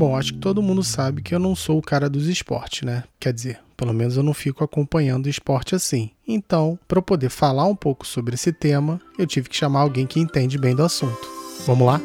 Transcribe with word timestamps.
Bom, 0.00 0.16
acho 0.16 0.32
que 0.32 0.38
todo 0.38 0.62
mundo 0.62 0.82
sabe 0.82 1.20
que 1.20 1.34
eu 1.34 1.38
não 1.38 1.54
sou 1.54 1.76
o 1.76 1.82
cara 1.82 2.08
dos 2.08 2.26
esportes, 2.26 2.84
né? 2.84 3.04
Quer 3.20 3.34
dizer, 3.34 3.60
pelo 3.76 3.92
menos 3.92 4.16
eu 4.16 4.22
não 4.22 4.32
fico 4.32 4.64
acompanhando 4.64 5.28
esporte 5.28 5.74
assim. 5.74 6.10
Então, 6.26 6.78
para 6.88 6.96
eu 6.96 7.02
poder 7.02 7.28
falar 7.28 7.66
um 7.66 7.76
pouco 7.76 8.06
sobre 8.06 8.34
esse 8.34 8.50
tema, 8.50 8.98
eu 9.18 9.26
tive 9.26 9.50
que 9.50 9.56
chamar 9.58 9.80
alguém 9.80 10.06
que 10.06 10.18
entende 10.18 10.56
bem 10.56 10.74
do 10.74 10.82
assunto. 10.82 11.20
Vamos 11.66 11.86
lá? 11.86 12.00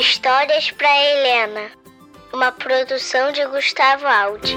Histórias 0.00 0.70
para 0.70 0.88
Helena, 0.88 1.70
uma 2.32 2.50
produção 2.52 3.32
de 3.32 3.44
Gustavo 3.48 4.06
Aldi. 4.06 4.56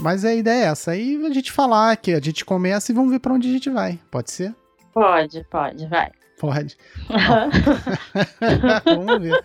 Mas 0.00 0.24
a 0.24 0.34
ideia 0.34 0.64
é 0.64 0.68
essa. 0.68 0.92
Aí 0.92 1.22
a 1.26 1.30
gente 1.30 1.52
falar 1.52 1.96
que 1.96 2.12
a 2.12 2.20
gente 2.20 2.44
começa 2.44 2.90
e 2.90 2.94
vamos 2.94 3.10
ver 3.10 3.18
para 3.18 3.34
onde 3.34 3.48
a 3.48 3.52
gente 3.52 3.68
vai. 3.68 3.98
Pode 4.10 4.30
ser? 4.30 4.54
Pode, 4.92 5.44
pode, 5.50 5.86
vai. 5.86 6.10
Pode. 6.38 6.76
vamos 8.84 9.22
ver. 9.22 9.44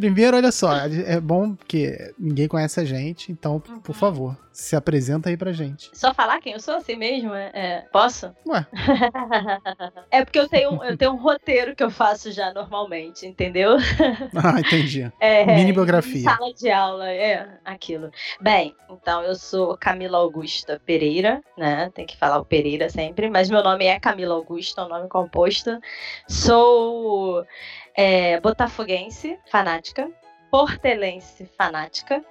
Primeiro, 0.00 0.34
olha 0.34 0.50
só, 0.50 0.72
é 0.74 1.20
bom 1.20 1.54
que 1.54 2.14
ninguém 2.18 2.48
conhece 2.48 2.80
a 2.80 2.84
gente, 2.86 3.30
então, 3.30 3.62
uhum. 3.68 3.80
por 3.80 3.94
favor, 3.94 4.34
se 4.50 4.74
apresenta 4.74 5.28
aí 5.28 5.36
pra 5.36 5.52
gente. 5.52 5.90
Só 5.92 6.14
falar 6.14 6.40
quem 6.40 6.54
eu 6.54 6.60
sou 6.60 6.74
assim 6.76 6.96
mesmo? 6.96 7.34
É, 7.34 7.50
é 7.52 7.86
posso? 7.92 8.34
Ué. 8.46 8.66
é 10.10 10.24
porque 10.24 10.38
eu 10.38 10.48
tenho, 10.48 10.82
eu 10.82 10.96
tenho 10.96 11.12
um 11.12 11.16
roteiro 11.16 11.76
que 11.76 11.82
eu 11.82 11.90
faço 11.90 12.32
já 12.32 12.50
normalmente, 12.54 13.26
entendeu? 13.26 13.76
ah, 14.34 14.58
entendi. 14.58 15.10
É, 15.20 15.44
Mini 15.44 15.72
biografia. 15.72 16.22
Sala 16.22 16.52
de 16.54 16.70
aula, 16.70 17.10
é 17.10 17.58
aquilo. 17.64 18.10
Bem, 18.40 18.74
então 18.88 19.22
eu 19.22 19.34
sou 19.34 19.76
Camila 19.76 20.18
Augusta 20.18 20.80
Pereira, 20.84 21.42
né? 21.58 21.90
Tem 21.94 22.06
que 22.06 22.16
falar 22.16 22.38
o 22.38 22.44
Pereira 22.44 22.88
sempre, 22.88 23.28
mas 23.28 23.50
meu 23.50 23.62
nome 23.62 23.84
é 23.84 24.00
Camila 24.00 24.34
Augusta, 24.34 24.80
é 24.80 24.84
um 24.84 24.88
nome 24.88 25.08
composto. 25.08 25.78
Sou 26.26 27.44
é, 28.00 28.40
botafoguense, 28.40 29.38
fanática, 29.50 30.10
portelense, 30.50 31.44
fanática. 31.58 32.24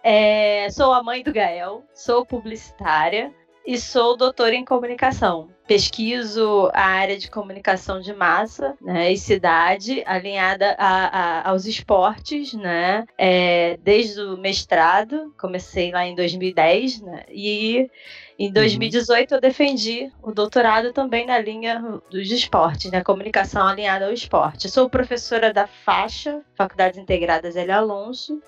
É, 0.00 0.70
sou 0.70 0.92
a 0.92 1.02
mãe 1.02 1.20
do 1.24 1.32
Gael, 1.32 1.82
sou 1.92 2.24
publicitária 2.24 3.34
e 3.66 3.78
sou 3.78 4.16
doutora 4.16 4.54
em 4.54 4.64
comunicação. 4.64 5.48
Pesquiso 5.66 6.70
a 6.72 6.84
área 6.84 7.18
de 7.18 7.28
comunicação 7.28 8.00
de 8.00 8.14
massa 8.14 8.76
né, 8.80 9.12
e 9.12 9.18
cidade 9.18 10.02
alinhada 10.06 10.76
a, 10.78 11.06
a, 11.06 11.50
aos 11.50 11.66
esportes, 11.66 12.54
né, 12.54 13.04
é, 13.18 13.76
desde 13.82 14.20
o 14.20 14.36
mestrado, 14.36 15.34
comecei 15.38 15.90
lá 15.90 16.06
em 16.06 16.14
2010, 16.14 17.00
né, 17.00 17.24
e 17.28 17.90
em 18.38 18.52
2018 18.52 19.30
uhum. 19.30 19.36
eu 19.36 19.40
defendi 19.40 20.12
o 20.22 20.30
doutorado 20.30 20.92
também 20.92 21.26
na 21.26 21.38
linha 21.38 22.00
dos 22.10 22.30
esportes, 22.30 22.90
na 22.90 22.98
né? 22.98 23.04
comunicação 23.04 23.66
alinhada 23.66 24.06
ao 24.06 24.12
esporte. 24.12 24.68
Sou 24.68 24.90
professora 24.90 25.52
da 25.52 25.66
faixa, 25.66 26.42
Faculdades 26.54 26.98
Integradas 26.98 27.56
L. 27.56 27.72
Alonso. 27.72 28.42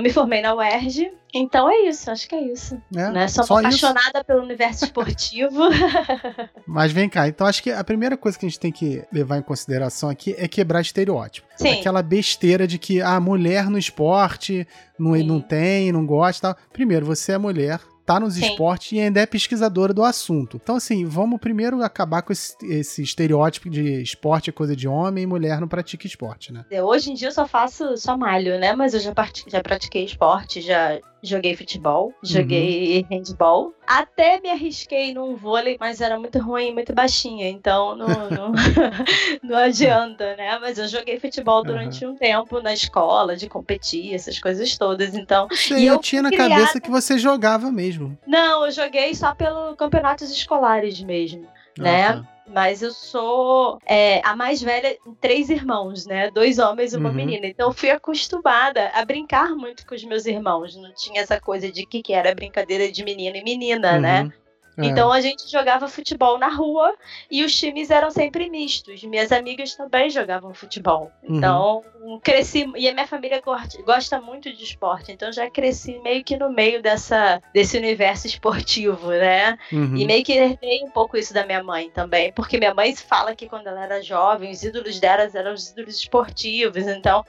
Me 0.00 0.10
formei 0.10 0.40
na 0.40 0.54
UERJ. 0.54 1.12
Então 1.34 1.68
é 1.70 1.88
isso, 1.88 2.10
acho 2.10 2.28
que 2.28 2.34
é 2.34 2.42
isso. 2.42 2.80
É, 2.94 3.10
né? 3.10 3.28
Sou 3.28 3.44
só 3.44 3.58
apaixonada 3.58 4.18
isso. 4.18 4.24
pelo 4.24 4.42
universo 4.42 4.84
esportivo. 4.84 5.62
Mas 6.66 6.92
vem 6.92 7.08
cá, 7.08 7.26
então 7.26 7.46
acho 7.46 7.62
que 7.62 7.70
a 7.70 7.82
primeira 7.82 8.16
coisa 8.16 8.38
que 8.38 8.44
a 8.44 8.48
gente 8.48 8.60
tem 8.60 8.70
que 8.70 9.02
levar 9.10 9.38
em 9.38 9.42
consideração 9.42 10.10
aqui 10.10 10.34
é 10.36 10.46
quebrar 10.46 10.82
estereótipo. 10.82 11.48
Sim. 11.56 11.80
Aquela 11.80 12.02
besteira 12.02 12.66
de 12.66 12.78
que 12.78 13.00
a 13.00 13.14
ah, 13.16 13.20
mulher 13.20 13.70
no 13.70 13.78
esporte 13.78 14.66
não, 14.98 15.12
não 15.12 15.40
tem, 15.40 15.90
não 15.90 16.04
gosta. 16.04 16.56
Primeiro, 16.72 17.06
você 17.06 17.32
é 17.32 17.38
mulher, 17.38 17.80
tá 18.04 18.20
nos 18.20 18.34
Sim. 18.34 18.46
esportes 18.46 18.92
e 18.92 19.00
ainda 19.00 19.20
é 19.20 19.26
pesquisadora 19.26 19.94
do 19.94 20.02
assunto. 20.02 20.60
Então, 20.62 20.76
assim, 20.76 21.04
vamos 21.04 21.40
primeiro 21.40 21.82
acabar 21.82 22.22
com 22.22 22.32
esse, 22.32 22.54
esse, 22.64 23.02
estereótipo 23.02 23.70
de 23.70 24.02
esporte 24.02 24.50
é 24.50 24.52
coisa 24.52 24.76
de 24.76 24.86
homem 24.86 25.24
e 25.24 25.26
mulher 25.26 25.60
não 25.60 25.68
pratica 25.68 26.06
esporte, 26.06 26.52
né? 26.52 26.64
Hoje 26.82 27.10
em 27.10 27.14
dia 27.14 27.28
eu 27.28 27.32
só 27.32 27.46
faço, 27.46 27.96
só 27.96 28.16
malho, 28.16 28.58
né? 28.58 28.74
Mas 28.74 28.92
eu 28.92 29.00
já, 29.00 29.12
já 29.46 29.62
pratiquei 29.62 30.04
esporte, 30.04 30.60
já 30.60 31.00
joguei 31.22 31.56
futebol, 31.56 32.12
joguei 32.22 33.00
uhum. 33.00 33.16
handball. 33.16 33.74
Até 33.86 34.40
me 34.40 34.50
arrisquei 34.50 35.14
num 35.14 35.36
vôlei, 35.36 35.76
mas 35.78 36.00
era 36.00 36.18
muito 36.18 36.38
ruim, 36.38 36.72
muito 36.72 36.92
baixinha, 36.92 37.48
então 37.48 37.94
não, 37.94 38.06
não, 38.30 38.52
não 39.42 39.56
adianta, 39.56 40.34
né? 40.36 40.58
Mas 40.58 40.78
eu 40.78 40.88
joguei 40.88 41.20
futebol 41.20 41.62
durante 41.62 42.04
uhum. 42.04 42.12
um 42.12 42.16
tempo 42.16 42.60
na 42.60 42.72
escola, 42.72 43.36
de 43.36 43.48
competir, 43.48 44.14
essas 44.14 44.38
coisas 44.38 44.76
todas, 44.76 45.14
então... 45.14 45.46
Sei, 45.52 45.88
eu, 45.88 45.94
eu 45.94 46.00
tinha 46.00 46.22
na 46.22 46.30
criada... 46.30 46.54
cabeça 46.54 46.80
que 46.80 46.90
você 46.90 47.18
jogava 47.18 47.70
mesmo. 47.70 48.18
Não, 48.26 48.64
eu 48.64 48.72
joguei 48.72 49.14
só 49.14 49.34
pelos 49.34 49.76
campeonatos 49.76 50.30
escolares 50.30 51.00
mesmo, 51.00 51.46
ah, 51.78 51.82
né? 51.82 52.24
Mas 52.46 52.82
eu 52.82 52.90
sou 52.90 53.78
é, 53.86 54.20
a 54.26 54.34
mais 54.34 54.60
velha 54.60 54.96
em 55.06 55.14
três 55.14 55.48
irmãos, 55.48 56.06
né? 56.06 56.30
Dois 56.30 56.58
homens 56.58 56.92
e 56.92 56.96
uma 56.96 57.08
uhum. 57.08 57.14
menina. 57.14 57.46
Então 57.46 57.68
eu 57.68 57.72
fui 57.72 57.90
acostumada 57.90 58.90
a 58.94 59.04
brincar 59.04 59.54
muito 59.54 59.86
com 59.86 59.94
os 59.94 60.04
meus 60.04 60.26
irmãos. 60.26 60.76
Não 60.76 60.92
tinha 60.94 61.22
essa 61.22 61.40
coisa 61.40 61.70
de 61.70 61.86
que, 61.86 62.02
que 62.02 62.12
era 62.12 62.34
brincadeira 62.34 62.90
de 62.90 63.04
menino 63.04 63.36
e 63.36 63.44
menina, 63.44 63.98
né? 63.98 64.22
uhum. 64.22 64.26
né? 64.28 64.34
É. 64.78 64.86
Então 64.86 65.12
a 65.12 65.20
gente 65.20 65.50
jogava 65.50 65.88
futebol 65.88 66.38
na 66.38 66.48
rua 66.48 66.94
e 67.30 67.44
os 67.44 67.54
times 67.54 67.90
eram 67.90 68.10
sempre 68.10 68.48
mistos. 68.48 69.02
Minhas 69.04 69.30
amigas 69.30 69.74
também 69.74 70.08
jogavam 70.08 70.54
futebol. 70.54 71.10
Uhum. 71.22 71.36
Então 71.36 71.84
uhum. 72.00 72.20
cresci 72.22 72.70
e 72.76 72.88
a 72.88 72.92
minha 72.92 73.06
família 73.06 73.42
gosta 73.84 74.20
muito 74.20 74.52
de 74.52 74.64
esporte. 74.64 75.12
Então 75.12 75.32
já 75.32 75.50
cresci 75.50 75.98
meio 76.00 76.24
que 76.24 76.36
no 76.36 76.50
meio 76.50 76.82
dessa 76.82 77.42
desse 77.52 77.76
universo 77.76 78.26
esportivo, 78.26 79.10
né? 79.10 79.58
Uhum. 79.70 79.96
E 79.96 80.06
meio 80.06 80.24
que 80.24 80.32
herdei 80.32 80.82
um 80.84 80.90
pouco 80.90 81.16
isso 81.16 81.34
da 81.34 81.44
minha 81.44 81.62
mãe 81.62 81.90
também, 81.90 82.32
porque 82.32 82.58
minha 82.58 82.74
mãe 82.74 82.94
fala 82.94 83.34
que 83.34 83.48
quando 83.48 83.66
ela 83.66 83.84
era 83.84 84.02
jovem 84.02 84.50
os 84.50 84.62
ídolos 84.62 84.98
delas 84.98 85.34
eram 85.34 85.52
os 85.52 85.70
ídolos 85.70 85.96
esportivos. 85.96 86.86
Então 86.86 87.24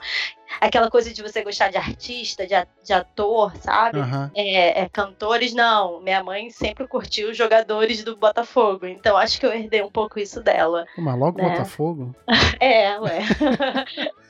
aquela 0.59 0.89
coisa 0.89 1.13
de 1.13 1.21
você 1.21 1.43
gostar 1.43 1.69
de 1.69 1.77
artista, 1.77 2.45
de, 2.45 2.55
de 2.83 2.93
ator, 2.93 3.55
sabe? 3.57 3.99
Uhum. 3.99 4.29
É, 4.35 4.81
é, 4.81 4.89
cantores, 4.89 5.53
não. 5.53 6.01
Minha 6.01 6.23
mãe 6.23 6.49
sempre 6.49 6.87
curtiu 6.87 7.31
os 7.31 7.37
jogadores 7.37 8.03
do 8.03 8.15
Botafogo, 8.15 8.85
então 8.85 9.17
acho 9.17 9.39
que 9.39 9.45
eu 9.45 9.53
herdei 9.53 9.81
um 9.81 9.91
pouco 9.91 10.19
isso 10.19 10.41
dela. 10.41 10.85
Mas 10.97 11.19
logo 11.19 11.37
né? 11.37 11.49
Botafogo? 11.49 12.15
é, 12.59 12.99
ué. 12.99 13.19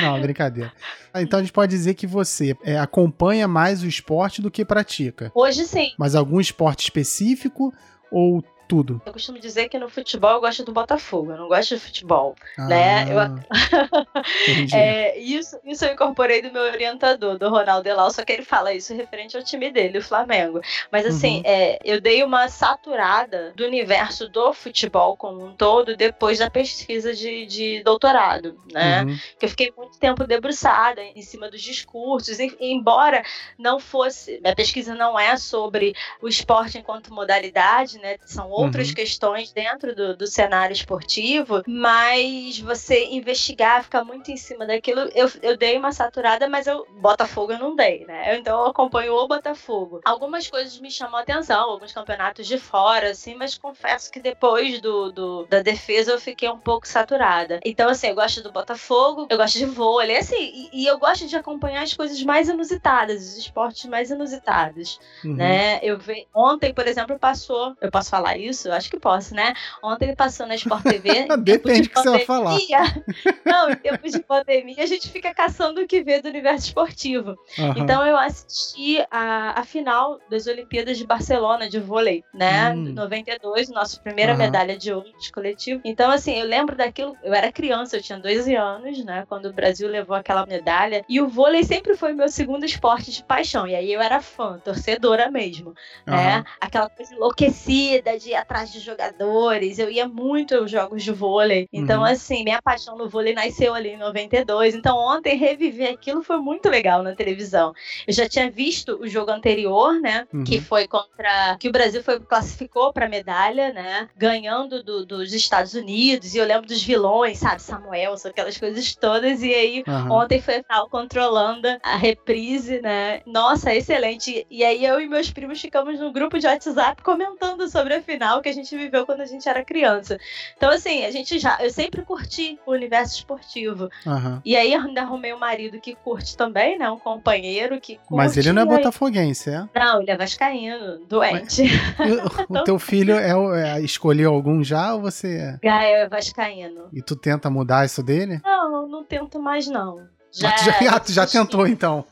Não, 0.00 0.18
brincadeira. 0.20 0.72
Então 1.14 1.38
a 1.38 1.42
gente 1.42 1.52
pode 1.52 1.70
dizer 1.70 1.94
que 1.94 2.06
você 2.06 2.56
é, 2.64 2.78
acompanha 2.78 3.46
mais 3.46 3.82
o 3.82 3.86
esporte 3.86 4.40
do 4.40 4.50
que 4.50 4.64
pratica. 4.64 5.30
Hoje 5.34 5.64
sim. 5.64 5.90
Mas 5.98 6.14
algum 6.14 6.40
esporte 6.40 6.84
específico 6.84 7.72
ou 8.10 8.42
tudo. 8.66 9.00
Eu 9.04 9.12
costumo 9.12 9.38
dizer 9.38 9.68
que 9.68 9.78
no 9.78 9.88
futebol 9.88 10.32
eu 10.32 10.40
gosto 10.40 10.64
do 10.64 10.72
Botafogo, 10.72 11.32
eu 11.32 11.36
não 11.36 11.48
gosto 11.48 11.74
de 11.74 11.80
futebol, 11.80 12.34
ah, 12.58 12.66
né? 12.66 13.06
Eu... 13.10 13.16
é, 14.76 15.18
isso, 15.18 15.58
isso 15.64 15.84
eu 15.84 15.92
incorporei 15.92 16.42
do 16.42 16.52
meu 16.52 16.62
orientador, 16.62 17.38
do 17.38 17.48
Ronaldo 17.48 17.88
Elau, 17.88 18.10
só 18.10 18.24
que 18.24 18.32
ele 18.32 18.42
fala 18.42 18.72
isso 18.72 18.94
referente 18.94 19.36
ao 19.36 19.42
time 19.42 19.70
dele, 19.70 19.98
o 19.98 20.02
Flamengo. 20.02 20.60
Mas 20.90 21.06
assim, 21.06 21.38
uhum. 21.38 21.42
é, 21.44 21.78
eu 21.84 22.00
dei 22.00 22.22
uma 22.22 22.48
saturada 22.48 23.52
do 23.56 23.64
universo 23.64 24.28
do 24.28 24.52
futebol 24.52 25.16
como 25.16 25.44
um 25.44 25.54
todo 25.54 25.96
depois 25.96 26.38
da 26.38 26.50
pesquisa 26.50 27.14
de, 27.14 27.46
de 27.46 27.82
doutorado, 27.82 28.58
né? 28.72 29.02
Uhum. 29.02 29.18
Que 29.38 29.46
eu 29.46 29.50
fiquei 29.50 29.72
muito 29.76 29.98
tempo 29.98 30.26
debruçada 30.26 31.02
em 31.02 31.22
cima 31.22 31.50
dos 31.50 31.62
discursos, 31.62 32.38
e, 32.38 32.56
embora 32.60 33.22
não 33.58 33.78
fosse, 33.78 34.40
minha 34.40 34.54
pesquisa 34.54 34.94
não 34.94 35.18
é 35.18 35.36
sobre 35.36 35.94
o 36.20 36.28
esporte 36.28 36.78
enquanto 36.78 37.12
modalidade, 37.12 37.98
né? 37.98 38.16
São 38.24 38.50
outras 38.56 38.88
uhum. 38.88 38.94
questões 38.94 39.52
dentro 39.52 39.94
do, 39.94 40.16
do, 40.16 40.26
cenário 40.26 40.72
esportivo, 40.72 41.62
mas 41.66 42.58
você 42.58 43.06
investigar, 43.06 43.84
ficar 43.84 44.04
muito 44.04 44.30
em 44.30 44.36
cima 44.36 44.66
daquilo. 44.66 45.00
Eu, 45.14 45.30
eu 45.42 45.56
dei 45.56 45.76
uma 45.76 45.92
saturada, 45.92 46.48
mas 46.48 46.66
eu 46.66 46.86
Botafogo 46.98 47.52
eu 47.52 47.58
não 47.58 47.76
dei, 47.76 48.04
né? 48.06 48.36
Então 48.38 48.60
eu 48.60 48.66
acompanho 48.66 49.14
o 49.14 49.28
Botafogo. 49.28 50.00
Algumas 50.04 50.48
coisas 50.48 50.78
me 50.80 50.90
chamam 50.90 51.16
a 51.16 51.22
atenção, 51.22 51.70
alguns 51.70 51.92
campeonatos 51.92 52.46
de 52.46 52.58
fora, 52.58 53.10
assim, 53.10 53.34
mas 53.34 53.58
confesso 53.58 54.10
que 54.10 54.20
depois 54.20 54.80
do, 54.80 55.12
do 55.12 55.46
da 55.46 55.60
defesa 55.60 56.12
eu 56.12 56.20
fiquei 56.20 56.48
um 56.48 56.58
pouco 56.58 56.88
saturada. 56.88 57.60
Então, 57.64 57.90
assim, 57.90 58.08
eu 58.08 58.14
gosto 58.14 58.42
do 58.42 58.50
Botafogo, 58.50 59.26
eu 59.28 59.36
gosto 59.36 59.58
de 59.58 59.66
vôlei, 59.66 60.16
assim, 60.16 60.70
e, 60.72 60.82
e 60.82 60.86
eu 60.86 60.98
gosto 60.98 61.26
de 61.26 61.36
acompanhar 61.36 61.82
as 61.82 61.94
coisas 61.94 62.22
mais 62.22 62.48
inusitadas, 62.48 63.22
os 63.22 63.36
esportes 63.36 63.84
mais 63.86 64.10
inusitados, 64.10 64.98
uhum. 65.24 65.34
né? 65.34 65.78
Eu 65.82 65.98
ontem, 66.34 66.72
por 66.72 66.86
exemplo, 66.86 67.18
passou, 67.18 67.76
eu 67.80 67.90
posso 67.90 68.10
falar 68.10 68.36
isso? 68.36 68.45
Isso? 68.46 68.70
Acho 68.70 68.90
que 68.90 68.98
posso, 68.98 69.34
né? 69.34 69.54
Ontem 69.82 70.06
ele 70.06 70.16
passou 70.16 70.46
na 70.46 70.54
Sport 70.54 70.82
TV. 70.82 71.26
Depende 71.38 71.82
do 71.82 71.88
que 71.90 71.94
você 71.94 72.10
vai 72.10 72.24
falar. 72.24 72.56
Não, 73.44 73.70
em 73.70 73.76
tempos 73.76 74.12
de 74.12 74.20
pandemia, 74.20 74.82
a 74.82 74.86
gente 74.86 75.08
fica 75.10 75.34
caçando 75.34 75.80
o 75.80 75.86
que 75.86 76.02
vê 76.02 76.20
do 76.20 76.28
universo 76.28 76.66
esportivo. 76.66 77.36
Uhum. 77.58 77.74
Então 77.76 78.04
eu 78.06 78.16
assisti 78.16 79.04
a, 79.10 79.60
a 79.60 79.64
final 79.64 80.18
das 80.30 80.46
Olimpíadas 80.46 80.98
de 80.98 81.06
Barcelona 81.06 81.68
de 81.68 81.78
vôlei, 81.78 82.24
né? 82.32 82.72
Hum. 82.72 82.92
92, 82.94 83.68
nossa 83.70 84.00
primeira 84.00 84.32
uhum. 84.32 84.38
medalha 84.38 84.76
de 84.76 84.92
ouro 84.92 85.08
de 85.18 85.32
coletivo. 85.32 85.80
Então, 85.84 86.10
assim, 86.10 86.34
eu 86.38 86.46
lembro 86.46 86.76
daquilo. 86.76 87.16
Eu 87.22 87.34
era 87.34 87.52
criança, 87.52 87.96
eu 87.96 88.02
tinha 88.02 88.18
12 88.18 88.54
anos, 88.54 89.04
né? 89.04 89.24
Quando 89.28 89.46
o 89.46 89.52
Brasil 89.52 89.88
levou 89.88 90.16
aquela 90.16 90.46
medalha. 90.46 91.04
E 91.08 91.20
o 91.20 91.28
vôlei 91.28 91.64
sempre 91.64 91.96
foi 91.96 92.12
meu 92.12 92.28
segundo 92.28 92.64
esporte 92.64 93.10
de 93.10 93.22
paixão. 93.22 93.66
E 93.66 93.74
aí 93.74 93.92
eu 93.92 94.00
era 94.00 94.20
fã, 94.20 94.58
torcedora 94.58 95.30
mesmo, 95.30 95.68
uhum. 96.06 96.14
né? 96.14 96.44
Aquela 96.60 96.88
coisa 96.88 97.14
enlouquecida 97.14 98.18
de 98.18 98.34
ir 98.36 98.40
atrás 98.40 98.70
de 98.70 98.80
jogadores. 98.80 99.78
Eu 99.78 99.90
ia 99.90 100.06
muito 100.06 100.54
aos 100.54 100.70
jogos 100.70 101.02
de 101.02 101.12
vôlei. 101.12 101.68
Então, 101.72 102.00
uhum. 102.00 102.06
assim, 102.06 102.44
minha 102.44 102.60
paixão 102.62 102.96
no 102.96 103.08
vôlei 103.08 103.34
nasceu 103.34 103.74
ali 103.74 103.90
em 103.90 103.96
92. 103.96 104.74
Então, 104.74 104.96
ontem 104.96 105.36
reviver 105.36 105.92
aquilo 105.92 106.22
foi 106.22 106.38
muito 106.38 106.68
legal 106.68 107.02
na 107.02 107.14
televisão. 107.14 107.72
Eu 108.06 108.12
já 108.12 108.28
tinha 108.28 108.50
visto 108.50 108.98
o 109.00 109.08
jogo 109.08 109.30
anterior, 109.30 110.00
né? 110.00 110.26
Uhum. 110.32 110.44
Que 110.44 110.60
foi 110.60 110.86
contra. 110.86 111.56
que 111.58 111.68
o 111.68 111.72
Brasil 111.72 112.02
foi 112.02 112.20
classificou 112.20 112.92
para 112.92 113.08
medalha, 113.08 113.72
né? 113.72 114.08
Ganhando 114.16 114.82
do, 114.82 115.04
dos 115.04 115.32
Estados 115.32 115.74
Unidos. 115.74 116.34
E 116.34 116.38
eu 116.38 116.46
lembro 116.46 116.66
dos 116.66 116.82
vilões, 116.82 117.38
sabe? 117.38 117.62
Samuel, 117.62 118.14
aquelas 118.24 118.58
coisas 118.58 118.94
todas. 118.94 119.42
E 119.42 119.52
aí, 119.54 119.84
uhum. 119.86 120.12
ontem 120.12 120.40
foi 120.40 120.56
a 120.56 120.62
final 120.62 120.88
controlando 120.88 121.68
a 121.82 121.96
reprise, 121.96 122.80
né? 122.80 123.20
Nossa, 123.26 123.74
excelente. 123.74 124.46
E 124.50 124.64
aí 124.64 124.84
eu 124.84 125.00
e 125.00 125.08
meus 125.08 125.30
primos 125.30 125.60
ficamos 125.60 125.98
num 125.98 126.12
grupo 126.12 126.38
de 126.38 126.46
WhatsApp 126.46 127.02
comentando 127.02 127.68
sobre 127.68 127.94
a 127.94 128.02
final 128.02 128.25
que 128.42 128.48
a 128.48 128.52
gente 128.52 128.76
viveu 128.76 129.06
quando 129.06 129.20
a 129.20 129.26
gente 129.26 129.48
era 129.48 129.64
criança. 129.64 130.18
Então, 130.56 130.70
assim, 130.70 131.04
a 131.04 131.10
gente 131.10 131.38
já. 131.38 131.58
Eu 131.60 131.70
sempre 131.70 132.02
curti 132.02 132.58
o 132.66 132.72
universo 132.72 133.16
esportivo. 133.16 133.88
Uhum. 134.04 134.40
E 134.44 134.56
aí 134.56 134.74
ainda 134.74 135.02
arrumei 135.02 135.32
um 135.32 135.38
marido 135.38 135.80
que 135.80 135.94
curte 135.94 136.36
também, 136.36 136.78
né? 136.78 136.90
Um 136.90 136.98
companheiro 136.98 137.80
que 137.80 137.96
curte. 137.96 138.14
Mas 138.14 138.36
ele 138.36 138.52
não 138.52 138.62
é 138.62 138.64
botafoguense, 138.64 139.50
é? 139.50 139.68
Não, 139.74 140.02
ele 140.02 140.10
é 140.10 140.16
vascaíno, 140.16 141.04
doente. 141.06 141.62
Mas, 141.98 142.60
o 142.60 142.64
teu 142.64 142.78
filho 142.78 143.14
é, 143.14 143.76
é, 143.76 143.80
escolheu 143.80 144.32
algum 144.32 144.62
já 144.62 144.94
ou 144.94 145.00
você. 145.00 145.58
Gael 145.62 146.04
é 146.04 146.08
vascaíno. 146.08 146.88
E 146.92 147.02
tu 147.02 147.16
tenta 147.16 147.50
mudar 147.50 147.84
isso 147.84 148.02
dele? 148.02 148.40
Não, 148.44 148.86
não 148.86 149.04
tento 149.04 149.40
mais 149.40 149.66
não. 149.66 150.15
Já, 150.36 150.54
já, 150.58 151.02
já 151.06 151.26
tentou, 151.26 151.66
então. 151.66 152.04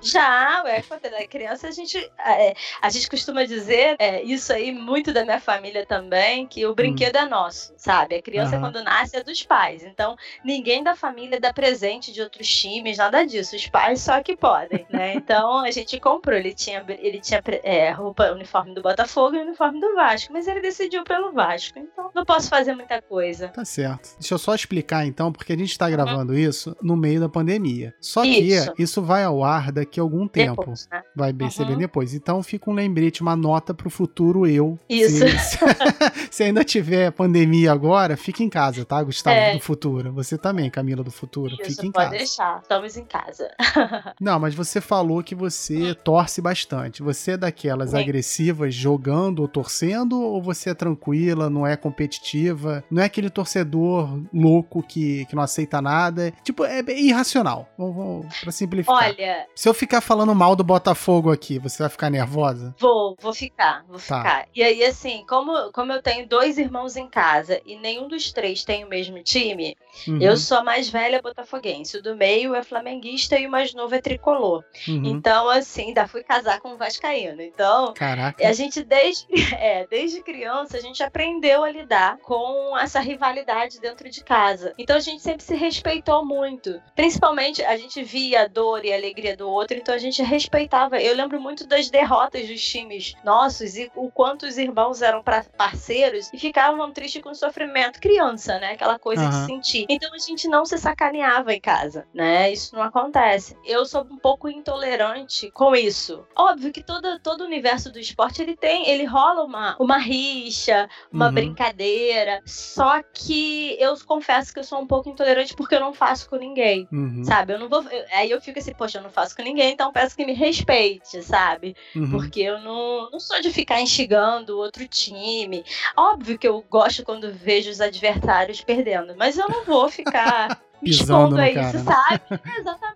Já, 0.00 0.62
é, 0.64 0.80
quando 0.80 1.04
era 1.06 1.26
criança, 1.26 1.66
a 1.66 1.72
gente, 1.72 1.98
é, 2.24 2.54
a 2.80 2.88
gente 2.88 3.10
costuma 3.10 3.44
dizer, 3.44 3.96
é, 3.98 4.22
isso 4.22 4.52
aí, 4.52 4.72
muito 4.72 5.12
da 5.12 5.24
minha 5.24 5.40
família 5.40 5.84
também, 5.84 6.46
que 6.46 6.64
o 6.64 6.72
brinquedo 6.72 7.16
hum. 7.16 7.22
é 7.22 7.24
nosso, 7.26 7.74
sabe? 7.76 8.14
A 8.14 8.22
criança, 8.22 8.54
uhum. 8.54 8.60
quando 8.60 8.84
nasce, 8.84 9.16
é 9.16 9.24
dos 9.24 9.42
pais. 9.42 9.82
Então, 9.82 10.16
ninguém 10.44 10.84
da 10.84 10.94
família 10.94 11.40
dá 11.40 11.52
presente 11.52 12.12
de 12.12 12.22
outros 12.22 12.48
times, 12.48 12.96
nada 12.96 13.26
disso. 13.26 13.56
Os 13.56 13.66
pais 13.66 14.02
só 14.02 14.22
que 14.22 14.36
podem, 14.36 14.86
né? 14.88 15.14
Então, 15.28 15.58
a 15.58 15.70
gente 15.70 15.98
comprou. 15.98 16.38
Ele 16.38 16.54
tinha, 16.54 16.84
ele 16.88 17.20
tinha 17.20 17.42
é, 17.62 17.90
roupa, 17.90 18.30
uniforme 18.30 18.72
do 18.72 18.80
Botafogo 18.80 19.36
e 19.36 19.40
uniforme 19.40 19.80
do 19.80 19.94
Vasco, 19.94 20.32
mas 20.32 20.46
ele 20.46 20.60
decidiu 20.60 21.02
pelo 21.02 21.32
Vasco. 21.32 21.78
Então, 21.78 22.10
não 22.14 22.24
posso 22.24 22.48
fazer 22.48 22.74
muita 22.74 23.02
coisa. 23.02 23.48
Tá 23.48 23.64
certo. 23.64 24.16
Deixa 24.18 24.34
eu 24.34 24.38
só 24.38 24.54
explicar, 24.54 25.04
então, 25.04 25.32
porque 25.32 25.52
a 25.52 25.56
gente 25.56 25.76
tá 25.76 25.90
gravando 25.90 26.32
uhum. 26.32 26.38
isso 26.38 26.76
no 26.80 26.96
meio 26.96 27.20
da 27.20 27.28
pandemia 27.28 27.47
pandemia. 27.48 27.94
Só 28.00 28.24
isso. 28.24 28.72
que 28.74 28.82
isso 28.82 29.02
vai 29.02 29.24
ao 29.24 29.42
ar 29.42 29.72
daqui 29.72 29.98
a 29.98 30.02
algum 30.02 30.28
tempo. 30.28 30.60
Depois, 30.60 30.88
né? 30.92 31.02
Vai 31.16 31.32
perceber 31.32 31.72
uhum. 31.72 31.78
depois. 31.78 32.14
Então 32.14 32.42
fica 32.42 32.70
um 32.70 32.74
lembrete, 32.74 33.22
uma 33.22 33.34
nota 33.34 33.72
pro 33.72 33.88
futuro 33.88 34.46
eu. 34.46 34.78
Isso. 34.88 35.24
Se, 35.26 35.58
se 36.30 36.42
ainda 36.42 36.62
tiver 36.62 37.10
pandemia 37.12 37.72
agora, 37.72 38.16
fique 38.16 38.44
em 38.44 38.48
casa, 38.48 38.84
tá, 38.84 39.02
Gustavo 39.02 39.36
é. 39.36 39.54
do 39.54 39.60
futuro? 39.60 40.12
Você 40.12 40.36
também, 40.36 40.70
Camila 40.70 41.02
do 41.02 41.10
futuro. 41.10 41.54
Isso, 41.54 41.70
fique 41.70 41.86
em 41.86 41.92
pode 41.92 42.06
casa. 42.06 42.18
deixar. 42.18 42.58
Estamos 42.62 42.96
em 42.96 43.04
casa. 43.04 43.50
Não, 44.20 44.38
mas 44.38 44.54
você 44.54 44.80
falou 44.80 45.22
que 45.22 45.34
você 45.34 45.94
torce 45.94 46.40
bastante. 46.40 47.02
Você 47.02 47.32
é 47.32 47.36
daquelas 47.36 47.90
Sim. 47.90 47.98
agressivas 47.98 48.74
jogando 48.74 49.40
ou 49.40 49.48
torcendo 49.48 50.20
ou 50.20 50.42
você 50.42 50.70
é 50.70 50.74
tranquila, 50.74 51.48
não 51.48 51.66
é 51.66 51.76
competitiva? 51.76 52.84
Não 52.90 53.02
é 53.02 53.06
aquele 53.06 53.30
torcedor 53.30 54.20
louco 54.32 54.82
que, 54.82 55.24
que 55.26 55.34
não 55.34 55.42
aceita 55.42 55.80
nada? 55.80 56.32
Tipo, 56.42 56.64
é 56.64 56.82
irracional 56.98 57.37
racional. 57.38 57.68
Vamos, 57.76 57.96
vamos 57.96 58.40
pra 58.40 58.52
simplificar. 58.52 58.96
Olha. 58.96 59.46
Se 59.54 59.68
eu 59.68 59.74
ficar 59.74 60.00
falando 60.00 60.34
mal 60.34 60.56
do 60.56 60.64
Botafogo 60.64 61.30
aqui, 61.32 61.58
você 61.58 61.82
vai 61.82 61.90
ficar 61.90 62.10
nervosa? 62.10 62.74
Vou, 62.78 63.16
vou 63.20 63.32
ficar, 63.32 63.84
vou 63.86 63.98
tá. 63.98 64.18
ficar. 64.18 64.48
E 64.54 64.62
aí, 64.62 64.84
assim, 64.84 65.24
como, 65.28 65.72
como 65.72 65.92
eu 65.92 66.02
tenho 66.02 66.28
dois 66.28 66.58
irmãos 66.58 66.96
em 66.96 67.08
casa 67.08 67.60
e 67.64 67.76
nenhum 67.76 68.08
dos 68.08 68.32
três 68.32 68.64
tem 68.64 68.84
o 68.84 68.88
mesmo 68.88 69.22
time, 69.22 69.76
uhum. 70.06 70.18
eu 70.20 70.36
sou 70.36 70.58
a 70.58 70.64
mais 70.64 70.88
velha 70.88 71.22
botafoguense. 71.22 71.96
O 71.96 72.02
do 72.02 72.16
meio 72.16 72.54
é 72.54 72.62
flamenguista 72.62 73.38
e 73.38 73.46
o 73.46 73.50
mais 73.50 73.74
novo 73.74 73.94
é 73.94 74.00
tricolor. 74.00 74.64
Uhum. 74.86 75.02
Então, 75.04 75.48
assim, 75.48 75.88
ainda 75.88 76.06
fui 76.06 76.22
casar 76.22 76.60
com 76.60 76.70
um 76.70 76.76
vascaíno. 76.76 77.40
Então, 77.40 77.94
Caraca. 77.94 78.46
a 78.46 78.52
gente 78.52 78.82
desde, 78.82 79.26
é, 79.54 79.86
desde 79.86 80.22
criança, 80.22 80.76
a 80.76 80.80
gente 80.80 81.02
aprendeu 81.02 81.64
a 81.64 81.70
lidar 81.70 82.18
com 82.18 82.76
essa 82.78 83.00
rivalidade 83.00 83.80
dentro 83.80 84.10
de 84.10 84.22
casa. 84.24 84.74
Então, 84.78 84.96
a 84.96 85.00
gente 85.00 85.22
sempre 85.22 85.44
se 85.44 85.54
respeitou 85.54 86.24
muito. 86.24 86.80
Principalmente 86.94 87.27
principalmente 87.28 87.62
a 87.62 87.76
gente 87.76 88.02
via 88.02 88.42
a 88.42 88.46
dor 88.46 88.84
e 88.84 88.92
a 88.92 88.96
alegria 88.96 89.36
do 89.36 89.48
outro, 89.48 89.76
então 89.76 89.94
a 89.94 89.98
gente 89.98 90.22
respeitava. 90.22 91.00
Eu 91.00 91.14
lembro 91.14 91.40
muito 91.40 91.66
das 91.66 91.90
derrotas 91.90 92.48
dos 92.48 92.62
times 92.62 93.14
nossos 93.22 93.76
e 93.76 93.90
o 93.94 94.10
quanto 94.10 94.46
os 94.46 94.56
irmãos 94.56 95.02
eram 95.02 95.22
parceiros 95.56 96.30
e 96.32 96.38
ficavam 96.38 96.90
tristes 96.90 97.22
com 97.22 97.30
o 97.30 97.34
sofrimento. 97.34 98.00
Criança, 98.00 98.58
né? 98.58 98.72
Aquela 98.72 98.98
coisa 98.98 99.24
uhum. 99.24 99.30
de 99.30 99.46
sentir. 99.46 99.86
Então 99.88 100.10
a 100.14 100.18
gente 100.18 100.48
não 100.48 100.64
se 100.64 100.78
sacaneava 100.78 101.52
em 101.52 101.60
casa, 101.60 102.06
né? 102.14 102.50
Isso 102.50 102.74
não 102.74 102.82
acontece. 102.82 103.56
Eu 103.64 103.84
sou 103.84 104.02
um 104.10 104.16
pouco 104.16 104.48
intolerante 104.48 105.50
com 105.50 105.74
isso. 105.74 106.24
Óbvio 106.36 106.72
que 106.72 106.82
todo, 106.82 107.18
todo 107.20 107.42
o 107.42 107.46
universo 107.46 107.92
do 107.92 107.98
esporte 107.98 108.40
ele 108.40 108.56
tem, 108.56 108.88
ele 108.88 109.04
rola 109.04 109.44
uma, 109.44 109.76
uma 109.78 109.98
rixa, 109.98 110.88
uma 111.12 111.26
uhum. 111.26 111.34
brincadeira. 111.34 112.40
Só 112.46 113.02
que 113.12 113.76
eu 113.78 113.94
confesso 114.06 114.52
que 114.52 114.60
eu 114.60 114.64
sou 114.64 114.80
um 114.80 114.86
pouco 114.86 115.10
intolerante 115.10 115.54
porque 115.54 115.74
eu 115.74 115.80
não 115.80 115.92
faço 115.92 116.28
com 116.30 116.36
ninguém. 116.36 116.88
Uhum. 116.90 117.07
Uhum. 117.08 117.24
Sabe? 117.24 117.54
Eu 117.54 117.58
não 117.58 117.68
vou. 117.68 117.82
Eu, 117.82 118.04
aí 118.12 118.30
eu 118.30 118.40
fico 118.40 118.58
assim, 118.58 118.74
poxa, 118.74 118.98
eu 118.98 119.02
não 119.02 119.10
faço 119.10 119.34
com 119.34 119.42
ninguém, 119.42 119.72
então 119.72 119.92
peço 119.92 120.16
que 120.16 120.26
me 120.26 120.34
respeite, 120.34 121.22
sabe? 121.22 121.74
Uhum. 121.94 122.10
Porque 122.10 122.40
eu 122.40 122.60
não, 122.60 123.10
não 123.10 123.20
sou 123.20 123.40
de 123.40 123.50
ficar 123.50 123.80
instigando 123.80 124.58
outro 124.58 124.86
time. 124.86 125.64
Óbvio 125.96 126.38
que 126.38 126.46
eu 126.46 126.64
gosto 126.68 127.04
quando 127.04 127.32
vejo 127.32 127.70
os 127.70 127.80
adversários 127.80 128.60
perdendo, 128.60 129.14
mas 129.16 129.38
eu 129.38 129.48
não 129.48 129.64
vou 129.64 129.88
ficar 129.88 130.60
pisando 130.82 131.30
no 131.30 131.36
cara, 131.36 131.50
isso, 131.50 131.84
né? 131.84 131.84
sabe? 131.84 132.22
Exatamente, 132.58 132.87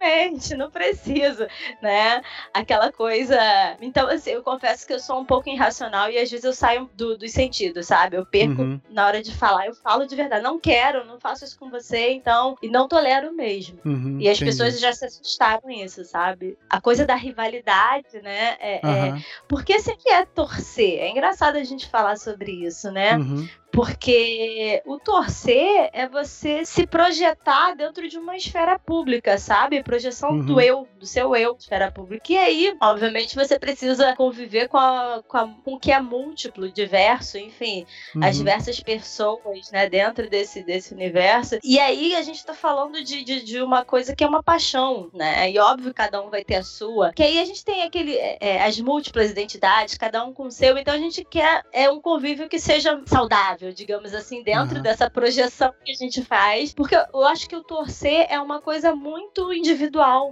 não 0.56 0.70
preciso, 0.70 1.46
né? 1.80 2.22
Aquela 2.52 2.92
coisa. 2.92 3.38
Então, 3.80 4.08
assim, 4.08 4.30
eu 4.30 4.42
confesso 4.42 4.86
que 4.86 4.92
eu 4.92 5.00
sou 5.00 5.20
um 5.20 5.24
pouco 5.24 5.48
irracional 5.48 6.10
e 6.10 6.18
às 6.18 6.30
vezes 6.30 6.44
eu 6.44 6.52
saio 6.52 6.90
do, 6.94 7.16
dos 7.16 7.32
sentidos, 7.32 7.86
sabe? 7.86 8.16
Eu 8.16 8.26
perco 8.26 8.62
uhum. 8.62 8.80
na 8.90 9.06
hora 9.06 9.22
de 9.22 9.34
falar, 9.34 9.66
eu 9.66 9.74
falo 9.74 10.06
de 10.06 10.14
verdade, 10.14 10.42
não 10.42 10.58
quero, 10.58 11.04
não 11.04 11.18
faço 11.20 11.44
isso 11.44 11.58
com 11.58 11.70
você, 11.70 12.10
então, 12.12 12.56
e 12.62 12.68
não 12.68 12.88
tolero 12.88 13.32
mesmo. 13.32 13.78
Uhum, 13.84 14.18
e 14.20 14.28
as 14.28 14.36
entendi. 14.36 14.50
pessoas 14.50 14.80
já 14.80 14.92
se 14.92 15.04
assustaram 15.04 15.70
isso, 15.70 16.04
sabe? 16.04 16.58
A 16.68 16.80
coisa 16.80 17.06
da 17.06 17.14
rivalidade, 17.14 18.20
né? 18.22 18.56
É, 18.60 18.80
uhum. 18.84 19.16
é... 19.16 19.24
Porque 19.48 19.78
você 19.78 19.96
quer 19.96 20.26
torcer. 20.26 20.98
É 21.00 21.08
engraçado 21.08 21.56
a 21.56 21.64
gente 21.64 21.88
falar 21.88 22.16
sobre 22.16 22.50
isso, 22.52 22.90
né? 22.90 23.16
Uhum. 23.16 23.48
Porque 23.72 24.82
o 24.84 24.98
torcer 24.98 25.88
é 25.94 26.06
você 26.06 26.62
se 26.62 26.86
projetar 26.86 27.74
dentro 27.74 28.06
de 28.06 28.18
uma 28.18 28.36
esfera 28.36 28.78
pública, 28.78 29.38
sabe? 29.38 29.82
Projeção 29.92 30.30
uhum. 30.30 30.46
do 30.46 30.60
eu, 30.60 30.88
do 30.98 31.06
seu 31.06 31.36
eu, 31.36 31.54
esfera 31.58 31.90
pública. 31.90 32.32
E 32.32 32.36
aí, 32.36 32.76
obviamente, 32.80 33.34
você 33.34 33.58
precisa 33.58 34.16
conviver 34.16 34.68
com, 34.68 34.78
a, 34.78 35.22
com, 35.28 35.36
a, 35.36 35.48
com 35.48 35.74
o 35.74 35.78
que 35.78 35.92
é 35.92 36.00
múltiplo, 36.00 36.70
diverso, 36.70 37.36
enfim, 37.36 37.84
uhum. 38.14 38.24
as 38.24 38.36
diversas 38.36 38.80
pessoas, 38.80 39.70
né, 39.70 39.88
dentro 39.88 40.30
desse, 40.30 40.62
desse 40.62 40.94
universo. 40.94 41.58
E 41.62 41.78
aí 41.78 42.14
a 42.16 42.22
gente 42.22 42.44
tá 42.44 42.54
falando 42.54 43.02
de, 43.02 43.22
de, 43.22 43.42
de 43.44 43.60
uma 43.60 43.84
coisa 43.84 44.16
que 44.16 44.24
é 44.24 44.26
uma 44.26 44.42
paixão, 44.42 45.10
né? 45.12 45.50
E 45.50 45.58
óbvio, 45.58 45.92
cada 45.92 46.22
um 46.22 46.30
vai 46.30 46.42
ter 46.42 46.56
a 46.56 46.62
sua. 46.62 47.12
Que 47.12 47.22
aí 47.22 47.38
a 47.38 47.44
gente 47.44 47.64
tem 47.64 47.82
aquele, 47.82 48.16
é, 48.16 48.38
é 48.40 48.64
as 48.64 48.80
múltiplas 48.80 49.30
identidades, 49.30 49.98
cada 49.98 50.24
um 50.24 50.32
com 50.32 50.44
o 50.44 50.50
seu. 50.50 50.78
Então 50.78 50.94
a 50.94 50.98
gente 50.98 51.24
quer 51.24 51.62
é 51.72 51.90
um 51.90 52.00
convívio 52.00 52.48
que 52.48 52.58
seja 52.58 53.00
saudável 53.06 53.32
saudável, 53.32 53.72
digamos 53.72 54.14
assim, 54.14 54.42
dentro 54.42 54.76
uhum. 54.76 54.82
dessa 54.82 55.10
projeção 55.10 55.72
que 55.84 55.92
a 55.92 55.94
gente 55.94 56.22
faz. 56.22 56.74
Porque 56.74 56.94
eu 56.94 57.24
acho 57.24 57.48
que 57.48 57.56
o 57.56 57.62
torcer 57.62 58.26
é 58.28 58.40
uma 58.40 58.60
coisa 58.60 58.94
muito 58.94 59.52
individual. 59.52 59.81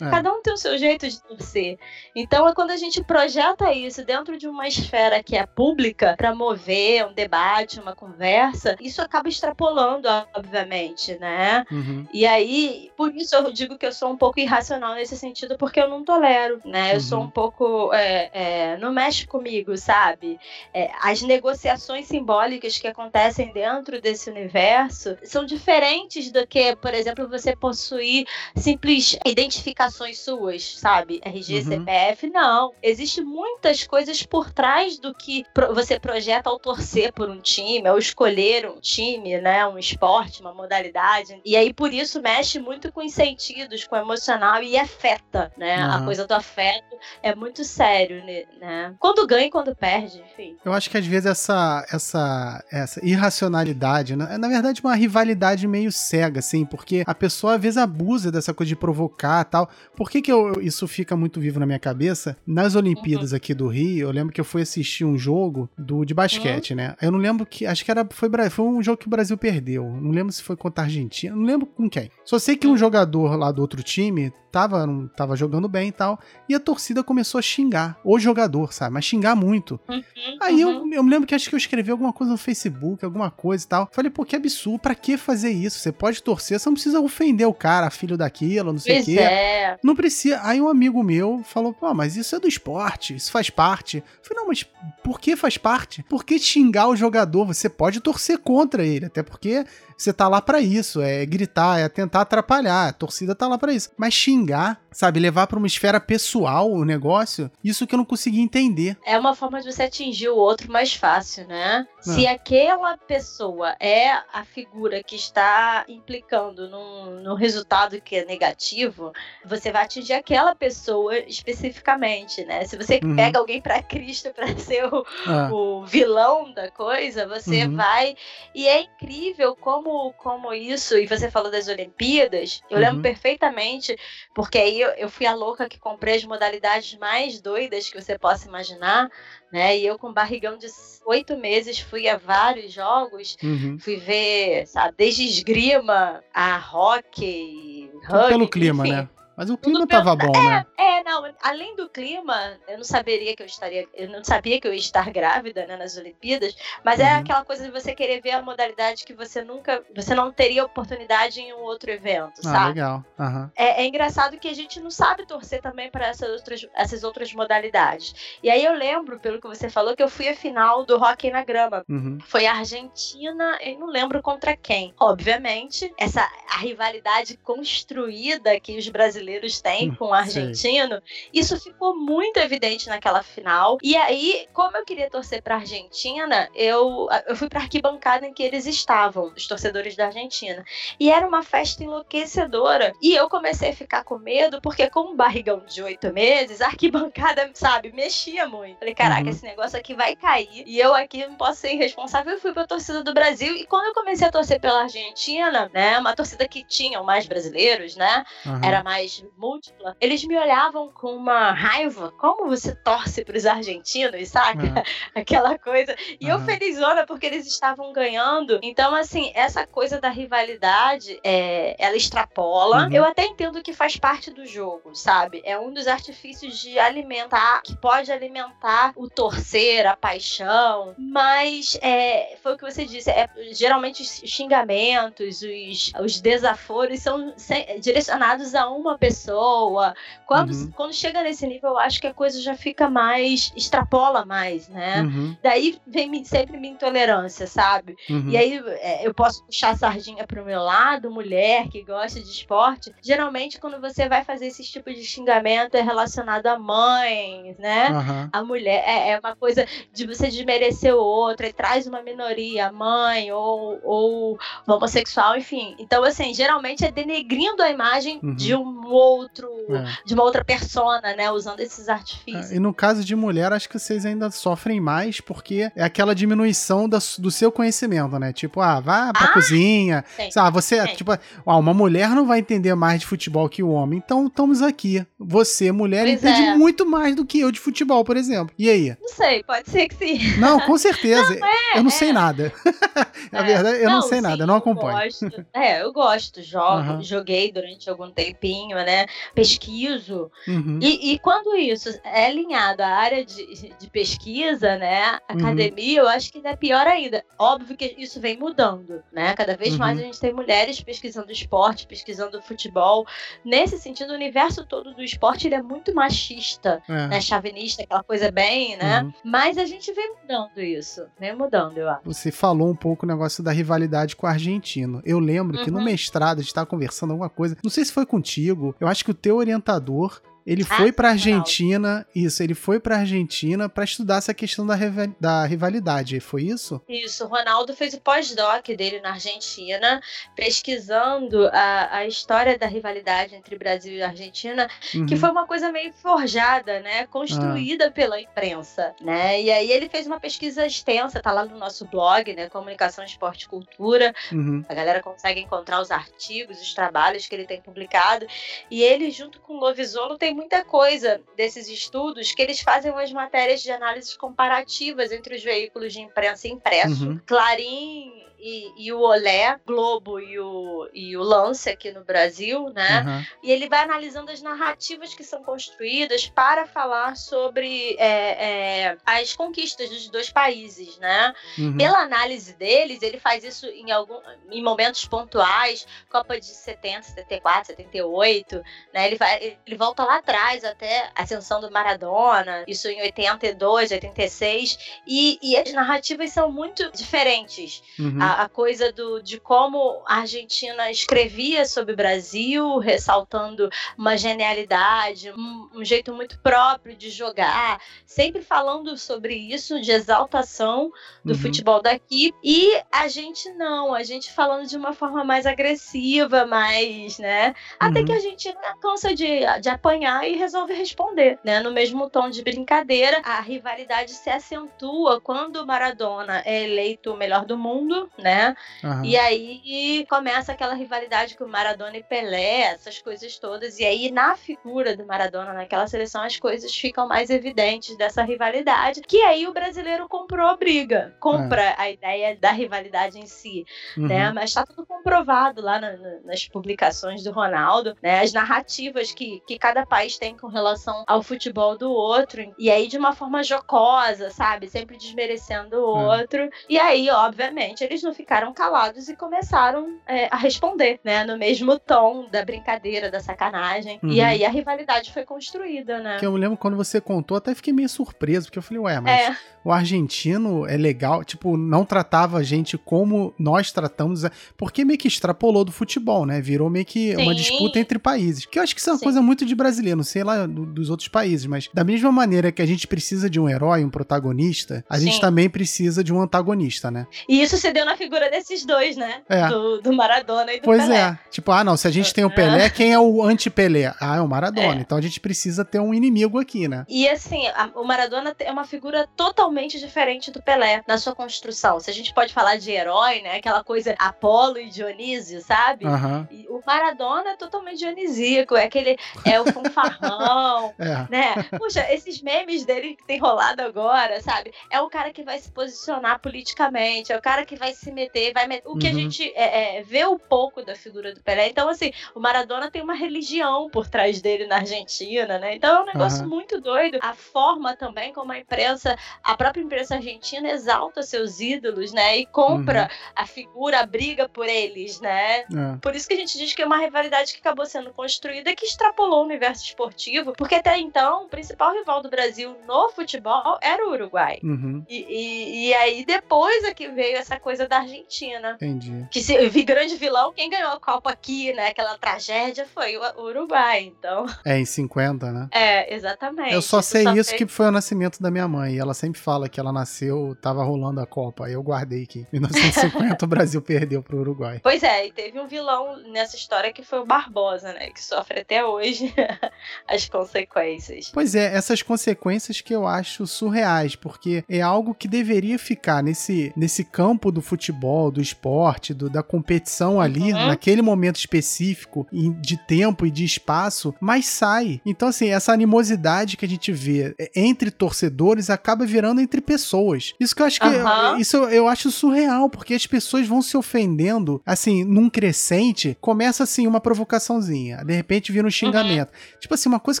É. 0.00 0.10
Cada 0.10 0.32
um 0.32 0.42
tem 0.42 0.52
o 0.52 0.56
seu 0.56 0.76
jeito 0.78 1.08
de 1.08 1.22
torcer. 1.22 1.78
Então 2.14 2.48
é 2.48 2.54
quando 2.54 2.70
a 2.70 2.76
gente 2.76 3.02
projeta 3.02 3.72
isso 3.72 4.04
dentro 4.04 4.36
de 4.36 4.46
uma 4.46 4.66
esfera 4.66 5.22
que 5.22 5.36
é 5.36 5.46
pública 5.46 6.14
para 6.16 6.34
mover 6.34 7.06
um 7.06 7.12
debate, 7.12 7.80
uma 7.80 7.94
conversa, 7.94 8.76
isso 8.80 9.00
acaba 9.00 9.28
extrapolando, 9.28 10.08
obviamente, 10.34 11.18
né? 11.18 11.64
Uhum. 11.70 12.06
E 12.12 12.26
aí, 12.26 12.90
por 12.96 13.14
isso 13.14 13.34
eu 13.34 13.52
digo 13.52 13.78
que 13.78 13.86
eu 13.86 13.92
sou 13.92 14.10
um 14.10 14.16
pouco 14.16 14.40
irracional 14.40 14.94
nesse 14.94 15.16
sentido, 15.16 15.56
porque 15.56 15.80
eu 15.80 15.88
não 15.88 16.04
tolero, 16.04 16.60
né? 16.64 16.90
Eu 16.90 16.94
uhum. 16.94 17.00
sou 17.00 17.20
um 17.20 17.30
pouco. 17.30 17.92
É, 17.92 18.30
é, 18.32 18.76
não 18.78 18.92
mexe 18.92 19.26
comigo, 19.26 19.76
sabe? 19.76 20.38
É, 20.72 20.90
as 21.02 21.22
negociações 21.22 22.06
simbólicas 22.06 22.78
que 22.78 22.86
acontecem 22.86 23.52
dentro 23.52 24.00
desse 24.00 24.30
universo 24.30 25.16
são 25.22 25.44
diferentes 25.44 26.30
do 26.30 26.46
que, 26.46 26.74
por 26.76 26.94
exemplo, 26.94 27.28
você 27.28 27.54
possuir 27.54 28.26
simples 28.56 29.16
identificações 29.32 30.18
suas, 30.18 30.78
sabe? 30.78 31.20
RG, 31.24 31.58
uhum. 31.58 31.64
CPF, 31.64 32.30
não. 32.30 32.72
Existem 32.82 33.24
muitas 33.24 33.86
coisas 33.86 34.22
por 34.22 34.50
trás 34.50 34.98
do 34.98 35.14
que 35.14 35.44
você 35.74 35.98
projeta 35.98 36.48
ao 36.48 36.58
torcer 36.58 37.12
por 37.12 37.28
um 37.28 37.40
time, 37.40 37.88
ao 37.88 37.98
escolher 37.98 38.68
um 38.68 38.80
time, 38.80 39.40
né? 39.40 39.66
Um 39.66 39.78
esporte, 39.78 40.40
uma 40.40 40.52
modalidade. 40.52 41.40
E 41.44 41.56
aí, 41.56 41.72
por 41.72 41.92
isso, 41.92 42.20
mexe 42.20 42.58
muito 42.58 42.92
com 42.92 43.04
os 43.04 43.12
sentidos, 43.12 43.84
com 43.84 43.96
o 43.96 43.98
emocional 43.98 44.62
e 44.62 44.76
afeta, 44.76 45.52
né? 45.56 45.84
Uhum. 45.84 45.92
A 45.92 46.04
coisa 46.04 46.26
do 46.26 46.32
afeto 46.34 46.96
é 47.22 47.34
muito 47.34 47.64
sério, 47.64 48.22
né? 48.60 48.94
Quando 48.98 49.26
ganha 49.26 49.46
e 49.46 49.50
quando 49.50 49.74
perde, 49.74 50.22
enfim. 50.32 50.56
Eu 50.64 50.72
acho 50.72 50.90
que 50.90 50.98
às 50.98 51.06
vezes 51.06 51.26
essa, 51.26 51.86
essa, 51.90 52.64
essa 52.70 53.04
irracionalidade, 53.04 54.16
né? 54.16 54.28
é 54.32 54.38
na 54.38 54.48
verdade 54.48 54.80
uma 54.82 54.94
rivalidade 54.94 55.66
meio 55.66 55.90
cega, 55.90 56.40
assim, 56.40 56.64
porque 56.64 57.02
a 57.06 57.14
pessoa 57.14 57.54
às 57.54 57.60
vezes 57.60 57.76
abusa 57.76 58.30
dessa 58.30 58.52
coisa 58.52 58.68
de 58.68 58.76
provocar 58.76 59.21
tal. 59.44 59.68
Por 59.96 60.10
que, 60.10 60.22
que 60.22 60.32
eu, 60.32 60.60
isso 60.60 60.86
fica 60.86 61.16
muito 61.16 61.40
vivo 61.40 61.60
na 61.60 61.66
minha 61.66 61.78
cabeça? 61.78 62.36
Nas 62.46 62.74
Olimpíadas 62.74 63.32
uhum. 63.32 63.36
aqui 63.36 63.54
do 63.54 63.68
Rio, 63.68 64.08
eu 64.08 64.10
lembro 64.10 64.32
que 64.32 64.40
eu 64.40 64.44
fui 64.44 64.62
assistir 64.62 65.04
um 65.04 65.16
jogo 65.16 65.68
do, 65.76 66.04
de 66.04 66.14
basquete, 66.14 66.70
uhum. 66.70 66.76
né? 66.76 66.96
Eu 67.00 67.10
não 67.10 67.18
lembro 67.18 67.46
que. 67.46 67.66
Acho 67.66 67.84
que 67.84 67.90
era, 67.90 68.06
foi, 68.10 68.28
foi 68.50 68.64
um 68.64 68.82
jogo 68.82 68.98
que 68.98 69.06
o 69.06 69.10
Brasil 69.10 69.36
perdeu. 69.36 69.84
Não 69.84 70.10
lembro 70.10 70.32
se 70.32 70.42
foi 70.42 70.56
contra 70.56 70.84
a 70.84 70.86
Argentina. 70.86 71.34
Não 71.34 71.44
lembro 71.44 71.66
com 71.66 71.88
quem. 71.88 72.10
Só 72.24 72.38
sei 72.38 72.56
que 72.56 72.66
um 72.66 72.76
jogador 72.76 73.36
lá 73.36 73.50
do 73.50 73.60
outro 73.60 73.82
time 73.82 74.32
tava, 74.52 74.86
não, 74.86 75.08
tava 75.08 75.34
jogando 75.34 75.66
bem 75.66 75.88
e 75.88 75.92
tal. 75.92 76.20
E 76.46 76.54
a 76.54 76.60
torcida 76.60 77.02
começou 77.02 77.38
a 77.38 77.42
xingar. 77.42 77.98
O 78.04 78.18
jogador, 78.18 78.72
sabe? 78.72 78.92
Mas 78.92 79.06
xingar 79.06 79.34
muito. 79.34 79.80
Uhum, 79.88 80.02
Aí 80.40 80.62
uhum. 80.62 80.92
Eu, 80.92 80.92
eu 80.92 81.02
me 81.02 81.10
lembro 81.10 81.26
que 81.26 81.34
acho 81.34 81.48
que 81.48 81.54
eu 81.54 81.58
escrevi 81.58 81.90
alguma 81.90 82.12
coisa 82.12 82.32
no 82.32 82.38
Facebook, 82.38 83.04
alguma 83.04 83.30
coisa 83.30 83.64
e 83.64 83.68
tal. 83.68 83.88
Falei, 83.90 84.10
pô, 84.10 84.24
que 84.24 84.36
absurdo. 84.36 84.78
Pra 84.78 84.94
que 84.94 85.16
fazer 85.16 85.50
isso? 85.50 85.78
Você 85.78 85.90
pode 85.90 86.22
torcer, 86.22 86.60
você 86.60 86.68
não 86.68 86.74
precisa 86.74 87.00
ofender 87.00 87.48
o 87.48 87.54
cara, 87.54 87.90
filho 87.90 88.16
daquilo, 88.16 88.72
não 88.72 88.78
sei 88.78 89.00
o 89.00 89.04
quê. 89.04 89.18
É. 89.18 89.78
Não 89.82 89.96
precisa. 89.96 90.40
Aí 90.42 90.60
um 90.60 90.68
amigo 90.68 91.02
meu 91.02 91.42
falou, 91.44 91.72
pô, 91.72 91.92
mas 91.94 92.16
isso 92.16 92.36
é 92.36 92.38
do 92.38 92.46
esporte, 92.46 93.16
isso 93.16 93.32
faz 93.32 93.48
parte. 93.48 93.98
Eu 93.98 94.04
falei, 94.22 94.42
não, 94.42 94.48
mas 94.48 94.66
por 95.02 95.18
que 95.18 95.34
faz 95.34 95.56
parte? 95.56 96.02
Por 96.04 96.24
que 96.24 96.38
xingar 96.38 96.88
o 96.88 96.96
jogador? 96.96 97.46
Você 97.46 97.68
pode 97.68 98.00
torcer 98.00 98.38
contra 98.38 98.84
ele, 98.84 99.06
até 99.06 99.22
porque 99.22 99.64
você 99.96 100.12
tá 100.12 100.26
lá 100.26 100.40
para 100.40 100.60
isso, 100.60 101.00
é 101.00 101.24
gritar, 101.24 101.78
é 101.78 101.88
tentar 101.88 102.22
atrapalhar, 102.22 102.88
a 102.88 102.92
torcida 102.92 103.34
tá 103.34 103.46
lá 103.46 103.56
para 103.56 103.72
isso. 103.72 103.90
Mas 103.96 104.12
xingar, 104.14 104.41
sabe, 104.90 105.20
levar 105.20 105.46
para 105.46 105.58
uma 105.58 105.66
esfera 105.66 106.00
pessoal 106.00 106.70
o 106.70 106.84
negócio, 106.84 107.50
isso 107.62 107.86
que 107.86 107.94
eu 107.94 107.98
não 107.98 108.04
consegui 108.04 108.40
entender. 108.40 108.96
É 109.04 109.18
uma 109.18 109.34
forma 109.34 109.60
de 109.60 109.70
você 109.70 109.84
atingir 109.84 110.28
o 110.28 110.36
outro 110.36 110.70
mais 110.70 110.94
fácil, 110.94 111.46
né? 111.46 111.86
Ah. 111.98 112.02
Se 112.02 112.26
aquela 112.26 112.96
pessoa 112.96 113.74
é 113.80 114.10
a 114.10 114.44
figura 114.44 115.02
que 115.02 115.16
está 115.16 115.84
implicando 115.88 116.68
num, 116.68 117.22
num 117.22 117.34
resultado 117.34 118.00
que 118.00 118.16
é 118.16 118.24
negativo, 118.24 119.12
você 119.44 119.70
vai 119.70 119.84
atingir 119.84 120.14
aquela 120.14 120.54
pessoa 120.54 121.18
especificamente, 121.18 122.44
né? 122.44 122.64
Se 122.64 122.76
você 122.76 123.00
uhum. 123.02 123.16
pega 123.16 123.38
alguém 123.38 123.60
para 123.60 123.82
Cristo 123.82 124.30
para 124.34 124.48
ser 124.58 124.86
o, 124.86 125.06
ah. 125.26 125.50
o, 125.52 125.84
vilão 125.84 126.52
da 126.52 126.70
coisa, 126.70 127.26
você 127.26 127.64
uhum. 127.64 127.76
vai. 127.76 128.14
E 128.54 128.66
é 128.66 128.82
incrível 128.82 129.56
como 129.56 129.82
como, 129.82 130.12
como 130.14 130.54
isso, 130.54 130.96
e 130.96 131.06
você 131.06 131.30
falou 131.30 131.50
das 131.50 131.68
Olimpíadas, 131.68 132.62
eu 132.70 132.76
uhum. 132.76 132.82
lembro 132.82 133.02
perfeitamente, 133.02 133.96
porque 134.34 134.58
aí 134.58 134.80
eu, 134.80 134.90
eu 134.90 135.08
fui 135.08 135.26
a 135.26 135.34
louca 135.34 135.68
que 135.68 135.78
comprei 135.78 136.16
as 136.16 136.24
modalidades 136.24 136.96
mais 136.98 137.40
doidas 137.40 137.88
que 137.88 138.00
você 138.00 138.18
possa 138.18 138.48
imaginar, 138.48 139.10
né? 139.52 139.76
E 139.76 139.86
eu 139.86 139.98
com 139.98 140.12
barrigão 140.12 140.56
de 140.56 140.66
oito 141.06 141.36
meses 141.36 141.78
fui 141.78 142.08
a 142.08 142.16
vários 142.16 142.72
jogos, 142.72 143.36
uhum. 143.42 143.78
fui 143.78 143.96
ver, 143.96 144.66
sabe, 144.66 144.94
desde 144.96 145.24
esgrima 145.24 146.22
a 146.32 146.58
hockey, 146.58 147.90
rugby, 148.04 148.28
pelo 148.28 148.48
clima, 148.48 148.86
enfim. 148.86 148.96
né? 148.96 149.08
Mas 149.42 149.50
o 149.50 149.58
clima 149.58 149.84
tava 149.88 150.14
bom, 150.14 150.32
é, 150.36 150.50
né? 150.50 150.66
É, 150.78 151.02
não, 151.02 151.34
além 151.42 151.74
do 151.74 151.88
clima, 151.88 152.56
eu 152.68 152.76
não 152.76 152.84
saberia 152.84 153.34
que 153.34 153.42
eu 153.42 153.46
estaria, 153.46 153.88
eu 153.92 154.08
não 154.08 154.22
sabia 154.22 154.60
que 154.60 154.68
eu 154.68 154.72
ia 154.72 154.78
estar 154.78 155.10
grávida, 155.10 155.66
né, 155.66 155.76
nas 155.76 155.96
Olimpíadas, 155.96 156.54
mas 156.84 157.00
é 157.00 157.02
uhum. 157.02 157.08
é 157.08 157.14
aquela 157.14 157.44
coisa 157.44 157.64
de 157.64 157.70
você 157.72 157.92
querer 157.92 158.20
ver 158.20 158.30
a 158.30 158.42
modalidade 158.42 159.04
que 159.04 159.12
você 159.12 159.42
nunca, 159.42 159.82
você 159.96 160.14
não 160.14 160.30
teria 160.30 160.64
oportunidade 160.64 161.40
em 161.40 161.52
um 161.52 161.58
outro 161.62 161.90
evento, 161.90 162.40
ah, 162.44 162.50
sabe? 162.50 162.68
legal. 162.68 163.04
Uhum. 163.18 163.50
É, 163.56 163.82
é, 163.82 163.86
engraçado 163.86 164.38
que 164.38 164.46
a 164.46 164.54
gente 164.54 164.78
não 164.78 164.92
sabe 164.92 165.26
torcer 165.26 165.60
também 165.60 165.90
para 165.90 166.06
essas 166.06 166.30
outras, 166.30 166.68
essas 166.72 167.02
outras 167.02 167.32
modalidades. 167.34 168.38
E 168.40 168.48
aí 168.48 168.64
eu 168.64 168.74
lembro, 168.74 169.18
pelo 169.18 169.40
que 169.40 169.48
você 169.48 169.68
falou, 169.68 169.96
que 169.96 170.02
eu 170.04 170.08
fui 170.08 170.28
a 170.28 170.36
final 170.36 170.84
do 170.84 170.96
hockey 170.96 171.32
na 171.32 171.42
grama. 171.42 171.82
Uhum. 171.88 172.18
Foi 172.26 172.46
a 172.46 172.54
Argentina, 172.54 173.58
eu 173.60 173.76
não 173.76 173.88
lembro 173.88 174.22
contra 174.22 174.56
quem. 174.56 174.94
Obviamente, 175.00 175.92
essa 175.98 176.22
a 176.48 176.58
rivalidade 176.58 177.36
construída 177.38 178.60
que 178.60 178.78
os 178.78 178.88
brasileiros 178.88 179.31
brasileiros 179.32 179.60
têm 179.60 179.90
hum, 179.90 179.94
com 179.94 180.06
o 180.06 180.12
argentino, 180.12 181.02
isso 181.32 181.58
ficou 181.58 181.96
muito 181.96 182.38
evidente 182.38 182.88
naquela 182.88 183.22
final. 183.22 183.78
E 183.82 183.96
aí, 183.96 184.46
como 184.52 184.76
eu 184.76 184.84
queria 184.84 185.08
torcer 185.08 185.42
para 185.42 185.56
Argentina, 185.56 186.48
eu, 186.54 187.08
eu 187.26 187.36
fui 187.36 187.48
para 187.48 187.60
arquibancada 187.60 188.26
em 188.26 188.34
que 188.34 188.42
eles 188.42 188.66
estavam, 188.66 189.32
os 189.34 189.46
torcedores 189.46 189.96
da 189.96 190.06
Argentina. 190.06 190.64
E 190.98 191.10
era 191.10 191.26
uma 191.26 191.42
festa 191.42 191.82
enlouquecedora. 191.82 192.92
E 193.00 193.14
eu 193.14 193.28
comecei 193.28 193.70
a 193.70 193.76
ficar 193.76 194.04
com 194.04 194.18
medo, 194.18 194.60
porque 194.60 194.88
com 194.90 195.12
um 195.12 195.16
barrigão 195.16 195.62
de 195.66 195.82
oito 195.82 196.12
meses, 196.12 196.60
a 196.60 196.66
arquibancada, 196.66 197.50
sabe, 197.54 197.92
mexia 197.92 198.46
muito. 198.46 198.78
Falei, 198.78 198.94
caraca, 198.94 199.22
uhum. 199.22 199.30
esse 199.30 199.44
negócio 199.44 199.78
aqui 199.78 199.94
vai 199.94 200.16
cair. 200.16 200.64
E 200.66 200.78
eu 200.78 200.94
aqui 200.94 201.26
não 201.26 201.34
posso 201.34 201.60
ser 201.60 201.72
irresponsável. 201.72 202.34
Eu 202.34 202.40
fui 202.40 202.52
pra 202.52 202.66
torcida 202.66 203.02
do 203.02 203.14
Brasil. 203.14 203.54
E 203.54 203.66
quando 203.66 203.86
eu 203.86 203.94
comecei 203.94 204.26
a 204.26 204.30
torcer 204.30 204.60
pela 204.60 204.82
Argentina, 204.82 205.70
né, 205.72 205.98
uma 205.98 206.14
torcida 206.14 206.46
que 206.46 206.64
tinha 206.64 207.02
mais 207.02 207.26
brasileiros, 207.26 207.96
né, 207.96 208.24
uhum. 208.44 208.60
era 208.64 208.82
mais 208.82 209.11
múltipla, 209.36 209.96
eles 210.00 210.24
me 210.24 210.36
olhavam 210.36 210.90
com 210.90 211.14
uma 211.14 211.52
raiva. 211.52 212.12
Como 212.18 212.48
você 212.48 212.74
torce 212.74 213.24
para 213.24 213.36
os 213.36 213.46
argentinos, 213.46 214.28
saca? 214.28 214.62
Uhum. 214.62 214.82
Aquela 215.14 215.58
coisa. 215.58 215.94
E 216.20 216.26
uhum. 216.26 216.32
eu 216.32 216.40
felizona 216.40 217.06
porque 217.06 217.26
eles 217.26 217.46
estavam 217.46 217.92
ganhando. 217.92 218.60
Então, 218.62 218.94
assim, 218.94 219.32
essa 219.34 219.66
coisa 219.66 220.00
da 220.00 220.08
rivalidade, 220.08 221.18
é, 221.24 221.76
ela 221.78 221.96
extrapola. 221.96 222.86
Uhum. 222.86 222.92
Eu 222.92 223.04
até 223.04 223.24
entendo 223.24 223.62
que 223.62 223.72
faz 223.72 223.96
parte 223.96 224.30
do 224.30 224.46
jogo, 224.46 224.94
sabe? 224.94 225.42
É 225.44 225.58
um 225.58 225.72
dos 225.72 225.86
artifícios 225.86 226.58
de 226.58 226.78
alimentar, 226.78 227.62
que 227.62 227.76
pode 227.76 228.10
alimentar 228.10 228.92
o 228.96 229.08
torcer, 229.08 229.86
a 229.86 229.96
paixão. 229.96 230.94
Mas 230.98 231.78
é, 231.82 232.36
foi 232.42 232.54
o 232.54 232.56
que 232.56 232.64
você 232.64 232.84
disse. 232.84 233.10
É, 233.10 233.28
geralmente 233.52 234.02
os 234.02 234.22
xingamentos, 234.24 235.42
os, 235.42 235.92
os 236.00 236.20
desaforos 236.20 237.00
são 237.00 237.34
direcionados 237.80 238.54
a 238.54 238.68
uma 238.68 238.98
pessoa. 239.02 239.94
Quando, 240.24 240.52
uhum. 240.52 240.70
quando 240.70 240.94
chega 240.94 241.22
nesse 241.22 241.44
nível, 241.44 241.70
eu 241.70 241.78
acho 241.78 242.00
que 242.00 242.06
a 242.06 242.14
coisa 242.14 242.40
já 242.40 242.54
fica 242.54 242.88
mais. 242.88 243.52
extrapola 243.56 244.24
mais, 244.24 244.68
né? 244.68 245.02
Uhum. 245.02 245.36
Daí 245.42 245.80
vem 245.86 246.24
sempre 246.24 246.56
minha 246.56 246.72
intolerância, 246.72 247.48
sabe? 247.48 247.96
Uhum. 248.08 248.28
E 248.28 248.36
aí 248.36 248.62
é, 248.80 249.06
eu 249.06 249.12
posso 249.12 249.44
puxar 249.44 249.70
a 249.70 249.76
sardinha 249.76 250.24
pro 250.24 250.44
meu 250.44 250.62
lado, 250.62 251.10
mulher 251.10 251.68
que 251.68 251.82
gosta 251.82 252.20
de 252.20 252.30
esporte. 252.30 252.94
Geralmente, 253.02 253.58
quando 253.58 253.80
você 253.80 254.08
vai 254.08 254.22
fazer 254.22 254.46
esse 254.46 254.62
tipo 254.62 254.92
de 254.92 255.04
xingamento, 255.04 255.74
é 255.74 255.80
relacionado 255.80 256.46
a 256.46 256.58
mães, 256.58 257.58
né? 257.58 257.88
A 258.32 258.44
mulher. 258.44 258.84
É, 258.86 259.10
é, 259.10 259.18
uma 259.18 259.34
coisa 259.34 259.66
de 259.92 260.06
você 260.06 260.28
desmerecer 260.28 260.94
o 260.94 261.02
outro, 261.02 261.44
e 261.46 261.52
traz 261.52 261.86
uma 261.86 262.02
minoria, 262.02 262.68
a 262.68 262.72
mãe 262.72 263.32
ou, 263.32 263.80
ou 263.82 264.38
homossexual, 264.66 265.36
enfim. 265.36 265.74
Então, 265.78 266.04
assim, 266.04 266.32
geralmente 266.32 266.84
é 266.84 266.90
denegrindo 266.90 267.62
a 267.62 267.70
imagem 267.70 268.20
uhum. 268.22 268.34
de 268.34 268.54
um 268.54 268.91
outro, 268.92 269.48
é. 269.70 269.98
de 270.04 270.14
uma 270.14 270.22
outra 270.22 270.44
persona 270.44 271.02
né? 271.16 271.30
Usando 271.30 271.60
esses 271.60 271.88
artifícios. 271.88 272.50
É, 272.50 272.56
e 272.56 272.58
no 272.58 272.72
caso 272.72 273.04
de 273.04 273.14
mulher, 273.14 273.52
acho 273.52 273.68
que 273.68 273.78
vocês 273.78 274.06
ainda 274.06 274.30
sofrem 274.30 274.80
mais, 274.80 275.20
porque 275.20 275.70
é 275.74 275.82
aquela 275.82 276.14
diminuição 276.14 276.88
da, 276.88 276.98
do 277.18 277.30
seu 277.30 277.50
conhecimento, 277.50 278.18
né? 278.18 278.32
Tipo, 278.32 278.60
ah, 278.60 278.80
vá 278.80 279.12
pra 279.12 279.26
ah, 279.26 279.32
cozinha. 279.32 280.04
Ah, 280.36 280.50
você, 280.50 280.86
tipo, 280.88 281.12
ah, 281.12 281.56
uma 281.56 281.74
mulher 281.74 282.10
não 282.10 282.26
vai 282.26 282.38
entender 282.38 282.74
mais 282.74 283.00
de 283.00 283.06
futebol 283.06 283.48
que 283.48 283.62
o 283.62 283.70
homem. 283.70 284.00
Então, 284.04 284.26
estamos 284.26 284.62
aqui. 284.62 285.04
Você, 285.18 285.72
mulher, 285.72 286.04
pois 286.04 286.22
entende 286.22 286.42
é. 286.42 286.54
muito 286.56 286.86
mais 286.86 287.14
do 287.14 287.24
que 287.24 287.40
eu 287.40 287.50
de 287.50 287.60
futebol, 287.60 288.04
por 288.04 288.16
exemplo. 288.16 288.54
E 288.58 288.68
aí? 288.68 288.96
Não 289.00 289.08
sei, 289.08 289.42
pode 289.42 289.68
ser 289.70 289.88
que 289.88 289.94
sim. 289.94 290.38
Não, 290.38 290.60
com 290.60 290.76
certeza. 290.78 291.32
Não, 291.42 291.46
é, 291.46 291.78
eu 291.78 291.82
não 291.82 291.88
é. 291.88 291.92
sei 291.92 292.12
nada. 292.12 292.52
Na 293.30 293.40
é. 293.40 293.42
verdade, 293.42 293.78
eu 293.78 293.88
não, 293.88 293.96
não 293.96 294.02
sei 294.02 294.18
sim, 294.18 294.22
nada, 294.22 294.42
eu 294.42 294.46
não 294.46 294.56
acompanho. 294.56 294.98
Eu 294.98 295.04
gosto. 295.04 295.46
É, 295.52 295.82
eu 295.82 295.92
gosto, 295.92 296.42
jogo, 296.42 296.92
uhum. 296.92 297.02
joguei 297.02 297.50
durante 297.50 297.88
algum 297.88 298.10
tempinho, 298.10 298.76
né? 298.84 299.06
Pesquiso. 299.34 300.30
Uhum. 300.46 300.78
E, 300.80 301.12
e, 301.12 301.18
quando 301.18 301.54
isso 301.56 301.88
é 302.04 302.26
alinhado 302.26 302.82
à 302.82 302.88
área 302.88 303.24
de, 303.24 303.74
de 303.78 303.90
pesquisa, 303.90 304.76
né? 304.76 305.12
Uhum. 305.12 305.38
Academia, 305.38 306.02
uhum. 306.02 306.08
eu 306.08 306.14
acho 306.14 306.32
que 306.32 306.46
é 306.46 306.56
pior 306.56 306.86
ainda. 306.86 307.24
Óbvio 307.38 307.76
que 307.76 307.94
isso 307.98 308.20
vem 308.20 308.38
mudando, 308.38 309.02
né? 309.12 309.34
Cada 309.34 309.56
vez 309.56 309.76
mais 309.76 309.96
uhum. 309.98 310.04
a 310.04 310.06
gente 310.06 310.20
tem 310.20 310.32
mulheres 310.32 310.80
pesquisando 310.80 311.30
esporte, 311.32 311.86
pesquisando 311.86 312.42
futebol. 312.42 313.06
Nesse 313.44 313.78
sentido, 313.78 314.10
o 314.10 314.14
universo 314.14 314.64
todo 314.66 314.94
do 314.94 315.02
esporte 315.02 315.46
ele 315.46 315.54
é 315.54 315.62
muito 315.62 315.94
machista, 315.94 316.82
é. 316.88 317.06
né? 317.08 317.20
Chavinista, 317.20 317.82
aquela 317.82 318.02
coisa 318.02 318.30
bem, 318.30 318.76
né? 318.76 319.02
Uhum. 319.02 319.12
Mas 319.24 319.58
a 319.58 319.64
gente 319.64 319.92
vem 319.92 320.14
mudando 320.20 320.60
isso, 320.60 321.04
vem 321.18 321.34
mudando, 321.34 321.78
eu 321.78 321.88
acho. 321.88 322.02
Você 322.04 322.30
falou 322.30 322.68
um 322.68 322.76
pouco 322.76 323.06
o 323.06 323.08
negócio 323.08 323.42
da 323.42 323.52
rivalidade 323.52 324.16
com 324.16 324.26
o 324.26 324.30
argentino. 324.30 325.00
Eu 325.04 325.18
lembro 325.18 325.62
que 325.64 325.70
no 325.70 325.78
uhum. 325.78 325.84
mestrado 325.84 326.38
a 326.38 326.40
gente 326.40 326.48
estava 326.48 326.66
conversando 326.66 327.10
alguma 327.10 327.30
coisa, 327.30 327.56
não 327.62 327.70
sei 327.70 327.84
se 327.84 327.92
foi 327.92 328.06
contigo, 328.06 328.71
eu 328.80 328.88
acho 328.88 329.04
que 329.04 329.10
o 329.10 329.14
teu 329.14 329.36
orientador 329.36 330.20
ele 330.46 330.62
ah, 330.68 330.76
foi 330.76 330.92
para 330.92 331.10
Argentina, 331.10 332.06
isso, 332.14 332.42
ele 332.42 332.54
foi 332.54 332.80
para 332.80 332.98
Argentina 332.98 333.68
para 333.68 333.84
estudar 333.84 334.16
essa 334.16 334.34
questão 334.34 334.66
da, 334.66 334.74
da 335.20 335.44
rivalidade, 335.44 336.18
foi 336.20 336.42
isso? 336.42 336.80
Isso, 336.88 337.24
o 337.24 337.28
Ronaldo 337.28 337.74
fez 337.74 337.94
o 337.94 338.00
pós-doc 338.00 338.66
dele 338.68 339.00
na 339.00 339.12
Argentina, 339.12 340.00
pesquisando 340.34 341.48
a, 341.52 341.98
a 341.98 342.06
história 342.06 342.58
da 342.58 342.66
rivalidade 342.66 343.34
entre 343.34 343.56
Brasil 343.56 343.94
e 343.94 344.02
Argentina, 344.02 344.68
uhum. 344.94 345.06
que 345.06 345.16
foi 345.16 345.30
uma 345.30 345.46
coisa 345.46 345.70
meio 345.70 345.92
forjada, 345.92 346.80
né, 346.80 347.06
construída 347.06 347.86
ah. 347.86 347.90
pela 347.90 348.20
imprensa, 348.20 348.94
né? 349.00 349.40
E 349.40 349.50
aí 349.50 349.70
ele 349.70 349.88
fez 349.88 350.06
uma 350.06 350.18
pesquisa 350.18 350.66
extensa, 350.66 351.20
tá 351.20 351.32
lá 351.32 351.44
no 351.44 351.56
nosso 351.56 351.86
blog, 351.86 352.32
né, 352.34 352.48
Comunicação, 352.48 353.04
Esporte 353.04 353.44
e 353.44 353.48
Cultura. 353.48 354.14
Uhum. 354.30 354.64
A 354.68 354.74
galera 354.74 355.02
consegue 355.02 355.40
encontrar 355.40 355.80
os 355.80 355.90
artigos, 355.90 356.60
os 356.60 356.74
trabalhos 356.74 357.26
que 357.26 357.34
ele 357.34 357.46
tem 357.46 357.60
publicado, 357.60 358.26
e 358.70 358.82
ele 358.82 359.10
junto 359.10 359.40
com 359.40 359.54
o 359.54 359.60
Lovisolo 359.60 360.18
tem 360.18 360.31
muita 360.34 360.64
coisa 360.64 361.20
desses 361.36 361.68
estudos 361.68 362.32
que 362.32 362.42
eles 362.42 362.60
fazem 362.60 362.92
umas 362.92 363.12
matérias 363.12 363.62
de 363.62 363.70
análise 363.70 364.16
comparativas 364.16 365.12
entre 365.12 365.36
os 365.36 365.42
veículos 365.42 365.92
de 365.92 366.00
imprensa 366.00 366.48
impresso. 366.48 367.08
Uhum. 367.08 367.20
Clarim 367.26 368.31
e, 368.42 368.86
e, 368.86 368.92
o 368.92 369.00
Olé, 369.00 369.58
Globo 369.66 370.18
e 370.18 370.38
o, 370.38 370.88
e 370.92 371.16
o 371.16 371.22
Lance 371.22 371.70
aqui 371.70 371.92
no 371.92 372.02
Brasil, 372.04 372.70
né? 372.70 373.04
Uhum. 373.06 373.26
E 373.44 373.52
ele 373.52 373.68
vai 373.68 373.82
analisando 373.82 374.32
as 374.32 374.42
narrativas 374.42 375.14
que 375.14 375.22
são 375.22 375.42
construídas 375.44 376.26
para 376.26 376.66
falar 376.66 377.16
sobre 377.16 377.94
é, 377.98 378.86
é, 378.86 378.96
as 379.04 379.34
conquistas 379.34 379.90
dos 379.90 380.08
dois 380.08 380.30
países, 380.30 380.98
né? 380.98 381.34
Uhum. 381.58 381.76
Pela 381.76 381.98
análise 381.98 382.54
deles, 382.54 383.02
ele 383.02 383.20
faz 383.20 383.44
isso 383.44 383.66
em, 383.66 383.90
algum, 383.90 384.18
em 384.50 384.62
momentos 384.62 385.04
pontuais, 385.04 385.86
Copa 386.10 386.40
de 386.40 386.46
70, 386.46 387.02
74, 387.02 387.66
78, 387.66 388.62
né? 388.92 389.06
Ele, 389.06 389.16
vai, 389.16 389.58
ele 389.64 389.76
volta 389.76 390.04
lá 390.04 390.16
atrás 390.16 390.64
até 390.64 391.10
a 391.14 391.22
ascensão 391.22 391.60
do 391.60 391.70
Maradona, 391.70 392.64
isso 392.66 392.88
em 392.88 393.02
82, 393.02 393.92
86, 393.92 395.00
e, 395.06 395.38
e 395.42 395.56
as 395.56 395.72
narrativas 395.72 396.30
são 396.32 396.50
muito 396.50 396.90
diferentes. 396.92 397.82
Uhum 397.98 398.22
a, 398.22 398.31
coisa 398.48 398.92
do, 398.92 399.22
de 399.22 399.38
como 399.40 400.02
a 400.06 400.16
Argentina 400.20 400.90
escrevia 400.90 401.64
sobre 401.64 401.94
o 401.94 401.96
Brasil, 401.96 402.78
ressaltando 402.78 403.68
uma 403.96 404.16
genialidade, 404.16 405.32
um, 405.32 405.68
um 405.74 405.84
jeito 405.84 406.12
muito 406.12 406.38
próprio 406.40 406.96
de 406.96 407.10
jogar, 407.10 407.80
sempre 408.04 408.42
falando 408.42 408.96
sobre 408.96 409.34
isso, 409.34 409.80
de 409.80 409.90
exaltação 409.90 410.90
do 411.24 411.32
uhum. 411.32 411.38
futebol 411.38 411.82
daqui. 411.82 412.32
E 412.42 412.80
a 412.90 413.08
gente 413.08 413.50
não, 413.52 413.94
a 413.94 414.02
gente 414.02 414.32
falando 414.32 414.66
de 414.66 414.76
uma 414.76 414.92
forma 414.92 415.24
mais 415.24 415.46
agressiva, 415.46 416.44
mais, 416.46 417.18
né? 417.18 417.54
Até 417.78 418.00
uhum. 418.00 418.06
que 418.06 418.12
a 418.12 418.20
gente 418.20 418.54
cansa 418.80 419.14
de, 419.14 419.40
de 419.60 419.68
apanhar 419.68 420.28
e 420.28 420.36
resolve 420.36 420.74
responder, 420.74 421.38
né? 421.44 421.60
No 421.60 421.72
mesmo 421.72 422.08
tom 422.10 422.28
de 422.28 422.42
brincadeira, 422.42 423.20
a 423.24 423.40
rivalidade 423.40 424.12
se 424.12 424.30
acentua 424.30 425.20
quando 425.20 425.56
o 425.56 425.66
Maradona 425.66 426.42
é 426.44 426.64
eleito 426.64 427.12
o 427.12 427.16
melhor 427.16 427.44
do 427.44 427.56
mundo, 427.56 428.10
né? 428.22 428.54
Uhum. 428.82 429.04
E 429.04 429.16
aí 429.16 430.06
começa 430.08 430.52
aquela 430.52 430.74
rivalidade 430.74 431.36
com 431.36 431.46
Maradona 431.46 431.96
e 431.96 432.02
Pelé, 432.02 432.62
essas 432.62 433.00
coisas 433.00 433.38
todas. 433.38 433.78
E 433.78 433.84
aí, 433.84 434.10
na 434.10 434.36
figura 434.36 434.96
do 434.96 435.06
Maradona 435.06 435.52
naquela 435.52 435.86
seleção, 435.86 436.22
as 436.22 436.38
coisas 436.38 436.74
ficam 436.74 437.06
mais 437.06 437.30
evidentes 437.30 437.96
dessa 437.96 438.22
rivalidade. 438.22 439.00
Que 439.02 439.22
aí 439.22 439.46
o 439.46 439.52
brasileiro 439.52 440.08
comprou 440.08 440.46
a 440.46 440.56
briga, 440.56 441.14
compra 441.20 441.62
é. 441.62 441.74
a 441.78 441.90
ideia 441.90 442.36
da 442.36 442.52
rivalidade 442.52 443.18
em 443.18 443.26
si, 443.26 443.64
uhum. 443.96 444.06
né? 444.06 444.32
Mas 444.32 444.52
tá 444.52 444.64
tudo 444.64 444.86
comprovado 444.86 445.62
lá 445.62 445.80
na, 445.80 445.96
na, 445.96 446.20
nas 446.24 446.46
publicações 446.48 447.22
do 447.22 447.32
Ronaldo, 447.32 447.96
né? 448.02 448.20
As 448.20 448.32
narrativas 448.32 449.12
que, 449.12 449.42
que 449.46 449.58
cada 449.58 449.84
país 449.84 450.18
tem 450.18 450.36
com 450.36 450.46
relação 450.46 451.04
ao 451.06 451.22
futebol 451.22 451.76
do 451.76 451.90
outro. 451.90 452.54
E 452.58 452.70
aí, 452.70 452.86
de 452.88 452.96
uma 452.96 453.12
forma 453.12 453.42
jocosa, 453.42 454.30
sabe? 454.30 454.68
Sempre 454.68 454.96
desmerecendo 454.96 455.76
o 455.76 455.96
é. 455.98 456.18
outro. 456.18 456.50
E 456.68 456.78
aí, 456.78 457.10
obviamente, 457.10 457.82
eles 457.84 458.02
não 458.02 458.11
ficaram 458.14 458.52
calados 458.52 459.08
e 459.08 459.16
começaram 459.16 459.98
é, 460.06 460.28
a 460.30 460.36
responder, 460.36 461.00
né? 461.04 461.24
No 461.24 461.36
mesmo 461.38 461.78
tom 461.78 462.28
da 462.30 462.44
brincadeira, 462.44 463.10
da 463.10 463.20
sacanagem. 463.20 463.98
Uhum. 464.02 464.10
E 464.10 464.20
aí 464.20 464.44
a 464.44 464.48
rivalidade 464.48 465.12
foi 465.12 465.24
construída, 465.24 466.00
né? 466.00 466.18
Que 466.18 466.26
eu 466.26 466.34
lembro 466.36 466.56
quando 466.56 466.76
você 466.76 467.00
contou, 467.00 467.36
até 467.36 467.54
fiquei 467.54 467.72
meio 467.72 467.88
surpreso, 467.88 468.46
porque 468.46 468.58
eu 468.58 468.62
falei, 468.62 468.82
ué, 468.82 469.00
mas 469.00 469.20
é. 469.20 469.36
o 469.64 469.72
argentino 469.72 470.66
é 470.66 470.76
legal, 470.76 471.24
tipo, 471.24 471.56
não 471.56 471.84
tratava 471.84 472.38
a 472.38 472.42
gente 472.42 472.76
como 472.78 473.34
nós 473.38 473.72
tratamos, 473.72 474.22
porque 474.56 474.84
meio 474.84 474.98
que 474.98 475.08
extrapolou 475.08 475.64
do 475.64 475.72
futebol, 475.72 476.26
né? 476.26 476.40
Virou 476.40 476.68
meio 476.70 476.84
que 476.84 477.14
Sim. 477.14 477.22
uma 477.22 477.34
disputa 477.34 477.78
entre 477.78 477.98
países. 477.98 478.46
Que 478.46 478.58
eu 478.58 478.62
acho 478.62 478.74
que 478.74 478.80
isso 478.80 478.90
é 478.90 478.92
uma 478.92 478.98
Sim. 478.98 479.04
coisa 479.04 479.22
muito 479.22 479.44
de 479.44 479.54
brasileiro, 479.54 479.98
não 479.98 480.04
sei 480.04 480.24
lá 480.24 480.46
do, 480.46 480.66
dos 480.66 480.90
outros 480.90 481.08
países, 481.08 481.46
mas 481.46 481.68
da 481.72 481.84
mesma 481.84 482.10
maneira 482.12 482.52
que 482.52 482.62
a 482.62 482.66
gente 482.66 482.86
precisa 482.86 483.28
de 483.28 483.40
um 483.40 483.48
herói, 483.48 483.84
um 483.84 483.90
protagonista, 483.90 484.84
a 484.88 484.98
Sim. 484.98 485.06
gente 485.06 485.20
também 485.20 485.48
precisa 485.48 486.02
de 486.02 486.12
um 486.12 486.20
antagonista, 486.20 486.90
né? 486.90 487.06
E 487.28 487.42
isso 487.42 487.56
se 487.56 487.72
deu 487.72 487.84
na 487.84 487.96
figura 488.02 488.30
desses 488.30 488.64
dois, 488.64 488.96
né? 488.96 489.22
É. 489.28 489.48
Do, 489.48 489.80
do 489.80 489.92
Maradona 489.92 490.52
e 490.52 490.60
do 490.60 490.64
pois 490.64 490.82
Pelé. 490.82 490.98
é. 490.98 491.18
Tipo, 491.30 491.52
ah, 491.52 491.62
não, 491.62 491.76
se 491.76 491.86
a 491.86 491.90
gente 491.90 492.12
tem 492.12 492.24
o 492.24 492.30
Pelé, 492.30 492.68
quem 492.70 492.92
é 492.92 492.98
o 492.98 493.22
anti-Pelé? 493.22 493.94
Ah, 494.00 494.16
é 494.16 494.20
o 494.20 494.28
Maradona. 494.28 494.78
É. 494.78 494.80
Então 494.80 494.98
a 494.98 495.00
gente 495.00 495.20
precisa 495.20 495.64
ter 495.64 495.78
um 495.80 495.94
inimigo 495.94 496.38
aqui, 496.38 496.66
né? 496.68 496.84
E 496.88 497.08
assim, 497.08 497.46
a, 497.48 497.70
o 497.74 497.84
Maradona 497.84 498.34
é 498.38 498.50
uma 498.50 498.64
figura 498.64 499.08
totalmente 499.16 499.78
diferente 499.78 500.30
do 500.30 500.42
Pelé 500.42 500.82
na 500.86 500.98
sua 500.98 501.14
construção. 501.14 501.78
Se 501.78 501.90
a 501.90 501.94
gente 501.94 502.12
pode 502.12 502.32
falar 502.32 502.56
de 502.56 502.70
herói, 502.70 503.22
né? 503.22 503.36
Aquela 503.36 503.62
coisa 503.62 503.94
Apolo 503.98 504.58
e 504.58 504.68
Dionísio, 504.68 505.40
sabe? 505.40 505.86
Uhum. 505.86 506.26
E 506.30 506.46
o 506.48 506.60
Maradona 506.66 507.30
é 507.30 507.36
totalmente 507.36 507.78
dionisíaco, 507.78 508.56
é 508.56 508.64
aquele 508.64 508.96
é 509.24 509.40
o 509.40 509.44
fanfarrão, 509.52 510.74
é. 510.78 511.06
né? 511.10 511.34
Puxa, 511.58 511.86
esses 511.92 512.20
memes 512.20 512.64
dele 512.64 512.96
que 512.96 513.04
tem 513.04 513.18
rolado 513.18 513.62
agora, 513.62 514.20
sabe? 514.20 514.52
É 514.70 514.80
o 514.80 514.88
cara 514.88 515.12
que 515.12 515.22
vai 515.22 515.38
se 515.38 515.50
posicionar 515.50 516.20
politicamente, 516.20 517.12
é 517.12 517.16
o 517.16 517.22
cara 517.22 517.44
que 517.44 517.56
vai 517.56 517.72
se 517.74 517.91
meter 517.92 518.32
vai 518.32 518.46
o 518.64 518.76
que 518.76 518.86
uhum. 518.86 518.92
a 518.92 518.94
gente 518.94 519.32
é, 519.34 519.78
é, 519.78 519.82
vê 519.82 520.06
um 520.06 520.18
pouco 520.18 520.64
da 520.64 520.74
figura 520.74 521.14
do 521.14 521.22
Pelé. 521.22 521.48
Então, 521.48 521.68
assim, 521.68 521.92
o 522.14 522.20
Maradona 522.20 522.70
tem 522.70 522.82
uma 522.82 522.94
religião 522.94 523.70
por 523.70 523.88
trás 523.88 524.20
dele 524.20 524.46
na 524.46 524.56
Argentina, 524.56 525.38
né? 525.38 525.56
Então 525.56 525.78
é 525.78 525.82
um 525.82 525.86
negócio 525.86 526.22
uhum. 526.22 526.30
muito 526.30 526.60
doido. 526.60 526.98
A 527.00 527.14
forma 527.14 527.76
também 527.76 528.12
como 528.12 528.32
a 528.32 528.38
imprensa, 528.38 528.96
a 529.22 529.36
própria 529.36 529.62
imprensa 529.62 529.96
argentina 529.96 530.50
exalta 530.50 531.02
seus 531.02 531.40
ídolos, 531.40 531.92
né? 531.92 532.18
E 532.18 532.26
compra 532.26 532.82
uhum. 532.82 533.12
a 533.16 533.26
figura, 533.26 533.80
a 533.80 533.86
briga 533.86 534.28
por 534.28 534.48
eles, 534.48 535.00
né? 535.00 535.40
É. 535.40 535.44
Por 535.80 535.94
isso 535.94 536.08
que 536.08 536.14
a 536.14 536.16
gente 536.16 536.38
diz 536.38 536.54
que 536.54 536.62
é 536.62 536.66
uma 536.66 536.78
rivalidade 536.78 537.32
que 537.32 537.40
acabou 537.40 537.66
sendo 537.66 537.92
construída 537.92 538.54
que 538.54 538.66
extrapolou 538.66 539.22
o 539.22 539.24
universo 539.24 539.64
esportivo, 539.64 540.32
porque 540.32 540.54
até 540.54 540.78
então 540.78 541.24
o 541.24 541.28
principal 541.28 541.72
rival 541.72 542.02
do 542.02 542.10
Brasil 542.10 542.56
no 542.66 542.90
futebol 542.90 543.58
era 543.60 543.86
o 543.86 543.92
Uruguai. 543.92 544.38
Uhum. 544.42 544.84
E, 544.88 544.96
e, 545.08 545.68
e, 545.68 545.74
aí 545.74 546.04
depois 546.04 546.64
é 546.64 546.74
que 546.74 546.88
veio 546.88 547.16
essa 547.16 547.38
coisa 547.38 547.66
da 547.72 547.78
Argentina. 547.78 548.52
Entendi. 548.52 549.06
Que 549.10 549.22
se 549.22 549.48
vi 549.48 549.62
grande 549.62 549.96
vilão, 549.96 550.30
quem 550.32 550.50
ganhou 550.50 550.72
a 550.72 550.80
Copa 550.80 551.10
aqui, 551.10 551.54
né? 551.54 551.68
Aquela 551.68 551.96
tragédia 551.96 552.66
foi 552.66 552.98
o, 552.98 553.22
Uruguai, 553.22 553.80
então. 553.80 554.26
É, 554.44 554.58
em 554.58 554.64
50, 554.64 555.30
né? 555.30 555.48
É, 555.52 555.94
exatamente. 555.94 556.52
Eu 556.52 556.60
só 556.60 556.82
sei 556.82 557.04
só 557.04 557.14
isso 557.14 557.30
sei... 557.30 557.38
que 557.38 557.46
foi 557.46 557.66
o 557.66 557.70
nascimento 557.70 558.20
da 558.20 558.30
minha 558.30 558.46
mãe. 558.48 558.74
E 558.74 558.78
ela 558.78 558.92
sempre 558.92 559.20
fala 559.20 559.48
que 559.48 559.58
ela 559.58 559.72
nasceu, 559.72 560.36
tava 560.42 560.64
rolando 560.64 561.00
a 561.00 561.06
Copa. 561.06 561.46
Aí 561.46 561.52
eu 561.52 561.62
guardei 561.62 562.04
que 562.06 562.26
em 562.32 562.40
1950 562.40 563.24
o 563.24 563.28
Brasil 563.28 563.62
perdeu 563.62 564.02
pro 564.02 564.18
Uruguai. 564.18 564.60
Pois 564.62 564.82
é, 564.82 565.06
e 565.06 565.12
teve 565.12 565.38
um 565.38 565.46
vilão 565.46 565.96
nessa 566.10 566.36
história 566.36 566.72
que 566.72 566.82
foi 566.82 566.98
o 566.98 567.06
Barbosa, 567.06 567.72
né? 567.72 567.90
Que 567.90 568.02
sofre 568.02 568.40
até 568.40 568.64
hoje 568.64 569.14
as 569.88 570.08
consequências. 570.08 571.10
Pois 571.12 571.34
é, 571.34 571.54
essas 571.54 571.82
consequências 571.82 572.60
que 572.60 572.74
eu 572.74 572.86
acho 572.86 573.26
surreais, 573.26 573.94
porque 573.94 574.44
é 574.48 574.60
algo 574.60 574.94
que 574.94 575.06
deveria 575.06 575.58
ficar 575.58 576.02
nesse, 576.02 576.52
nesse 576.56 576.84
campo 576.84 577.30
do 577.30 577.40
futebol, 577.40 577.61
do 577.70 578.20
esporte, 578.20 578.94
do, 578.94 579.08
da 579.08 579.22
competição 579.22 580.00
ali, 580.00 580.32
uhum. 580.32 580.46
naquele 580.48 580.82
momento 580.82 581.16
específico 581.16 582.06
de 582.40 582.56
tempo 582.56 583.06
e 583.06 583.10
de 583.10 583.24
espaço, 583.24 583.94
mas 584.00 584.26
sai. 584.26 584.80
Então, 584.84 585.08
assim, 585.08 585.28
essa 585.28 585.52
animosidade 585.52 586.36
que 586.36 586.44
a 586.44 586.48
gente 586.48 586.72
vê 586.72 587.14
é, 587.18 587.30
entre 587.36 587.70
torcedores 587.70 588.50
acaba 588.50 588.86
virando 588.86 589.20
entre 589.20 589.40
pessoas. 589.40 590.14
Isso 590.18 590.34
que 590.34 590.42
eu 590.42 590.46
acho 590.46 590.60
que. 590.60 590.66
Uhum. 590.66 591.18
Isso 591.18 591.36
eu 591.36 591.68
acho 591.68 591.90
surreal, 591.90 592.48
porque 592.48 592.74
as 592.74 592.86
pessoas 592.86 593.26
vão 593.26 593.42
se 593.42 593.56
ofendendo, 593.56 594.40
assim, 594.46 594.84
num 594.84 595.10
crescente, 595.10 595.96
começa 596.00 596.42
assim 596.44 596.66
uma 596.66 596.80
provocaçãozinha, 596.80 597.84
de 597.84 597.94
repente 597.94 598.32
vira 598.32 598.46
um 598.46 598.50
xingamento. 598.50 599.10
Uhum. 599.10 599.40
Tipo 599.40 599.54
assim, 599.54 599.68
uma 599.68 599.80
coisa 599.80 600.00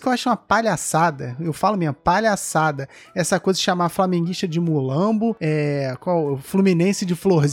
que 0.00 0.08
eu 0.08 0.12
acho 0.12 0.28
uma 0.28 0.36
palhaçada, 0.36 1.36
eu 1.40 1.52
falo 1.52 1.76
minha 1.76 1.92
palhaçada, 1.92 2.88
essa 3.14 3.38
coisa 3.38 3.58
de 3.58 3.64
chamar 3.64 3.88
flamenguista 3.88 4.48
de 4.48 4.60
mulambo, 4.60 5.36
é, 5.40 5.94
qual, 6.00 6.38
fluminense 6.38 7.04
de 7.04 7.14
florzinha, 7.14 7.51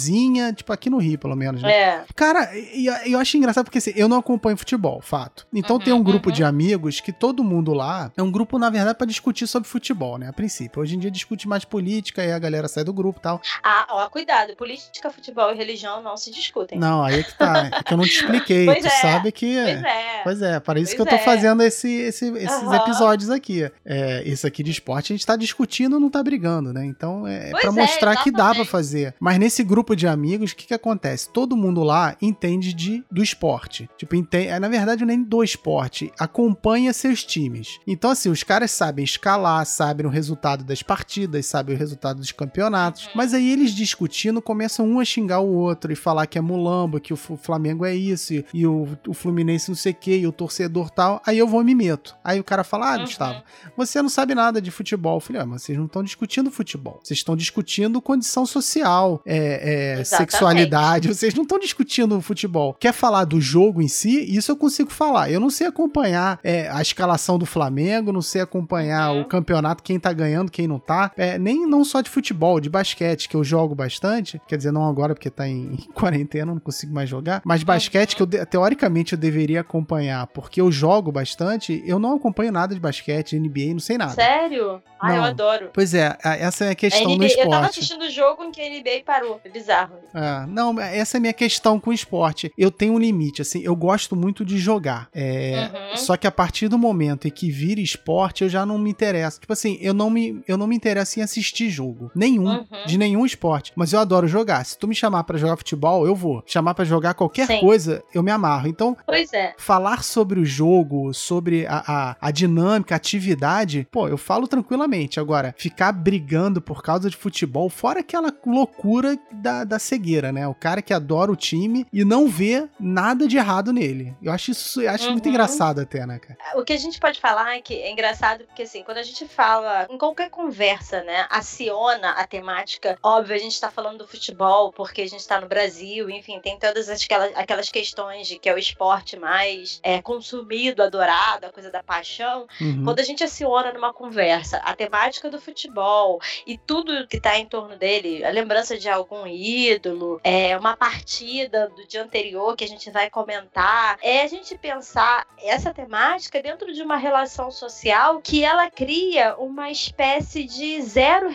tipo 0.55 0.71
aqui 0.71 0.89
no 0.89 0.97
Rio, 0.97 1.17
pelo 1.17 1.35
menos, 1.35 1.61
né? 1.61 1.71
É. 1.71 2.03
Cara, 2.15 2.49
eu, 2.55 2.93
eu 3.05 3.19
acho 3.19 3.37
engraçado 3.37 3.65
porque 3.65 3.77
assim, 3.77 3.93
eu 3.95 4.07
não 4.07 4.17
acompanho 4.17 4.57
futebol, 4.57 5.01
fato. 5.01 5.47
Então 5.53 5.77
uhum, 5.77 5.81
tem 5.81 5.93
um 5.93 6.03
grupo 6.03 6.29
uhum. 6.29 6.35
de 6.35 6.43
amigos 6.43 6.99
que 6.99 7.11
todo 7.11 7.43
mundo 7.43 7.73
lá 7.73 8.11
é 8.15 8.21
um 8.21 8.31
grupo, 8.31 8.57
na 8.57 8.69
verdade, 8.69 8.97
para 8.97 9.07
discutir 9.07 9.47
sobre 9.47 9.67
futebol, 9.67 10.17
né? 10.17 10.29
A 10.29 10.33
princípio. 10.33 10.81
Hoje 10.81 10.95
em 10.95 10.99
dia 10.99 11.11
discute 11.11 11.47
mais 11.47 11.65
política 11.65 12.23
e 12.23 12.31
a 12.31 12.39
galera 12.39 12.67
sai 12.67 12.83
do 12.83 12.93
grupo 12.93 13.19
e 13.19 13.23
tal. 13.23 13.41
Ah, 13.63 13.87
ó, 13.89 14.09
cuidado. 14.09 14.55
Política, 14.55 15.09
futebol 15.09 15.51
e 15.51 15.55
religião 15.55 16.01
não 16.01 16.17
se 16.17 16.31
discutem. 16.31 16.79
Não, 16.79 17.03
aí 17.03 17.19
é 17.19 17.23
que 17.23 17.37
tá. 17.37 17.69
É 17.79 17.83
que 17.83 17.93
eu 17.93 17.97
não 17.97 18.05
te 18.05 18.15
expliquei. 18.15 18.65
pois 18.67 18.79
tu 18.79 18.87
é. 18.87 18.89
sabe 18.89 19.31
que. 19.31 19.55
Pois 19.55 19.83
é. 19.83 20.21
Pois 20.23 20.41
é, 20.41 20.59
para 20.59 20.79
isso 20.79 20.95
pois 20.95 20.95
que 20.95 21.01
eu 21.01 21.17
tô 21.17 21.21
é. 21.21 21.25
fazendo 21.25 21.63
esse, 21.63 21.89
esse, 21.89 22.29
esses 22.29 22.61
uhum. 22.61 22.73
episódios 22.73 23.29
aqui. 23.29 23.69
É, 23.85 24.23
esse 24.25 24.45
aqui 24.45 24.63
de 24.63 24.71
esporte 24.71 25.13
a 25.13 25.15
gente 25.15 25.25
tá 25.25 25.35
discutindo, 25.35 25.99
não 25.99 26.09
tá 26.09 26.21
brigando, 26.23 26.73
né? 26.73 26.85
Então 26.85 27.27
é, 27.27 27.49
é 27.49 27.51
para 27.51 27.71
mostrar 27.71 28.15
que 28.23 28.31
dá 28.31 28.53
para 28.53 28.65
fazer. 28.65 29.13
Mas 29.19 29.37
nesse 29.37 29.63
grupo 29.63 29.88
de 29.95 30.07
amigos, 30.07 30.51
o 30.51 30.55
que 30.55 30.67
que 30.67 30.73
acontece? 30.73 31.29
Todo 31.29 31.57
mundo 31.57 31.83
lá 31.83 32.15
entende 32.21 32.73
de, 32.73 33.03
do 33.11 33.23
esporte. 33.23 33.89
Tipo, 33.97 34.15
entende, 34.15 34.47
é, 34.47 34.59
na 34.59 34.67
verdade, 34.67 35.05
nem 35.05 35.21
do 35.21 35.43
esporte. 35.43 36.11
Acompanha 36.19 36.93
seus 36.93 37.23
times. 37.23 37.79
Então, 37.85 38.11
assim, 38.11 38.29
os 38.29 38.43
caras 38.43 38.71
sabem 38.71 39.03
escalar, 39.03 39.65
sabem 39.65 40.05
o 40.05 40.09
resultado 40.09 40.63
das 40.63 40.81
partidas, 40.81 41.45
sabem 41.45 41.75
o 41.75 41.77
resultado 41.77 42.17
dos 42.17 42.31
campeonatos. 42.31 43.09
Mas 43.15 43.33
aí 43.33 43.51
eles 43.51 43.71
discutindo 43.71 44.41
começam 44.41 44.87
um 44.87 44.99
a 44.99 45.05
xingar 45.05 45.39
o 45.39 45.53
outro 45.53 45.91
e 45.91 45.95
falar 45.95 46.27
que 46.27 46.37
é 46.37 46.41
mulambo, 46.41 46.99
que 46.99 47.13
o 47.13 47.17
Flamengo 47.17 47.85
é 47.85 47.95
isso, 47.95 48.33
e, 48.33 48.45
e 48.53 48.67
o, 48.67 48.87
o, 49.07 49.13
Fluminense 49.13 49.69
não 49.69 49.75
sei 49.75 49.91
o 49.91 49.95
que, 49.95 50.15
e 50.15 50.27
o 50.27 50.31
torcedor 50.31 50.89
tal. 50.89 51.21
Aí 51.25 51.37
eu 51.37 51.47
vou 51.47 51.63
me 51.63 51.75
meto. 51.75 52.15
Aí 52.23 52.39
o 52.39 52.43
cara 52.43 52.63
fala: 52.63 52.93
Ah, 52.93 52.97
uhum. 52.97 53.05
Gustavo, 53.05 53.43
você 53.75 54.01
não 54.01 54.09
sabe 54.09 54.35
nada 54.35 54.61
de 54.61 54.71
futebol. 54.71 55.17
Eu 55.17 55.21
falei: 55.21 55.41
Ah, 55.41 55.45
mas 55.45 55.63
vocês 55.63 55.77
não 55.77 55.85
estão 55.85 56.03
discutindo 56.03 56.51
futebol. 56.51 56.99
Vocês 57.03 57.19
estão 57.19 57.35
discutindo 57.35 58.01
condição 58.01 58.45
social, 58.45 59.21
é, 59.25 59.37
é, 59.37 59.78
sexualidade. 60.03 61.07
Vocês 61.07 61.33
não 61.33 61.43
estão 61.43 61.59
discutindo 61.59 62.19
futebol. 62.21 62.73
Quer 62.73 62.93
falar 62.93 63.25
do 63.25 63.39
jogo 63.39 63.81
em 63.81 63.87
si? 63.87 64.35
Isso 64.35 64.51
eu 64.51 64.55
consigo 64.55 64.91
falar. 64.91 65.31
Eu 65.31 65.39
não 65.39 65.49
sei 65.49 65.67
acompanhar 65.67 66.39
é, 66.43 66.69
a 66.69 66.81
escalação 66.81 67.37
do 67.37 67.45
Flamengo, 67.45 68.11
não 68.11 68.21
sei 68.21 68.41
acompanhar 68.41 69.11
uhum. 69.11 69.21
o 69.21 69.25
campeonato, 69.25 69.83
quem 69.83 69.99
tá 69.99 70.11
ganhando, 70.13 70.51
quem 70.51 70.67
não 70.67 70.79
tá. 70.79 71.11
É, 71.17 71.37
nem 71.37 71.67
não 71.67 71.83
só 71.83 72.01
de 72.01 72.09
futebol, 72.09 72.59
de 72.59 72.69
basquete, 72.69 73.27
que 73.27 73.35
eu 73.35 73.43
jogo 73.43 73.75
bastante. 73.75 74.41
Quer 74.47 74.57
dizer, 74.57 74.71
não 74.71 74.87
agora 74.87 75.13
porque 75.13 75.29
tá 75.29 75.47
em, 75.47 75.73
em 75.73 75.77
quarentena, 75.93 76.53
não 76.53 76.59
consigo 76.59 76.93
mais 76.93 77.09
jogar. 77.09 77.41
Mas 77.45 77.63
basquete, 77.63 78.15
que 78.15 78.23
eu 78.23 78.27
teoricamente 78.27 79.13
eu 79.13 79.19
deveria 79.19 79.61
acompanhar, 79.61 80.27
porque 80.27 80.61
eu 80.61 80.71
jogo 80.71 81.11
bastante, 81.11 81.83
eu 81.85 81.99
não 81.99 82.15
acompanho 82.15 82.51
nada 82.51 82.73
de 82.73 82.79
basquete, 82.79 83.39
NBA, 83.39 83.73
não 83.73 83.79
sei 83.79 83.97
nada. 83.97 84.13
Sério? 84.13 84.81
Ah, 84.99 85.15
eu 85.15 85.23
adoro. 85.23 85.69
Pois 85.73 85.93
é, 85.93 86.17
essa 86.23 86.65
é 86.65 86.71
a 86.71 86.75
questão 86.75 87.03
a 87.03 87.05
NBA, 87.05 87.17
no 87.17 87.25
esporte. 87.25 87.45
Eu 87.45 87.51
tava 87.51 87.67
assistindo 87.67 88.01
o 88.01 88.09
jogo 88.09 88.43
em 88.43 88.51
que 88.51 88.61
a 88.61 88.69
NBA 88.69 89.03
parou. 89.05 89.39
É 89.43 89.49
bizarro. 89.69 89.99
É, 90.13 90.45
não, 90.47 90.79
essa 90.79 91.17
é 91.17 91.19
a 91.19 91.21
minha 91.21 91.33
questão 91.33 91.79
com 91.79 91.91
o 91.91 91.93
esporte. 91.93 92.51
Eu 92.57 92.71
tenho 92.71 92.93
um 92.93 92.99
limite, 92.99 93.41
assim, 93.41 93.61
eu 93.61 93.75
gosto 93.75 94.15
muito 94.15 94.43
de 94.43 94.57
jogar. 94.57 95.07
É, 95.13 95.69
uhum. 95.91 95.97
Só 95.97 96.17
que 96.17 96.25
a 96.25 96.31
partir 96.31 96.67
do 96.67 96.77
momento 96.77 97.27
em 97.27 97.31
que 97.31 97.51
vira 97.51 97.79
esporte, 97.79 98.43
eu 98.43 98.49
já 98.49 98.65
não 98.65 98.77
me 98.77 98.89
interesso. 98.89 99.39
Tipo 99.39 99.53
assim, 99.53 99.77
eu 99.81 99.93
não 99.93 100.09
me, 100.09 100.41
eu 100.47 100.57
não 100.57 100.65
me 100.65 100.75
interesso 100.75 101.19
em 101.19 101.23
assistir 101.23 101.69
jogo. 101.69 102.11
Nenhum. 102.15 102.47
Uhum. 102.47 102.65
De 102.87 102.97
nenhum 102.97 103.25
esporte. 103.25 103.71
Mas 103.75 103.93
eu 103.93 103.99
adoro 103.99 104.27
jogar. 104.27 104.65
Se 104.65 104.77
tu 104.77 104.87
me 104.87 104.95
chamar 104.95 105.23
para 105.23 105.37
jogar 105.37 105.57
futebol, 105.57 106.05
eu 106.07 106.15
vou. 106.15 106.43
Chamar 106.45 106.73
para 106.73 106.85
jogar 106.85 107.13
qualquer 107.13 107.47
Sim. 107.47 107.59
coisa, 107.59 108.03
eu 108.13 108.23
me 108.23 108.31
amarro. 108.31 108.67
Então, 108.67 108.97
pois 109.05 109.31
é. 109.33 109.53
falar 109.57 110.03
sobre 110.03 110.39
o 110.39 110.45
jogo, 110.45 111.13
sobre 111.13 111.67
a, 111.67 111.83
a, 111.85 112.15
a 112.19 112.31
dinâmica, 112.31 112.95
a 112.95 112.97
atividade, 112.97 113.87
pô, 113.91 114.07
eu 114.07 114.17
falo 114.17 114.47
tranquilamente. 114.47 115.19
Agora, 115.19 115.53
ficar 115.57 115.91
brigando 115.91 116.61
por 116.61 116.81
causa 116.81 117.09
de 117.09 117.15
futebol, 117.15 117.69
fora 117.69 117.99
aquela 117.99 118.33
loucura 118.45 119.17
da, 119.31 119.58
da 119.65 119.79
cegueira, 119.79 120.31
né? 120.31 120.47
O 120.47 120.55
cara 120.55 120.81
que 120.81 120.93
adora 120.93 121.31
o 121.31 121.35
time 121.35 121.85
e 121.91 122.03
não 122.03 122.27
vê 122.27 122.67
nada 122.79 123.27
de 123.27 123.37
errado 123.37 123.71
nele. 123.71 124.15
Eu 124.21 124.31
acho 124.31 124.51
isso 124.51 124.81
eu 124.81 124.89
acho 124.89 125.05
uhum. 125.05 125.13
muito 125.13 125.29
engraçado 125.29 125.81
até, 125.81 126.05
né, 126.05 126.19
cara? 126.19 126.37
O 126.59 126.63
que 126.63 126.73
a 126.73 126.77
gente 126.77 126.99
pode 126.99 127.19
falar 127.19 127.55
é 127.55 127.61
que 127.61 127.75
é 127.75 127.91
engraçado 127.91 128.45
porque, 128.45 128.63
assim, 128.63 128.83
quando 128.83 128.97
a 128.97 129.03
gente 129.03 129.27
fala 129.27 129.87
em 129.89 129.97
qualquer 129.97 130.29
conversa, 130.29 131.03
né, 131.03 131.25
aciona 131.29 132.11
a 132.11 132.25
temática, 132.25 132.97
óbvio, 133.03 133.35
a 133.35 133.39
gente 133.39 133.59
tá 133.59 133.69
falando 133.69 133.99
do 133.99 134.07
futebol 134.07 134.71
porque 134.71 135.01
a 135.01 135.07
gente 135.07 135.27
tá 135.27 135.39
no 135.39 135.47
Brasil, 135.47 136.09
enfim, 136.09 136.39
tem 136.39 136.57
todas 136.57 136.89
aquelas, 136.89 137.35
aquelas 137.35 137.69
questões 137.69 138.27
de 138.27 138.39
que 138.39 138.49
é 138.49 138.53
o 138.53 138.57
esporte 138.57 139.17
mais 139.17 139.79
é, 139.83 140.01
consumido, 140.01 140.83
adorado, 140.83 141.45
a 141.45 141.51
coisa 141.51 141.71
da 141.71 141.83
paixão. 141.83 142.47
Uhum. 142.59 142.83
Quando 142.83 142.99
a 142.99 143.03
gente 143.03 143.23
aciona 143.23 143.73
numa 143.73 143.93
conversa 143.93 144.57
a 144.57 144.75
temática 144.75 145.29
do 145.29 145.39
futebol 145.39 146.19
e 146.45 146.57
tudo 146.57 147.07
que 147.07 147.19
tá 147.19 147.37
em 147.37 147.45
torno 147.45 147.77
dele, 147.77 148.23
a 148.23 148.29
lembrança 148.29 148.77
de 148.77 148.89
algum 148.89 149.25
ídolo, 149.49 150.19
é 150.23 150.57
uma 150.57 150.75
partida 150.75 151.69
do 151.69 151.87
dia 151.87 152.03
anterior 152.03 152.55
que 152.55 152.63
a 152.63 152.67
gente 152.67 152.89
vai 152.91 153.09
comentar, 153.09 153.97
é 154.01 154.21
a 154.21 154.27
gente 154.27 154.57
pensar 154.57 155.25
essa 155.41 155.73
temática 155.73 156.41
dentro 156.41 156.73
de 156.73 156.81
uma 156.81 156.97
relação 156.97 157.51
social 157.51 158.21
que 158.21 158.43
ela 158.43 158.69
cria 158.69 159.35
uma 159.37 159.69
espécie 159.69 160.43
de 160.43 160.81
zero 160.81 161.29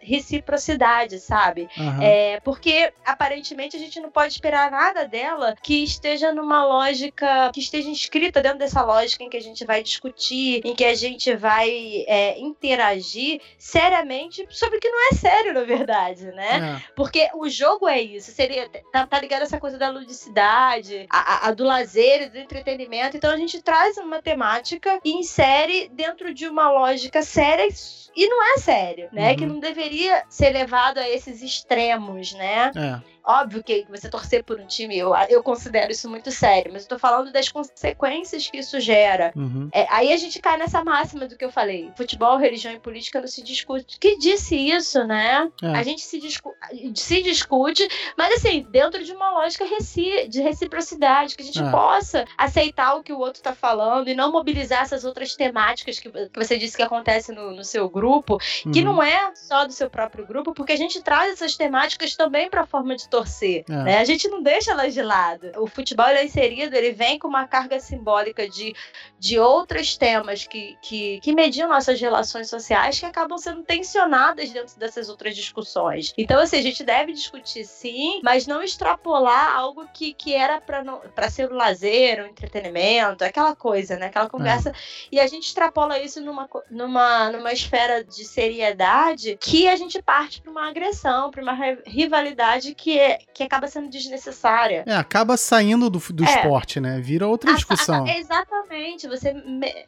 reciprocidade, 0.00 1.20
sabe? 1.20 1.68
Uhum. 1.76 2.02
É, 2.02 2.40
porque 2.40 2.92
aparentemente 3.04 3.76
a 3.76 3.80
gente 3.80 4.00
não 4.00 4.10
pode 4.10 4.32
esperar 4.32 4.70
nada 4.70 5.06
dela 5.06 5.54
que 5.62 5.82
esteja 5.84 6.32
numa 6.32 6.64
lógica, 6.64 7.50
que 7.52 7.60
esteja 7.60 7.88
inscrita 7.88 8.42
dentro 8.42 8.58
dessa 8.58 8.82
lógica 8.82 9.24
em 9.24 9.30
que 9.30 9.36
a 9.36 9.42
gente 9.42 9.64
vai 9.64 9.82
discutir, 9.82 10.60
em 10.64 10.74
que 10.74 10.84
a 10.84 10.94
gente 10.94 11.34
vai 11.34 12.04
é, 12.06 12.38
interagir 12.38 13.40
seriamente 13.58 14.46
sobre 14.50 14.78
o 14.78 14.80
que 14.80 14.88
não 14.88 15.10
é 15.10 15.14
sério, 15.14 15.54
na 15.54 15.64
verdade, 15.64 16.26
né? 16.26 16.80
É. 16.80 16.92
Porque 16.94 17.28
o 17.38 17.48
jogo 17.48 17.88
é 17.88 18.00
isso, 18.00 18.30
seria 18.32 18.68
tá, 18.92 19.06
tá 19.06 19.20
ligado 19.20 19.42
essa 19.42 19.58
coisa 19.58 19.78
da 19.78 19.90
ludicidade, 19.90 21.06
a, 21.10 21.18
a, 21.18 21.48
a 21.48 21.52
do 21.52 21.64
lazer, 21.64 22.30
do 22.30 22.38
entretenimento. 22.38 23.16
Então 23.16 23.30
a 23.30 23.36
gente 23.36 23.62
traz 23.62 23.96
uma 23.96 24.20
temática 24.22 25.00
e 25.04 25.12
insere 25.12 25.88
dentro 25.92 26.32
de 26.32 26.48
uma 26.48 26.70
lógica 26.70 27.22
séria 27.22 27.68
e 28.16 28.28
não 28.28 28.54
é 28.54 28.58
sério, 28.58 29.08
né? 29.12 29.30
Uhum. 29.30 29.36
Que 29.36 29.46
não 29.46 29.60
deveria 29.60 30.24
ser 30.28 30.50
levado 30.50 30.98
a 30.98 31.08
esses 31.08 31.42
extremos, 31.42 32.32
né? 32.32 32.72
É. 32.74 33.15
Óbvio 33.26 33.64
que 33.64 33.84
você 33.90 34.08
torcer 34.08 34.44
por 34.44 34.60
um 34.60 34.66
time, 34.66 34.96
eu, 34.96 35.12
eu 35.28 35.42
considero 35.42 35.90
isso 35.90 36.08
muito 36.08 36.30
sério, 36.30 36.72
mas 36.72 36.82
eu 36.82 36.88
tô 36.90 36.98
falando 36.98 37.32
das 37.32 37.48
consequências 37.48 38.48
que 38.48 38.58
isso 38.58 38.78
gera. 38.78 39.32
Uhum. 39.34 39.68
É, 39.72 39.84
aí 39.90 40.12
a 40.12 40.16
gente 40.16 40.40
cai 40.40 40.56
nessa 40.56 40.84
máxima 40.84 41.26
do 41.26 41.36
que 41.36 41.44
eu 41.44 41.50
falei: 41.50 41.90
futebol, 41.96 42.36
religião 42.36 42.72
e 42.72 42.78
política 42.78 43.20
não 43.20 43.26
se 43.26 43.42
discute. 43.42 43.98
Que 43.98 44.16
disse 44.16 44.56
isso, 44.56 45.02
né? 45.04 45.50
É. 45.60 45.66
A 45.68 45.82
gente 45.82 46.02
se, 46.02 46.20
discu 46.20 46.54
se 46.94 47.22
discute, 47.22 47.88
mas 48.16 48.34
assim, 48.34 48.64
dentro 48.70 49.02
de 49.02 49.12
uma 49.12 49.32
lógica 49.32 49.64
reci 49.64 50.28
de 50.28 50.40
reciprocidade, 50.40 51.34
que 51.34 51.42
a 51.42 51.46
gente 51.46 51.62
é. 51.62 51.70
possa 51.70 52.24
aceitar 52.38 52.94
o 52.94 53.02
que 53.02 53.12
o 53.12 53.18
outro 53.18 53.42
tá 53.42 53.54
falando 53.54 54.08
e 54.08 54.14
não 54.14 54.30
mobilizar 54.30 54.82
essas 54.82 55.04
outras 55.04 55.34
temáticas 55.34 55.98
que, 55.98 56.10
que 56.10 56.38
você 56.38 56.56
disse 56.56 56.76
que 56.76 56.82
acontece 56.82 57.32
no, 57.32 57.50
no 57.50 57.64
seu 57.64 57.88
grupo, 57.88 58.38
uhum. 58.64 58.70
que 58.70 58.82
não 58.82 59.02
é 59.02 59.34
só 59.34 59.66
do 59.66 59.72
seu 59.72 59.90
próprio 59.90 60.24
grupo, 60.24 60.54
porque 60.54 60.72
a 60.72 60.76
gente 60.76 61.02
traz 61.02 61.32
essas 61.32 61.56
temáticas 61.56 62.14
também 62.14 62.48
para 62.48 62.62
a 62.62 62.66
forma 62.66 62.94
de 62.94 63.08
torcer, 63.16 63.64
é. 63.66 63.72
né? 63.72 63.98
A 63.98 64.04
gente 64.04 64.28
não 64.28 64.42
deixa 64.42 64.72
elas 64.72 64.92
de 64.92 65.00
lado. 65.00 65.50
O 65.56 65.66
futebol 65.66 66.06
é 66.06 66.22
inserido, 66.22 66.76
ele 66.76 66.92
vem 66.92 67.18
com 67.18 67.26
uma 67.26 67.46
carga 67.46 67.80
simbólica 67.80 68.46
de, 68.46 68.74
de 69.18 69.38
outros 69.38 69.96
temas 69.96 70.46
que, 70.46 70.76
que, 70.82 71.18
que 71.20 71.32
mediam 71.32 71.66
nossas 71.66 71.98
relações 71.98 72.50
sociais 72.50 73.00
que 73.00 73.06
acabam 73.06 73.38
sendo 73.38 73.62
tensionadas 73.62 74.50
dentro 74.50 74.78
dessas 74.78 75.08
outras 75.08 75.34
discussões. 75.34 76.12
Então, 76.18 76.38
assim, 76.38 76.58
a 76.58 76.62
gente 76.62 76.84
deve 76.84 77.12
discutir 77.12 77.64
sim, 77.64 78.20
mas 78.22 78.46
não 78.46 78.62
extrapolar 78.62 79.56
algo 79.56 79.88
que, 79.94 80.12
que 80.12 80.34
era 80.34 80.60
para 80.60 81.30
ser 81.30 81.50
o 81.50 81.54
lazer, 81.54 82.22
o 82.22 82.26
entretenimento, 82.26 83.24
aquela 83.24 83.56
coisa, 83.56 83.96
né? 83.96 84.06
Aquela 84.06 84.28
conversa. 84.28 84.70
É. 84.70 84.74
E 85.12 85.20
a 85.20 85.26
gente 85.26 85.46
extrapola 85.46 85.98
isso 85.98 86.20
numa, 86.20 86.46
numa, 86.70 87.30
numa 87.30 87.52
esfera 87.52 88.04
de 88.04 88.24
seriedade 88.26 89.38
que 89.40 89.68
a 89.68 89.76
gente 89.76 90.02
parte 90.02 90.42
para 90.42 90.50
uma 90.50 90.68
agressão, 90.68 91.30
para 91.30 91.42
uma 91.42 91.56
rivalidade 91.86 92.74
que, 92.74 92.98
é, 92.98 93.05
que 93.34 93.42
acaba 93.42 93.68
sendo 93.68 93.88
desnecessária. 93.88 94.84
É, 94.86 94.94
acaba 94.94 95.36
saindo 95.36 95.88
do, 95.90 95.98
do 95.98 96.24
é. 96.24 96.26
esporte, 96.26 96.80
né? 96.80 97.00
Vira 97.00 97.26
outra 97.26 97.54
discussão. 97.54 98.04
A, 98.06 98.10
a, 98.10 98.18
exatamente, 98.18 99.06
você 99.06 99.34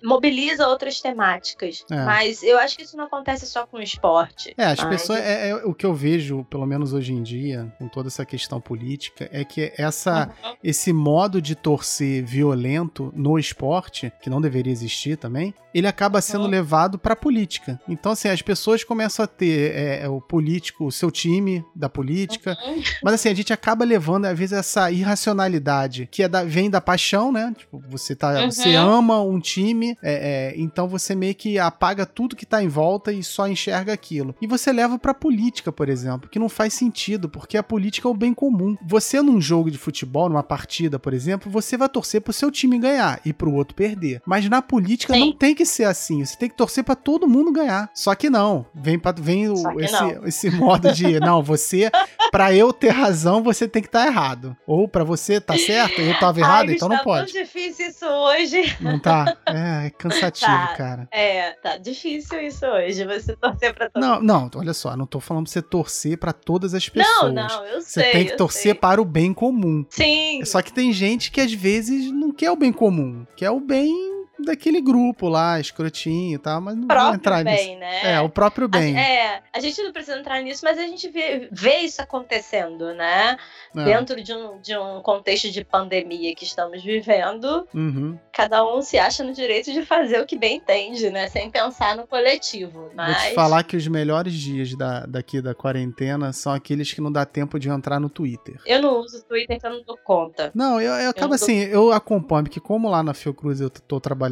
mobiliza 0.02 0.66
outras 0.66 1.00
temáticas. 1.00 1.84
É. 1.90 2.04
Mas 2.04 2.42
eu 2.42 2.58
acho 2.58 2.76
que 2.76 2.82
isso 2.82 2.96
não 2.96 3.04
acontece 3.04 3.46
só 3.46 3.66
com 3.66 3.78
o 3.78 3.82
esporte. 3.82 4.54
É, 4.56 4.66
as 4.66 4.78
mas... 4.78 4.88
pessoas. 4.88 5.20
É, 5.20 5.50
é, 5.50 5.54
o 5.56 5.74
que 5.74 5.86
eu 5.86 5.94
vejo, 5.94 6.44
pelo 6.44 6.66
menos 6.66 6.92
hoje 6.92 7.12
em 7.12 7.22
dia, 7.22 7.72
com 7.78 7.88
toda 7.88 8.08
essa 8.08 8.24
questão 8.24 8.60
política, 8.60 9.28
é 9.32 9.44
que 9.44 9.72
essa, 9.76 10.30
uhum. 10.44 10.56
esse 10.62 10.92
modo 10.92 11.40
de 11.40 11.54
torcer 11.54 12.24
violento 12.24 13.12
no 13.14 13.38
esporte, 13.38 14.12
que 14.20 14.30
não 14.30 14.40
deveria 14.40 14.72
existir 14.72 15.16
também, 15.16 15.54
ele 15.74 15.86
acaba 15.86 16.20
sendo 16.20 16.44
uhum. 16.44 16.50
levado 16.50 16.98
pra 16.98 17.14
política. 17.14 17.80
Então, 17.88 18.12
assim, 18.12 18.28
as 18.28 18.42
pessoas 18.42 18.82
começam 18.82 19.24
a 19.24 19.28
ter 19.28 19.74
é, 19.74 20.00
é, 20.02 20.08
o 20.08 20.20
político, 20.20 20.86
o 20.86 20.92
seu 20.92 21.10
time 21.10 21.64
da 21.74 21.88
política. 21.88 22.56
Uhum. 22.66 22.82
Mas 23.02 23.14
assim, 23.14 23.28
a 23.28 23.34
gente 23.34 23.52
acaba 23.52 23.84
levando, 23.84 24.26
às 24.26 24.38
vezes, 24.38 24.52
essa 24.52 24.90
irracionalidade 24.90 26.08
que 26.10 26.22
é 26.22 26.28
da, 26.28 26.44
vem 26.44 26.70
da 26.70 26.80
paixão, 26.80 27.32
né? 27.32 27.52
Tipo, 27.56 27.82
você, 27.88 28.14
tá, 28.14 28.40
uhum. 28.40 28.50
você 28.50 28.74
ama 28.74 29.20
um 29.22 29.40
time, 29.40 29.96
é, 30.02 30.52
é, 30.52 30.54
então 30.56 30.88
você 30.88 31.14
meio 31.14 31.34
que 31.34 31.58
apaga 31.58 32.04
tudo 32.06 32.36
que 32.36 32.46
tá 32.46 32.62
em 32.62 32.68
volta 32.68 33.12
e 33.12 33.22
só 33.22 33.48
enxerga 33.48 33.92
aquilo. 33.92 34.34
E 34.40 34.46
você 34.46 34.72
leva 34.72 34.98
pra 34.98 35.14
política, 35.14 35.72
por 35.72 35.88
exemplo, 35.88 36.28
que 36.28 36.38
não 36.38 36.48
faz 36.48 36.74
sentido, 36.74 37.28
porque 37.28 37.56
a 37.56 37.62
política 37.62 38.08
é 38.08 38.10
o 38.10 38.14
bem 38.14 38.34
comum. 38.34 38.76
Você, 38.86 39.20
num 39.20 39.40
jogo 39.40 39.70
de 39.70 39.78
futebol, 39.78 40.28
numa 40.28 40.42
partida, 40.42 40.98
por 40.98 41.12
exemplo, 41.12 41.50
você 41.50 41.76
vai 41.76 41.88
torcer 41.88 42.20
pro 42.20 42.32
seu 42.32 42.50
time 42.50 42.78
ganhar 42.78 43.20
e 43.24 43.32
pro 43.32 43.52
outro 43.52 43.74
perder. 43.74 44.22
Mas 44.26 44.48
na 44.48 44.62
política 44.62 45.14
Sim. 45.14 45.20
não 45.20 45.32
tem 45.32 45.54
que 45.54 45.64
ser 45.64 45.84
assim. 45.84 46.24
Você 46.24 46.36
tem 46.36 46.48
que 46.48 46.56
torcer 46.56 46.84
para 46.84 46.94
todo 46.94 47.28
mundo 47.28 47.52
ganhar. 47.52 47.90
Só 47.94 48.14
que 48.14 48.30
não. 48.30 48.66
Vem, 48.74 48.98
pra, 48.98 49.12
vem 49.12 49.48
o, 49.48 49.80
esse, 49.80 50.18
esse 50.24 50.50
modo 50.50 50.92
de, 50.92 51.20
não, 51.20 51.42
você, 51.42 51.90
para 52.30 52.52
eu 52.54 52.72
ter 52.72 52.87
razão, 52.90 53.42
você 53.42 53.68
tem 53.68 53.82
que 53.82 53.88
estar 53.88 54.04
tá 54.04 54.06
errado. 54.06 54.56
Ou 54.66 54.88
para 54.88 55.04
você 55.04 55.40
tá 55.40 55.56
certo, 55.56 56.00
eu 56.00 56.18
tava 56.18 56.38
errado, 56.40 56.68
Ai, 56.68 56.74
então 56.74 56.88
não 56.88 56.98
pode. 56.98 57.32
Tá 57.32 57.40
difícil 57.40 57.88
isso 57.88 58.06
hoje. 58.06 58.76
Não 58.80 58.98
tá? 58.98 59.36
É, 59.48 59.86
é 59.86 59.90
cansativo, 59.90 60.50
tá, 60.50 60.74
cara. 60.76 61.08
É, 61.10 61.52
tá 61.52 61.78
difícil 61.78 62.40
isso 62.42 62.66
hoje, 62.66 63.04
você 63.06 63.34
torcer 63.34 63.74
pra 63.74 63.88
todo 63.88 64.02
Não, 64.02 64.20
não, 64.20 64.50
olha 64.54 64.74
só, 64.74 64.94
não 64.96 65.06
tô 65.06 65.20
falando 65.20 65.44
pra 65.44 65.52
você 65.52 65.62
torcer 65.62 66.18
para 66.18 66.32
todas 66.32 66.74
as 66.74 66.86
pessoas. 66.88 67.32
Não, 67.32 67.48
não, 67.48 67.66
eu 67.66 67.80
sei. 67.80 68.04
Você 68.04 68.10
tem 68.10 68.26
que 68.26 68.36
torcer 68.36 68.62
sei. 68.62 68.74
para 68.74 69.00
o 69.00 69.04
bem 69.04 69.32
comum. 69.32 69.86
Sim. 69.88 70.44
Só 70.44 70.60
que 70.60 70.72
tem 70.72 70.92
gente 70.92 71.30
que 71.30 71.40
às 71.40 71.52
vezes 71.52 72.12
não 72.12 72.30
quer 72.30 72.50
o 72.50 72.56
bem 72.56 72.72
comum, 72.72 73.26
quer 73.36 73.50
o 73.50 73.60
bem 73.60 74.07
daquele 74.38 74.80
grupo 74.80 75.28
lá, 75.28 75.60
escrotinho 75.60 76.36
e 76.36 76.38
tal, 76.38 76.60
mas 76.60 76.76
não 76.76 76.86
vou 76.86 77.14
entrar 77.14 77.44
bem, 77.44 77.76
nisso. 77.76 77.80
Né? 77.80 78.14
É, 78.14 78.20
o 78.20 78.28
próprio 78.28 78.68
bem. 78.68 78.96
A, 78.96 79.00
é, 79.00 79.42
a 79.52 79.60
gente 79.60 79.82
não 79.82 79.92
precisa 79.92 80.18
entrar 80.18 80.40
nisso, 80.42 80.60
mas 80.64 80.78
a 80.78 80.82
gente 80.82 81.08
vê, 81.08 81.48
vê 81.50 81.78
isso 81.78 82.00
acontecendo, 82.00 82.94
né? 82.94 83.36
É. 83.76 83.84
Dentro 83.84 84.22
de 84.22 84.32
um, 84.32 84.60
de 84.60 84.76
um 84.76 85.00
contexto 85.02 85.50
de 85.50 85.64
pandemia 85.64 86.34
que 86.34 86.44
estamos 86.44 86.82
vivendo, 86.82 87.66
uhum. 87.74 88.18
cada 88.32 88.64
um 88.64 88.80
se 88.82 88.98
acha 88.98 89.22
no 89.24 89.32
direito 89.32 89.72
de 89.72 89.82
fazer 89.84 90.20
o 90.20 90.26
que 90.26 90.36
bem 90.36 90.56
entende, 90.56 91.10
né? 91.10 91.28
Sem 91.28 91.50
pensar 91.50 91.96
no 91.96 92.06
coletivo. 92.06 92.90
Mas... 92.94 93.16
Vou 93.16 93.28
te 93.30 93.34
falar 93.34 93.62
que 93.64 93.76
os 93.76 93.86
melhores 93.86 94.32
dias 94.32 94.74
da, 94.76 95.06
daqui 95.06 95.40
da 95.40 95.54
quarentena 95.54 96.32
são 96.32 96.52
aqueles 96.52 96.92
que 96.92 97.00
não 97.00 97.10
dá 97.10 97.24
tempo 97.24 97.58
de 97.58 97.68
entrar 97.68 97.98
no 97.98 98.08
Twitter. 98.08 98.60
Eu 98.64 98.82
não 98.82 99.00
uso 99.00 99.24
Twitter, 99.24 99.56
então 99.56 99.70
não 99.70 99.82
dou 99.82 99.96
conta. 99.96 100.50
Não, 100.54 100.80
eu, 100.80 100.92
eu 100.92 101.10
acabo 101.10 101.34
assim, 101.34 101.58
eu 101.64 101.92
acompanho, 101.92 102.44
porque 102.44 102.60
como 102.60 102.88
lá 102.88 103.02
na 103.02 103.14
Fiocruz 103.14 103.60
eu 103.60 103.70
tô 103.70 104.00
trabalhando, 104.00 104.27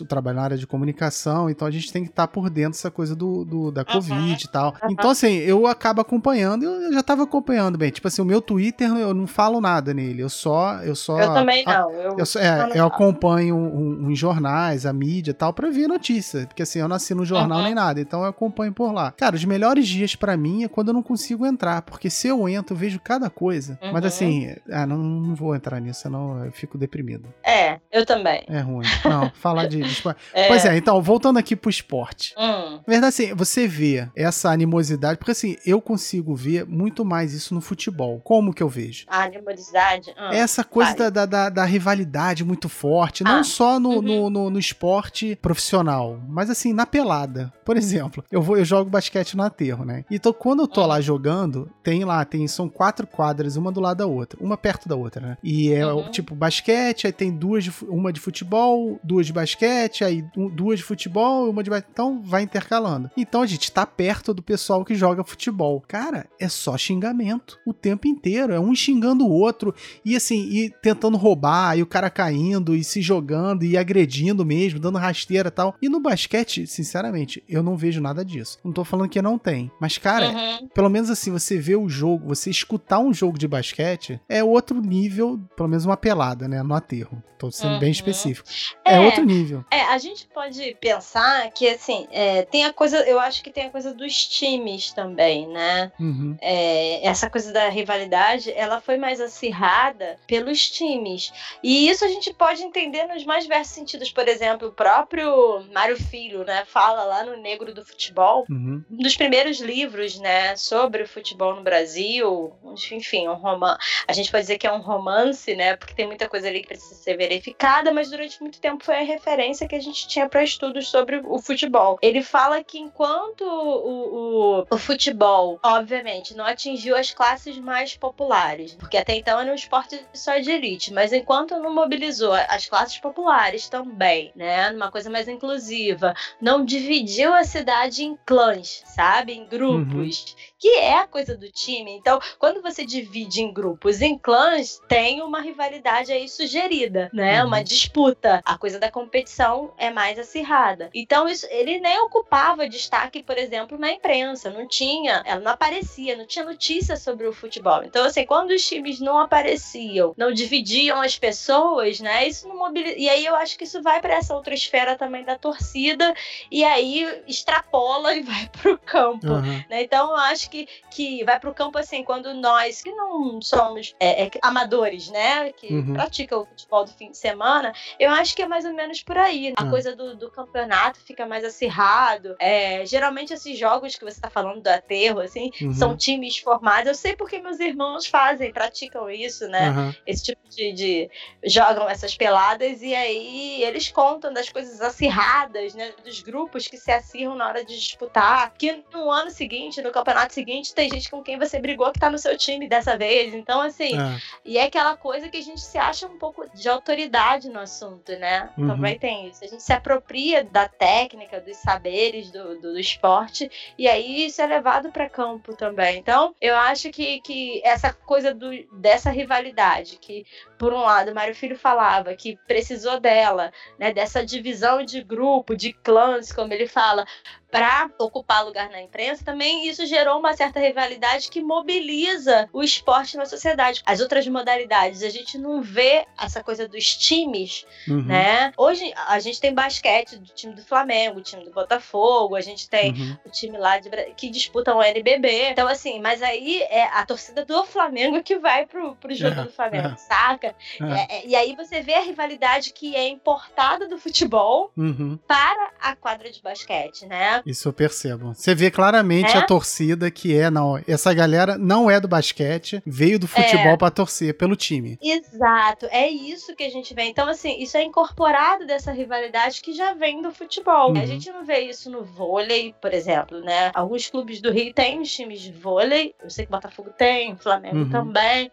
eu 0.00 0.06
trabalho 0.06 0.36
na 0.36 0.42
área 0.42 0.56
de 0.56 0.66
comunicação, 0.66 1.50
então 1.50 1.66
a 1.66 1.70
gente 1.70 1.92
tem 1.92 2.04
que 2.04 2.10
estar 2.10 2.26
tá 2.26 2.32
por 2.32 2.48
dentro 2.48 2.72
dessa 2.72 2.90
coisa 2.90 3.14
do, 3.14 3.44
do 3.44 3.70
da 3.70 3.84
Covid 3.84 4.12
uhum. 4.12 4.32
e 4.32 4.48
tal. 4.48 4.74
Uhum. 4.82 4.90
Então, 4.90 5.10
assim, 5.10 5.34
eu 5.38 5.66
acabo 5.66 6.00
acompanhando, 6.00 6.64
eu 6.64 6.92
já 6.92 7.02
tava 7.02 7.22
acompanhando 7.22 7.76
bem. 7.78 7.90
Tipo 7.90 8.08
assim, 8.08 8.22
o 8.22 8.24
meu 8.24 8.40
Twitter, 8.40 8.88
eu 8.96 9.14
não 9.14 9.26
falo 9.26 9.60
nada 9.60 9.92
nele, 9.92 10.22
eu 10.22 10.28
só. 10.28 10.76
Eu, 10.82 10.94
só, 10.94 11.18
eu 11.20 11.32
também 11.32 11.64
não. 11.64 11.90
Eu, 11.92 12.16
eu, 12.18 12.40
é, 12.40 12.78
eu 12.78 12.86
acompanho 12.86 13.56
uns 13.56 14.06
um, 14.06 14.10
um 14.10 14.14
jornais, 14.14 14.86
a 14.86 14.92
mídia 14.92 15.30
e 15.30 15.34
tal, 15.34 15.52
pra 15.52 15.70
ver 15.70 15.88
notícia. 15.88 16.46
Porque 16.46 16.62
assim, 16.62 16.78
eu 16.78 16.88
nasci 16.88 17.14
no 17.14 17.24
jornal 17.24 17.58
uhum. 17.58 17.64
nem 17.64 17.74
nada, 17.74 18.00
então 18.00 18.22
eu 18.22 18.28
acompanho 18.28 18.72
por 18.72 18.92
lá. 18.92 19.12
Cara, 19.12 19.36
os 19.36 19.44
melhores 19.44 19.86
dias 19.86 20.14
para 20.14 20.36
mim 20.36 20.64
é 20.64 20.68
quando 20.68 20.88
eu 20.88 20.94
não 20.94 21.02
consigo 21.02 21.46
entrar, 21.46 21.82
porque 21.82 22.10
se 22.10 22.28
eu 22.28 22.48
entro, 22.48 22.74
eu 22.74 22.78
vejo 22.78 23.00
cada 23.00 23.28
coisa. 23.28 23.78
Mas 23.92 24.04
assim, 24.04 24.54
ah, 24.70 24.86
não, 24.86 24.98
não 24.98 25.34
vou 25.34 25.54
entrar 25.54 25.80
nisso, 25.80 26.02
senão 26.02 26.44
eu 26.44 26.52
fico 26.52 26.78
deprimido. 26.78 27.28
É, 27.44 27.80
eu 27.90 28.04
também. 28.04 28.44
É 28.48 28.60
ruim. 28.60 28.86
Não, 29.04 29.31
falar 29.34 29.66
de, 29.66 29.82
de 29.82 30.02
é. 30.32 30.48
Pois 30.48 30.64
é, 30.64 30.76
então, 30.76 31.00
voltando 31.02 31.38
aqui 31.38 31.56
pro 31.56 31.70
esporte. 31.70 32.34
Hum. 32.38 32.80
Na 32.86 32.92
verdade, 32.92 33.06
assim, 33.06 33.34
você 33.34 33.66
vê 33.66 34.08
essa 34.16 34.50
animosidade, 34.50 35.18
porque 35.18 35.32
assim, 35.32 35.56
eu 35.64 35.80
consigo 35.80 36.34
ver 36.34 36.66
muito 36.66 37.04
mais 37.04 37.32
isso 37.32 37.54
no 37.54 37.60
futebol. 37.60 38.20
Como 38.20 38.52
que 38.52 38.62
eu 38.62 38.68
vejo? 38.68 39.04
A 39.08 39.22
animosidade? 39.24 40.10
Hum. 40.10 40.32
Essa 40.32 40.64
coisa 40.64 41.10
da, 41.10 41.26
da, 41.26 41.48
da, 41.48 41.64
rivalidade 41.64 42.44
muito 42.44 42.68
forte, 42.68 43.24
não 43.24 43.40
ah. 43.40 43.44
só 43.44 43.78
no, 43.78 43.96
uhum. 43.96 44.02
no, 44.02 44.30
no, 44.30 44.50
no, 44.50 44.58
esporte 44.58 45.36
profissional, 45.36 46.20
mas 46.28 46.50
assim, 46.50 46.72
na 46.72 46.86
pelada. 46.86 47.52
Por 47.64 47.76
exemplo, 47.76 48.24
eu 48.30 48.42
vou 48.42 48.56
eu 48.56 48.64
jogo 48.64 48.90
basquete 48.90 49.36
no 49.36 49.42
aterro, 49.42 49.84
né? 49.84 50.04
Então, 50.10 50.32
quando 50.32 50.60
eu 50.60 50.68
tô 50.68 50.82
hum. 50.82 50.86
lá 50.86 51.00
jogando, 51.00 51.70
tem 51.82 52.04
lá, 52.04 52.24
tem, 52.24 52.46
são 52.46 52.68
quatro 52.68 53.06
quadras, 53.06 53.56
uma 53.56 53.72
do 53.72 53.80
lado 53.80 53.98
da 53.98 54.06
outra, 54.06 54.38
uma 54.42 54.56
perto 54.56 54.88
da 54.88 54.96
outra, 54.96 55.20
né? 55.20 55.38
E 55.42 55.72
é 55.72 55.86
uhum. 55.86 56.10
tipo 56.10 56.34
basquete, 56.34 57.06
aí 57.06 57.12
tem 57.12 57.30
duas, 57.30 57.64
de, 57.64 57.72
uma 57.82 58.12
de 58.12 58.20
futebol, 58.20 58.98
duas 59.02 59.21
de 59.26 59.32
basquete, 59.32 60.04
aí 60.04 60.24
duas 60.54 60.78
de 60.78 60.84
futebol 60.84 61.46
e 61.46 61.50
uma 61.50 61.62
de 61.62 61.70
então 61.90 62.22
vai 62.22 62.42
intercalando. 62.42 63.10
Então 63.16 63.42
a 63.42 63.46
gente 63.46 63.70
tá 63.72 63.86
perto 63.86 64.34
do 64.34 64.42
pessoal 64.42 64.84
que 64.84 64.94
joga 64.94 65.24
futebol. 65.24 65.82
Cara, 65.86 66.26
é 66.38 66.48
só 66.48 66.76
xingamento 66.76 67.58
o 67.66 67.72
tempo 67.72 68.06
inteiro, 68.06 68.52
é 68.52 68.60
um 68.60 68.74
xingando 68.74 69.26
o 69.26 69.30
outro 69.30 69.74
e 70.04 70.14
assim, 70.14 70.48
e 70.50 70.70
tentando 70.70 71.16
roubar, 71.16 71.78
e 71.78 71.82
o 71.82 71.86
cara 71.86 72.10
caindo 72.10 72.76
e 72.76 72.84
se 72.84 73.00
jogando 73.00 73.64
e 73.64 73.76
agredindo 73.76 74.44
mesmo, 74.44 74.78
dando 74.78 74.98
rasteira 74.98 75.48
e 75.48 75.52
tal. 75.52 75.74
E 75.80 75.88
no 75.88 76.00
basquete, 76.00 76.66
sinceramente, 76.66 77.42
eu 77.48 77.62
não 77.62 77.76
vejo 77.76 78.00
nada 78.00 78.24
disso. 78.24 78.58
Não 78.64 78.72
tô 78.72 78.84
falando 78.84 79.08
que 79.08 79.22
não 79.22 79.38
tem, 79.38 79.70
mas 79.80 79.98
cara, 79.98 80.30
uhum. 80.30 80.68
pelo 80.68 80.90
menos 80.90 81.10
assim, 81.10 81.30
você 81.30 81.58
vê 81.58 81.76
o 81.76 81.88
jogo, 81.88 82.28
você 82.28 82.50
escutar 82.50 82.98
um 82.98 83.12
jogo 83.12 83.38
de 83.38 83.48
basquete 83.48 84.20
é 84.28 84.42
outro 84.42 84.80
nível, 84.80 85.40
pelo 85.56 85.68
menos 85.68 85.84
uma 85.84 85.96
pelada, 85.96 86.48
né, 86.48 86.62
no 86.62 86.74
aterro. 86.74 87.22
Tô 87.42 87.50
sendo 87.50 87.74
uhum. 87.74 87.80
bem 87.80 87.90
específico. 87.90 88.48
É, 88.86 88.94
é, 88.94 89.00
outro 89.20 89.24
nível. 89.24 89.64
É, 89.70 89.82
a 89.82 89.98
gente 89.98 90.26
pode 90.26 90.76
pensar 90.80 91.50
que, 91.50 91.68
assim, 91.68 92.06
é, 92.10 92.42
tem 92.42 92.64
a 92.64 92.72
coisa, 92.72 92.98
eu 93.00 93.18
acho 93.18 93.42
que 93.42 93.50
tem 93.50 93.66
a 93.66 93.70
coisa 93.70 93.92
dos 93.92 94.26
times 94.26 94.92
também, 94.92 95.46
né? 95.48 95.92
Uhum. 95.98 96.36
É, 96.40 97.06
essa 97.06 97.28
coisa 97.30 97.52
da 97.52 97.68
rivalidade, 97.68 98.52
ela 98.52 98.80
foi 98.80 98.96
mais 98.96 99.20
acirrada 99.20 100.18
pelos 100.26 100.70
times. 100.70 101.32
E 101.62 101.88
isso 101.88 102.04
a 102.04 102.08
gente 102.08 102.32
pode 102.32 102.62
entender 102.62 103.04
nos 103.04 103.24
mais 103.24 103.44
diversos 103.44 103.74
sentidos. 103.74 104.10
Por 104.10 104.28
exemplo, 104.28 104.68
o 104.68 104.72
próprio 104.72 105.64
Mário 105.72 105.96
Filho, 105.96 106.44
né, 106.44 106.64
fala 106.66 107.04
lá 107.04 107.24
no 107.24 107.36
Negro 107.36 107.72
do 107.72 107.84
Futebol, 107.84 108.44
uhum. 108.48 108.84
um 108.90 109.02
dos 109.02 109.16
primeiros 109.16 109.60
livros, 109.60 110.18
né, 110.18 110.56
sobre 110.56 111.02
o 111.02 111.08
futebol 111.08 111.54
no 111.54 111.62
Brasil, 111.62 112.52
enfim, 112.90 113.28
um 113.28 113.34
romance. 113.34 113.78
A 114.06 114.12
gente 114.12 114.30
pode 114.30 114.42
dizer 114.42 114.58
que 114.58 114.66
é 114.66 114.72
um 114.72 114.80
romance, 114.80 115.54
né, 115.54 115.76
porque 115.76 115.94
tem 115.94 116.06
muita 116.06 116.28
coisa 116.28 116.48
ali 116.48 116.60
que 116.60 116.68
precisa 116.68 116.94
ser 116.94 117.16
verificada, 117.16 117.92
mas 117.92 118.10
durante 118.10 118.40
muito 118.40 118.60
tempo 118.60 118.84
foi 118.84 118.91
a 119.00 119.04
referência 119.04 119.66
que 119.66 119.74
a 119.74 119.80
gente 119.80 120.06
tinha 120.08 120.28
para 120.28 120.42
estudos 120.42 120.88
sobre 120.88 121.22
o 121.24 121.38
futebol. 121.38 121.98
Ele 122.02 122.22
fala 122.22 122.62
que 122.62 122.78
enquanto 122.78 123.42
o, 123.42 124.60
o, 124.60 124.66
o, 124.70 124.78
futebol, 124.78 125.58
obviamente, 125.62 126.36
não 126.36 126.44
atingiu 126.44 126.96
as 126.96 127.10
classes 127.10 127.58
mais 127.58 127.96
populares, 127.96 128.74
porque 128.74 128.96
até 128.96 129.16
então 129.16 129.40
era 129.40 129.50
um 129.50 129.54
esporte 129.54 130.00
só 130.12 130.38
de 130.38 130.50
elite, 130.50 130.92
mas 130.92 131.12
enquanto 131.12 131.58
não 131.58 131.74
mobilizou 131.74 132.32
as 132.32 132.66
classes 132.66 132.98
populares 132.98 133.68
também, 133.68 134.32
né, 134.34 134.70
numa 134.70 134.90
coisa 134.90 135.10
mais 135.10 135.28
inclusiva, 135.28 136.14
não 136.40 136.64
dividiu 136.64 137.32
a 137.34 137.44
cidade 137.44 138.04
em 138.04 138.16
clãs, 138.26 138.82
sabe, 138.86 139.32
em 139.32 139.46
grupos. 139.46 140.34
Uhum 140.36 140.52
que 140.62 140.68
é 140.78 140.96
a 141.00 141.08
coisa 141.08 141.36
do 141.36 141.50
time. 141.50 141.90
Então, 141.90 142.20
quando 142.38 142.62
você 142.62 142.86
divide 142.86 143.42
em 143.42 143.52
grupos, 143.52 144.00
em 144.00 144.16
clãs, 144.16 144.80
tem 144.86 145.20
uma 145.20 145.40
rivalidade 145.40 146.12
aí 146.12 146.28
sugerida, 146.28 147.10
né? 147.12 147.42
Uhum. 147.42 147.48
Uma 147.48 147.64
disputa. 147.64 148.40
A 148.44 148.56
coisa 148.56 148.78
da 148.82 148.90
competição 148.90 149.72
é 149.78 149.90
mais 149.90 150.18
acirrada. 150.18 150.90
Então, 150.92 151.28
isso, 151.28 151.46
ele 151.50 151.78
nem 151.78 152.00
ocupava 152.00 152.68
destaque, 152.68 153.22
por 153.22 153.38
exemplo, 153.38 153.78
na 153.78 153.92
imprensa. 153.92 154.50
Não 154.50 154.66
tinha, 154.66 155.22
ela 155.24 155.40
não 155.40 155.52
aparecia, 155.52 156.16
não 156.16 156.26
tinha 156.26 156.44
notícia 156.44 156.96
sobre 156.96 157.28
o 157.28 157.32
futebol. 157.32 157.84
Então, 157.84 158.04
assim, 158.04 158.26
quando 158.26 158.50
os 158.50 158.66
times 158.66 158.98
não 158.98 159.20
apareciam, 159.20 160.14
não 160.18 160.32
dividiam 160.32 161.00
as 161.00 161.16
pessoas, 161.16 162.00
né? 162.00 162.26
Isso 162.26 162.48
não 162.48 162.58
mobiliza. 162.58 162.96
E 162.98 163.08
aí 163.08 163.24
eu 163.24 163.36
acho 163.36 163.56
que 163.56 163.62
isso 163.62 163.80
vai 163.80 164.00
para 164.00 164.14
essa 164.14 164.34
outra 164.34 164.52
esfera 164.52 164.96
também 164.96 165.24
da 165.24 165.38
torcida, 165.38 166.12
e 166.50 166.64
aí 166.64 167.22
extrapola 167.28 168.16
e 168.16 168.22
vai 168.26 168.50
pro 168.60 168.76
campo. 168.78 169.28
Uhum. 169.28 169.64
Né? 169.70 169.82
Então, 169.84 170.10
eu 170.10 170.16
acho 170.16 170.50
que, 170.50 170.66
que 170.90 171.22
vai 171.22 171.38
pro 171.38 171.54
campo 171.54 171.78
assim, 171.78 172.02
quando 172.02 172.34
nós, 172.34 172.82
que 172.82 172.90
não 172.90 173.40
somos 173.40 173.94
é, 174.00 174.24
é, 174.24 174.30
amadores, 174.42 175.08
né? 175.08 175.52
Que 175.52 175.72
uhum. 175.72 175.94
praticam 175.94 176.40
o 176.40 176.46
futebol 176.46 176.84
do 176.84 176.90
fim 176.90 177.12
de 177.12 177.18
semana, 177.18 177.72
eu 177.96 178.10
acho 178.10 178.34
que 178.34 178.42
é 178.42 178.48
mais 178.48 178.64
ou 178.64 178.71
menos 178.72 179.02
por 179.02 179.16
aí. 179.16 179.52
A 179.56 179.64
uhum. 179.64 179.70
coisa 179.70 179.94
do, 179.94 180.16
do, 180.16 180.30
campeonato 180.30 180.98
fica 181.00 181.26
mais 181.26 181.44
acirrado. 181.44 182.36
É, 182.38 182.84
geralmente, 182.86 183.32
esses 183.32 183.58
jogos 183.58 183.94
que 183.94 184.04
você 184.04 184.20
tá 184.20 184.30
falando 184.30 184.62
do 184.62 184.68
aterro, 184.68 185.20
assim, 185.20 185.50
uhum. 185.60 185.72
são 185.72 185.96
times 185.96 186.38
formados. 186.38 186.88
Eu 186.88 186.94
sei 186.94 187.16
porque 187.16 187.38
meus 187.38 187.60
irmãos 187.60 188.06
fazem, 188.06 188.52
praticam 188.52 189.10
isso, 189.10 189.46
né? 189.48 189.94
Esse 190.06 190.24
tipo 190.24 190.48
de, 190.48 190.72
de. 190.72 191.10
jogam 191.44 191.88
essas 191.88 192.16
peladas 192.16 192.82
e 192.82 192.94
aí 192.94 193.62
eles 193.62 193.90
contam 193.90 194.32
das 194.32 194.48
coisas 194.48 194.80
acirradas, 194.80 195.74
né? 195.74 195.92
Dos 196.04 196.20
grupos 196.20 196.68
que 196.68 196.76
se 196.76 196.90
acirram 196.90 197.34
na 197.34 197.46
hora 197.46 197.64
de 197.64 197.74
disputar. 197.78 198.52
Que 198.56 198.82
no 198.92 199.10
ano 199.10 199.30
seguinte, 199.30 199.82
no 199.82 199.90
campeonato 199.90 200.32
seguinte, 200.32 200.74
tem 200.74 200.90
gente 200.90 201.10
com 201.10 201.22
quem 201.22 201.38
você 201.38 201.58
brigou 201.58 201.92
que 201.92 202.00
tá 202.00 202.10
no 202.10 202.18
seu 202.18 202.36
time 202.36 202.68
dessa 202.68 202.96
vez. 202.96 203.34
Então, 203.34 203.60
assim, 203.60 203.98
é. 203.98 204.20
e 204.44 204.58
é 204.58 204.64
aquela 204.64 204.96
coisa 204.96 205.28
que 205.28 205.36
a 205.36 205.42
gente 205.42 205.60
se 205.60 205.78
acha 205.78 206.06
um 206.06 206.18
pouco 206.18 206.48
de 206.54 206.68
autoridade 206.68 207.48
no 207.48 207.58
assunto, 207.58 208.12
né? 208.16 208.50
Uhum. 208.56 208.61
Também 208.66 208.98
tem 208.98 209.28
isso. 209.28 209.44
A 209.44 209.46
gente 209.46 209.62
se 209.62 209.72
apropria 209.72 210.44
da 210.44 210.68
técnica, 210.68 211.40
dos 211.40 211.56
saberes 211.56 212.30
do, 212.30 212.60
do, 212.60 212.72
do 212.72 212.78
esporte, 212.78 213.50
e 213.78 213.88
aí 213.88 214.26
isso 214.26 214.40
é 214.40 214.46
levado 214.46 214.90
para 214.90 215.08
campo 215.08 215.54
também. 215.54 215.98
Então, 215.98 216.34
eu 216.40 216.56
acho 216.56 216.90
que, 216.90 217.20
que 217.20 217.60
essa 217.64 217.92
coisa 217.92 218.34
do, 218.34 218.50
dessa 218.72 219.10
rivalidade, 219.10 219.98
que 219.98 220.24
por 220.58 220.72
um 220.72 220.80
lado, 220.80 221.14
Mário 221.14 221.34
Filho 221.34 221.58
falava 221.58 222.14
que 222.14 222.38
precisou 222.46 223.00
dela, 223.00 223.52
né, 223.78 223.92
dessa 223.92 224.24
divisão 224.24 224.84
de 224.84 225.02
grupo, 225.02 225.56
de 225.56 225.72
clãs, 225.72 226.32
como 226.32 226.52
ele 226.52 226.66
fala, 226.68 227.04
para 227.52 227.90
ocupar 227.98 228.46
lugar 228.46 228.70
na 228.70 228.80
imprensa, 228.80 229.22
também 229.22 229.68
isso 229.68 229.84
gerou 229.84 230.18
uma 230.18 230.32
certa 230.32 230.58
rivalidade 230.58 231.28
que 231.30 231.42
mobiliza 231.42 232.48
o 232.50 232.62
esporte 232.62 233.18
na 233.18 233.26
sociedade. 233.26 233.82
As 233.84 234.00
outras 234.00 234.26
modalidades, 234.26 235.02
a 235.02 235.10
gente 235.10 235.36
não 235.36 235.60
vê 235.60 236.06
essa 236.18 236.42
coisa 236.42 236.66
dos 236.66 236.96
times, 236.96 237.66
uhum. 237.86 238.04
né? 238.04 238.54
Hoje 238.56 238.90
a 239.06 239.20
gente 239.20 239.38
tem 239.38 239.52
basquete 239.52 240.16
do 240.16 240.32
time 240.32 240.54
do 240.54 240.64
Flamengo, 240.64 241.18
o 241.18 241.22
time 241.22 241.44
do 241.44 241.50
Botafogo, 241.50 242.36
a 242.36 242.40
gente 242.40 242.70
tem 242.70 242.92
uhum. 242.92 243.16
o 243.26 243.28
time 243.30 243.58
lá 243.58 243.78
de, 243.78 243.90
que 244.16 244.30
disputam 244.30 244.78
o 244.78 244.82
NBB. 244.82 245.50
Então, 245.50 245.68
assim, 245.68 246.00
mas 246.00 246.22
aí 246.22 246.62
é 246.62 246.84
a 246.84 247.04
torcida 247.04 247.44
do 247.44 247.66
Flamengo 247.66 248.22
que 248.22 248.38
vai 248.38 248.64
pro, 248.64 248.96
pro 248.96 249.14
jogo 249.14 249.38
é, 249.38 249.44
do 249.44 249.50
Flamengo, 249.50 249.88
é. 249.88 249.96
saca? 249.96 250.56
É. 250.80 251.18
é. 251.18 251.26
e 251.26 251.36
aí 251.36 251.54
você 251.54 251.82
vê 251.82 251.96
a 251.96 252.00
rivalidade 252.00 252.72
que 252.72 252.96
é 252.96 253.06
importada 253.08 253.86
do 253.86 253.98
futebol 253.98 254.72
uhum. 254.74 255.18
para 255.26 255.70
a 255.78 255.94
quadra 255.94 256.30
de 256.30 256.40
basquete, 256.40 257.04
né? 257.04 257.41
Isso 257.44 257.68
eu 257.68 257.72
percebo. 257.72 258.34
Você 258.34 258.54
vê 258.54 258.70
claramente 258.70 259.36
é? 259.36 259.38
a 259.38 259.42
torcida 259.46 260.10
que 260.10 260.36
é, 260.36 260.50
não, 260.50 260.80
essa 260.86 261.12
galera 261.12 261.56
não 261.58 261.90
é 261.90 262.00
do 262.00 262.08
basquete, 262.08 262.82
veio 262.86 263.18
do 263.18 263.28
futebol 263.28 263.72
é. 263.72 263.76
para 263.76 263.90
torcer 263.90 264.36
pelo 264.36 264.56
time. 264.56 264.98
Exato, 265.02 265.86
é 265.90 266.08
isso 266.08 266.54
que 266.54 266.64
a 266.64 266.70
gente 266.70 266.94
vê. 266.94 267.02
Então, 267.04 267.28
assim, 267.28 267.60
isso 267.60 267.76
é 267.76 267.82
incorporado 267.82 268.66
dessa 268.66 268.92
rivalidade 268.92 269.60
que 269.60 269.72
já 269.72 269.94
vem 269.94 270.22
do 270.22 270.32
futebol. 270.32 270.90
Uhum. 270.90 271.00
A 271.00 271.06
gente 271.06 271.30
não 271.30 271.44
vê 271.44 271.60
isso 271.60 271.90
no 271.90 272.04
vôlei, 272.04 272.74
por 272.80 272.92
exemplo, 272.92 273.40
né? 273.40 273.70
Alguns 273.74 274.08
clubes 274.08 274.40
do 274.40 274.50
Rio 274.50 274.72
têm 274.72 275.00
os 275.00 275.12
times 275.12 275.40
de 275.40 275.52
vôlei, 275.52 276.14
eu 276.22 276.30
sei 276.30 276.44
que 276.44 276.50
Botafogo 276.50 276.90
tem, 276.96 277.36
Flamengo 277.36 277.78
uhum. 277.78 277.90
também, 277.90 278.50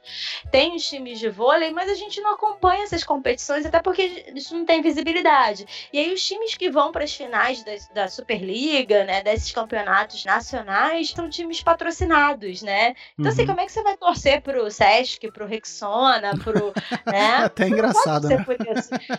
tem 0.52 0.76
os 0.76 0.88
times 0.88 1.20
de 1.20 1.30
vôlei, 1.30 1.72
mas 1.72 1.90
a 1.90 1.96
gente 1.96 2.22
não 2.22 2.34
acompanha 2.34 2.84
essas 2.84 3.04
competições, 3.04 3.66
até 3.66 3.80
porque 3.82 4.32
isso 4.36 4.56
não 4.56 4.66
tem 4.66 4.82
visibilidade. 4.82 5.66
E 5.92 6.00
aí 6.00 6.14
os 6.14 6.26
times 6.26 6.56
que 6.56 6.70
vão 6.70 6.92
para 6.92 7.04
as 7.04 7.14
finais 7.14 7.64
da, 7.64 7.72
da 7.94 8.08
Superliga, 8.08 8.79
liga, 8.80 9.04
né, 9.04 9.22
desses 9.22 9.52
campeonatos 9.52 10.24
nacionais, 10.26 11.12
são 11.12 11.30
times 11.30 11.62
patrocinados, 11.62 12.62
né? 12.62 12.90
Então, 12.90 12.96
assim, 12.96 13.22
uhum. 13.24 13.28
assim, 13.30 13.46
como 13.46 13.62
é 13.62 13.66
que 13.66 13.72
você 13.72 13.84
vai 13.84 13.98
torcer 13.98 14.42
pro 14.42 14.72
Sesc, 14.72 15.32
pro 15.32 15.46
Rexona, 15.46 16.38
pro. 16.38 16.74
né? 17.06 17.42
É 17.42 17.44
até 17.44 17.68
engraçado, 17.68 18.28
né? 18.28 18.46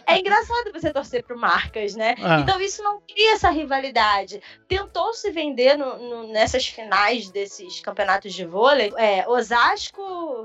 É 0.06 0.18
engraçado 0.18 0.72
você 0.72 0.92
torcer 0.92 1.22
pro 1.24 1.38
marcas, 1.38 1.94
né? 1.94 2.14
Ah. 2.22 2.40
Então, 2.40 2.60
isso 2.60 2.82
não 2.82 3.00
cria 3.00 3.34
essa 3.34 3.50
rivalidade. 3.50 4.40
Tentou 4.66 5.12
se 5.12 5.30
vender 5.30 5.76
no, 5.76 5.98
no, 5.98 6.32
nessas 6.32 6.66
finais 6.66 7.30
desses 7.30 7.80
campeonatos 7.80 8.32
de 8.32 8.44
vôlei. 8.44 8.92
É, 8.96 9.28
Osasco, 9.28 10.02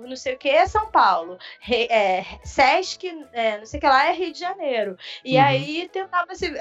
não 0.08 0.16
sei 0.16 0.36
o 0.36 0.38
que, 0.38 0.50
é 0.50 0.68
São 0.68 0.88
Paulo. 0.88 1.38
Re, 1.60 1.88
é, 1.90 2.26
Sesc, 2.44 3.08
é, 3.34 3.58
não 3.58 3.66
sei 3.66 3.78
o 3.78 3.82
que 3.82 3.88
lá, 3.88 4.10
é 4.10 4.14
Rio 4.14 4.32
de 4.32 4.40
Janeiro. 4.40 4.98
E 5.24 5.38
uhum. 5.38 5.44
aí 5.44 5.90
tentava 5.92 6.36
se. 6.36 6.52